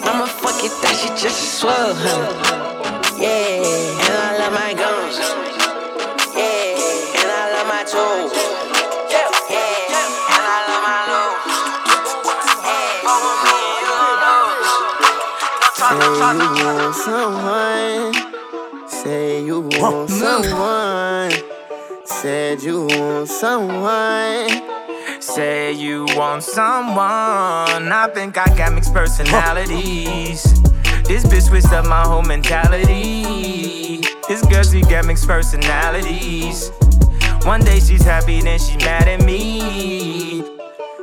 I'ma 0.07 0.27
fuck 0.31 0.63
it, 0.63 0.71
that 0.87 0.95
shit 0.95 1.19
just 1.19 1.43
a 1.43 1.49
swell, 1.59 1.95
huh? 1.99 2.68
Yeah, 3.21 3.63
and 4.07 4.15
I 4.15 4.39
love 4.39 4.53
my 4.53 4.73
guns. 4.75 5.19
Yeah, 6.37 6.79
and 7.19 7.31
I 7.31 7.45
love 7.55 7.67
my 7.67 7.83
tools. 7.83 8.33
Yeah, 9.11 9.27
and 9.51 10.45
I 10.47 10.59
love 10.69 10.83
my 10.87 11.01
lows. 11.11 11.43
Say 15.75 15.99
you 16.23 16.53
want 16.65 16.95
someone. 16.95 18.15
Say 18.89 19.43
you 19.45 19.59
want 19.81 20.11
someone. 20.11 21.33
Said 22.05 22.63
you 22.63 22.87
want 22.87 23.29
someone. 23.29 24.49
Say 25.21 25.73
you 25.73 26.07
want 26.17 26.43
someone. 26.43 27.93
I 27.93 28.09
think 28.15 28.37
I 28.39 28.47
got 28.57 28.73
mixed 28.73 28.93
personalities. 28.95 30.45
This 31.09 31.25
bitch 31.25 31.49
switched 31.49 31.73
up 31.73 31.87
my 31.87 32.03
whole 32.03 32.23
mentality. 32.23 34.03
This 34.29 34.45
girl, 34.45 34.63
she 34.63 34.83
got 34.83 35.07
mixed 35.07 35.27
personalities. 35.27 36.71
One 37.45 37.63
day 37.63 37.81
she's 37.81 38.03
happy, 38.03 38.43
then 38.43 38.59
she 38.59 38.77
mad 38.77 39.09
at 39.09 39.25
me. 39.25 40.43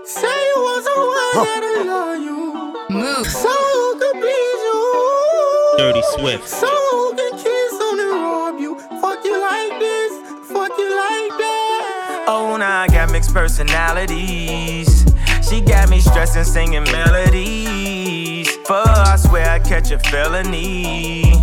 Say 0.05 0.27
you 0.27 0.57
want 0.57 0.85
someone 0.85 1.33
that'll 1.33 1.85
love 1.87 2.21
you. 2.21 2.95
Move. 2.95 3.25
So 3.25 3.49
who 3.49 3.99
could 3.99 4.21
please 4.21 4.61
you. 4.67 5.73
Dirty 5.79 6.03
Swift. 6.13 6.47
So 6.47 6.67
who 6.67 7.15
can 7.15 7.31
kiss 7.39 7.73
on 7.81 7.99
and 7.99 8.11
rob 8.21 8.59
you. 8.59 8.77
Fuck 9.01 9.25
you 9.25 9.41
like 9.41 9.79
this. 9.79 10.11
Fuck 10.51 10.71
you 10.77 10.89
like 10.95 11.33
that. 11.39 12.25
Oh, 12.27 12.57
now 12.57 12.83
I 12.83 12.87
got 12.89 13.11
mixed 13.11 13.33
personalities. 13.33 15.03
She 15.49 15.61
got 15.61 15.89
me 15.89 15.99
stressing, 15.99 16.43
singing 16.43 16.83
melodies. 16.83 18.34
For 18.65 18.73
I 18.73 19.15
swear 19.17 19.47
I 19.47 19.59
catch 19.59 19.91
a 19.91 19.99
felony. 19.99 21.33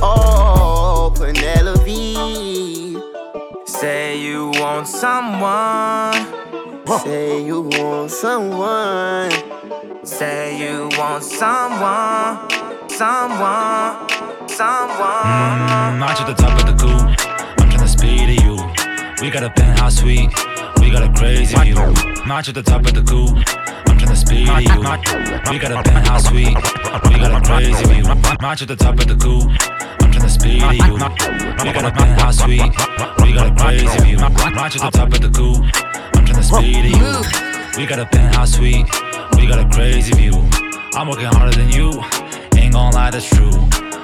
Oh, 0.00 1.12
Penelope. 1.16 2.96
Say 3.66 4.20
you 4.20 4.52
want 4.54 4.86
someone. 4.86 6.14
Say 7.00 7.44
you 7.44 7.62
want 7.62 8.12
someone. 8.12 9.32
Say 10.04 10.56
you 10.56 10.88
want 10.96 11.24
someone. 11.24 12.48
Someone. 12.88 14.08
Someone. 14.48 15.58
Mm, 15.66 16.00
I'm 16.00 16.16
to 16.16 16.24
the 16.24 16.34
top 16.34 16.60
of 16.60 16.66
the 16.66 16.76
coop. 16.80 17.02
I'm 17.58 17.70
tryna 17.70 17.88
speed 17.88 18.38
to 18.38 18.44
you. 18.44 18.54
We 19.20 19.32
got 19.32 19.42
a 19.42 19.50
penthouse 19.50 19.96
suite. 19.96 20.30
We 20.80 20.92
got 20.92 21.02
a 21.02 21.12
crazy 21.18 21.56
view. 21.56 21.76
I'm 21.76 22.42
to 22.44 22.52
the 22.52 22.62
top 22.62 22.86
of 22.86 22.94
the 22.94 23.02
coop. 23.02 23.57
Speed 24.28 24.40
you. 24.40 24.80
We 25.50 25.58
got 25.58 25.72
a 25.72 25.82
penthouse 25.82 26.28
suite. 26.28 26.54
We 27.08 27.16
got 27.16 27.32
a 27.32 27.40
crazy 27.40 27.82
view. 27.86 28.04
I'm 28.04 28.56
to 28.58 28.66
the 28.66 28.76
top 28.76 28.98
of 29.00 29.06
the 29.06 29.16
coop. 29.16 29.48
I'm 30.02 30.28
speed 30.28 30.60
to 30.60 30.76
you. 30.76 30.92
We 31.64 31.72
got 31.72 31.86
a 31.86 31.90
penthouse 31.90 32.36
suite. 32.36 32.60
We 33.22 33.32
got 33.32 33.46
a 33.48 33.54
crazy 33.56 33.86
view. 34.04 34.18
I'm 34.18 34.70
to 34.70 34.78
the 34.80 34.90
top 34.90 35.08
of 35.14 35.20
the 35.22 35.30
coop. 35.30 35.64
I'm 36.12 36.26
tryna 36.26 36.44
speed 36.44 36.82
to 36.84 36.90
you. 36.92 37.80
We 37.80 37.86
got 37.86 38.00
a 38.00 38.04
penthouse 38.04 38.52
suite. 38.52 38.84
We 39.38 39.46
got 39.46 39.60
a 39.64 39.68
crazy 39.74 40.12
view. 40.12 40.34
I'm 40.92 41.08
working 41.08 41.32
harder 41.32 41.56
than 41.56 41.70
you. 41.70 42.04
Ain't 42.54 42.74
gon' 42.74 42.92
lie, 42.92 43.10
that's 43.10 43.30
true. 43.30 43.56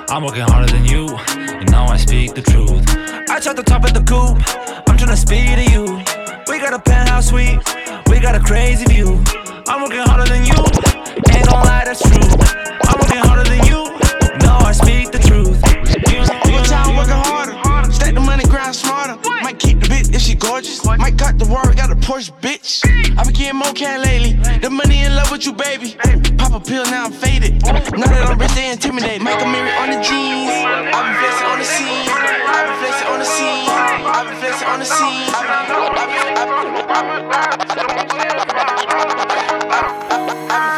I'm 0.09 0.25
working 0.25 0.49
harder 0.49 0.73
than 0.73 0.87
you, 0.87 1.19
and 1.37 1.71
now 1.71 1.85
I 1.85 1.99
speak 1.99 2.35
the 2.35 2.41
truth. 2.41 2.83
I 3.29 3.41
tried 3.41 3.57
the 3.57 3.63
top 3.63 3.85
of 3.85 3.93
the 3.93 4.01
coupe. 4.01 4.41
I'm 4.89 4.97
tryna 4.97 5.19
speed 5.19 5.57
to 5.61 5.71
you. 5.71 5.85
We 6.49 6.59
got 6.61 6.73
a 6.73 6.79
penthouse 6.79 7.29
suite. 7.29 7.61
We 8.09 8.21
got 8.21 8.35
a 8.35 8.41
crazy 8.41 8.87
view. 8.87 9.23
I'm 9.67 9.81
working 9.83 10.05
harder 10.05 10.29
than 10.29 10.45
you. 10.45 10.61
Ain't 11.33 11.49
gon' 11.49 11.65
lie, 11.65 11.85
that's 11.85 12.03
true. 12.03 12.29
I'm 12.85 13.01
working 13.01 13.23
harder 13.25 13.49
than 13.49 13.65
you. 13.65 13.89
No, 14.45 14.61
I 14.61 14.73
speak 14.73 15.11
the 15.11 15.19
truth. 15.19 15.57
One 16.53 16.65
time 16.65 16.97
working 16.97 17.17
harder. 17.17 17.91
Stack 17.93 18.15
the 18.15 18.21
money, 18.21 18.45
grind 18.45 18.75
smarter. 18.75 19.17
Might 19.43 19.59
keep 19.59 19.81
the 19.81 19.87
bitch 19.87 20.15
if 20.15 20.21
she 20.21 20.35
gorgeous. 20.35 20.85
Might 20.85 21.17
cut 21.17 21.39
the 21.39 21.47
Rory, 21.47 21.75
got 21.75 21.91
a 21.91 21.97
Porsche, 21.97 22.31
bitch. 22.41 22.85
I 23.17 23.25
been 23.25 23.33
getting 23.33 23.59
more 23.59 23.73
can 23.73 24.03
lately. 24.03 24.35
The 24.61 24.69
money 24.69 25.03
in 25.03 25.17
love 25.17 25.31
with 25.31 25.47
you, 25.47 25.55
baby. 25.55 25.97
Pop 26.37 26.53
a 26.53 26.61
pill, 26.61 26.85
now 26.85 27.07
I'm 27.07 27.13
faded. 27.13 27.63
Now 27.63 28.05
that 28.05 28.29
I'm 28.29 28.39
rich, 28.39 28.53
they 28.53 28.71
intimidate. 28.71 29.23
Make 29.23 29.41
a 29.41 29.47
mirror 29.47 29.73
on 29.81 29.89
the 29.89 30.01
jeans. 30.05 30.53
I 30.53 31.09
been 31.09 31.17
flexing 31.25 31.49
on 31.49 31.59
the 31.59 31.65
scene. 31.65 32.05
I 32.13 32.69
been 32.69 32.77
flexing 32.85 33.09
on 33.09 33.19
the 33.19 33.25
scene. 33.25 33.69
I 34.13 34.25
been 34.29 34.37
flexing 34.45 34.69
on 34.69 34.79
the 34.79 34.85
scene. 34.85 35.33
I 35.33 35.41
been, 35.41 35.65
I 36.85 37.57
been 37.57 37.64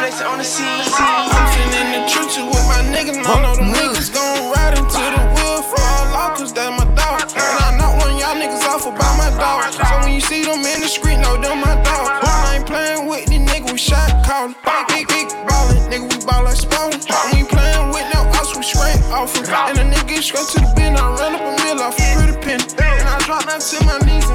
flexing 0.07 0.27
on 0.27 0.37
the 0.37 0.43
scene. 0.43 0.65
I'm 0.67 1.47
sitting 1.51 1.73
in 1.81 1.87
the 1.91 2.01
trenches 2.09 2.45
with 2.45 2.65
my 2.67 2.81
niggas. 2.93 3.17
I 3.25 3.41
know 3.41 3.55
them 3.55 3.73
niggas 3.73 4.13
gon' 4.13 4.51
ride 4.53 4.77
into 4.77 5.03
the 5.03 5.21
wheel 5.35 5.61
for 5.61 5.79
all 5.81 6.15
out, 6.15 6.37
cause 6.37 6.53
that's 6.53 6.71
my 6.77 6.85
dog. 6.95 7.27
And 7.35 7.57
I 7.65 7.75
knock 7.77 7.97
one 7.99 8.11
of 8.13 8.19
y'all 8.19 8.35
niggas 8.35 8.63
off 8.67 8.85
about 8.85 9.17
my 9.17 9.29
dog. 9.35 9.73
So 9.73 9.83
when 10.03 10.13
you 10.13 10.21
see 10.21 10.43
them 10.43 10.63
in 10.63 10.81
the 10.81 10.87
street, 10.87 11.17
know 11.17 11.35
them 11.37 11.59
my 11.59 11.75
dog. 11.83 12.23
I 12.23 12.55
ain't 12.57 12.65
playing 12.65 13.07
with 13.07 13.25
these 13.27 13.41
niggas, 13.41 13.71
we 13.71 13.77
shot 13.77 14.09
callin'. 14.25 14.55
Big, 14.63 14.87
big, 14.87 15.07
big 15.07 15.27
ballin', 15.47 15.77
nigga, 15.91 16.07
we 16.07 16.17
ball 16.25 16.43
like 16.43 16.55
Spalding. 16.55 17.01
We 17.31 17.39
ain't 17.43 17.49
playing 17.49 17.89
with 17.91 18.07
no 18.13 18.21
us, 18.39 18.55
we 18.55 18.63
straight 18.63 19.01
off 19.11 19.35
em. 19.37 19.43
And 19.69 19.77
a 19.79 19.83
nigga 19.83 20.07
get 20.07 20.23
straight 20.23 20.47
to 20.55 20.59
the 20.61 20.71
bin, 20.75 20.95
I 20.95 21.03
run 21.17 21.35
up 21.35 21.41
a 21.41 21.51
mill 21.63 21.81
off 21.81 21.99
a 21.99 22.05
pretty 22.15 22.37
penny. 22.39 22.63
And 22.79 23.07
I 23.09 23.19
drop 23.25 23.45
down 23.45 23.59
to 23.59 23.77
my 23.85 23.97
knees 24.05 24.26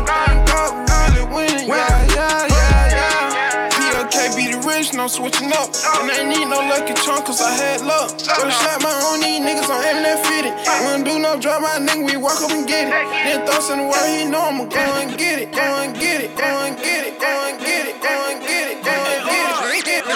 the 5.03 5.09
no 5.09 5.09
switching 5.09 5.53
up. 5.53 5.71
And 5.99 6.11
I 6.11 6.21
ain't 6.21 6.29
need 6.29 6.47
no 6.47 6.59
lucky 6.63 6.95
charm, 6.95 7.23
cause 7.25 7.41
I 7.41 7.51
had 7.51 7.81
luck. 7.83 8.15
I 8.29 8.51
shot 8.51 8.83
my 8.83 8.95
own, 9.11 9.21
these 9.21 9.41
niggas 9.41 9.69
on 9.71 9.83
that 9.83 10.23
fitted. 10.27 10.55
Wouldn't 10.87 11.05
do 11.05 11.19
no 11.19 11.39
drop 11.41 11.63
my 11.63 11.79
nigga, 11.79 12.07
we 12.07 12.17
walk 12.17 12.41
up 12.43 12.51
and 12.51 12.67
get 12.67 12.87
it. 12.87 12.93
Then 12.93 13.47
throw 13.47 13.61
some 13.61 13.89
where 13.89 14.07
he 14.19 14.25
know 14.31 14.43
I'ma 14.43 14.65
go 14.67 14.79
and 14.79 15.19
get 15.19 15.41
it, 15.41 15.51
go 15.53 15.63
and 15.83 15.95
get 15.99 16.23
it, 16.23 16.37
go 16.37 16.45
and 16.45 16.77
get 16.79 17.07
it, 17.07 17.19
go 17.19 17.33
and 17.49 17.59
get 17.59 17.87
it, 17.89 18.01
go 18.01 18.15
and 18.31 18.41
get 18.43 18.71
it, 18.71 18.85
go 18.85 18.95
and 18.95 19.23
get 19.27 19.43
it, 19.43 19.43
get 19.43 19.51
it, 19.51 20.07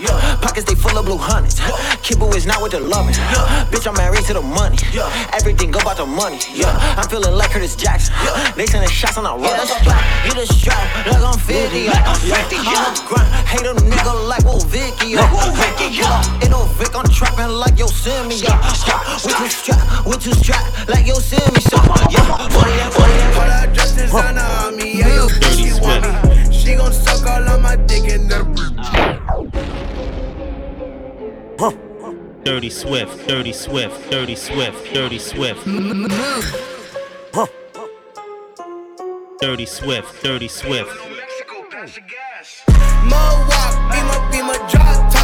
Pockets 0.41 0.67
they 0.67 0.75
full 0.75 0.97
of 0.97 1.05
blue 1.05 1.19
hundreds. 1.19 1.61
Kibble 2.03 2.35
is 2.35 2.47
not 2.47 2.63
with 2.63 2.73
the 2.73 2.81
loving. 2.81 3.15
Bitch, 3.71 3.87
I'm 3.87 3.95
married 3.95 4.25
to 4.27 4.35
the 4.35 4.43
money. 4.43 4.79
Everything 5.33 5.71
go 5.71 5.81
about 5.81 5.97
the 5.97 6.07
money. 6.07 6.39
I'm 6.65 7.09
feeling 7.09 7.35
like 7.35 7.51
Curtis 7.51 7.77
Jackson. 7.77 8.15
They 8.57 8.67
sending 8.67 8.91
shots 8.91 9.19
on 9.19 9.25
the 9.25 9.31
run. 9.31 9.43
Get 9.43 10.39
a 10.39 10.47
strap, 10.47 11.07
like 11.07 11.23
I'm 11.23 11.39
50. 11.39 11.89
I'm 11.89 12.17
50. 12.17 12.57
I'm 12.63 12.95
a 12.95 13.09
grind. 13.09 13.29
Hate 13.47 13.67
a 13.67 13.75
nigga 13.75 14.29
like 14.29 14.45
Will 14.45 14.61
Vicky. 14.61 15.19
Ain't 15.19 16.51
no 16.51 16.65
Vic, 16.77 16.95
I'm 16.95 17.09
trapping 17.09 17.49
like 17.49 17.79
yo, 17.79 17.87
send 17.87 18.29
me. 18.29 18.37
With 18.37 19.37
two 19.37 19.49
strap, 19.49 20.07
with 20.07 20.23
two 20.23 20.33
strap, 20.33 20.89
like 20.89 21.07
yo, 21.07 21.15
send 21.15 21.55
me. 21.55 21.61
So, 21.61 21.77
uh-huh. 21.79 22.09
yeah, 22.11 22.49
40 22.49 22.71
and 22.71 22.93
40 22.93 23.11
and 23.11 23.35
40. 23.35 23.41
All 23.41 23.51
I 23.51 23.67
dressed 23.73 23.97
designer 23.97 24.41
on 24.41 24.77
me, 24.77 24.99
yeah, 24.99 25.17
yo, 25.17 25.27
bitch, 25.29 25.57
she 25.57 25.81
want 25.81 26.05
me. 26.05 26.36
She 26.67 26.75
gon' 26.75 26.93
suck 26.93 27.25
all 27.25 27.49
on 27.49 27.63
my 27.63 27.77
dick 27.77 28.11
and 28.11 28.29
the 28.29 28.43
Dirty 32.43 32.71
Swift, 32.71 33.29
Dirty 33.29 33.53
Swift, 33.53 34.11
Dirty 34.11 34.35
Swift, 34.35 34.93
Dirty 34.93 35.21
Swift. 35.21 35.65
Dirty 39.41 39.67
Swift, 39.67 40.25
Dirty 40.25 40.49
Swift. 40.49 40.91
Mo 43.05 43.47
walk, 43.49 43.75
beamer, 43.93 44.31
beamer, 44.33 44.59
drop 44.69 45.16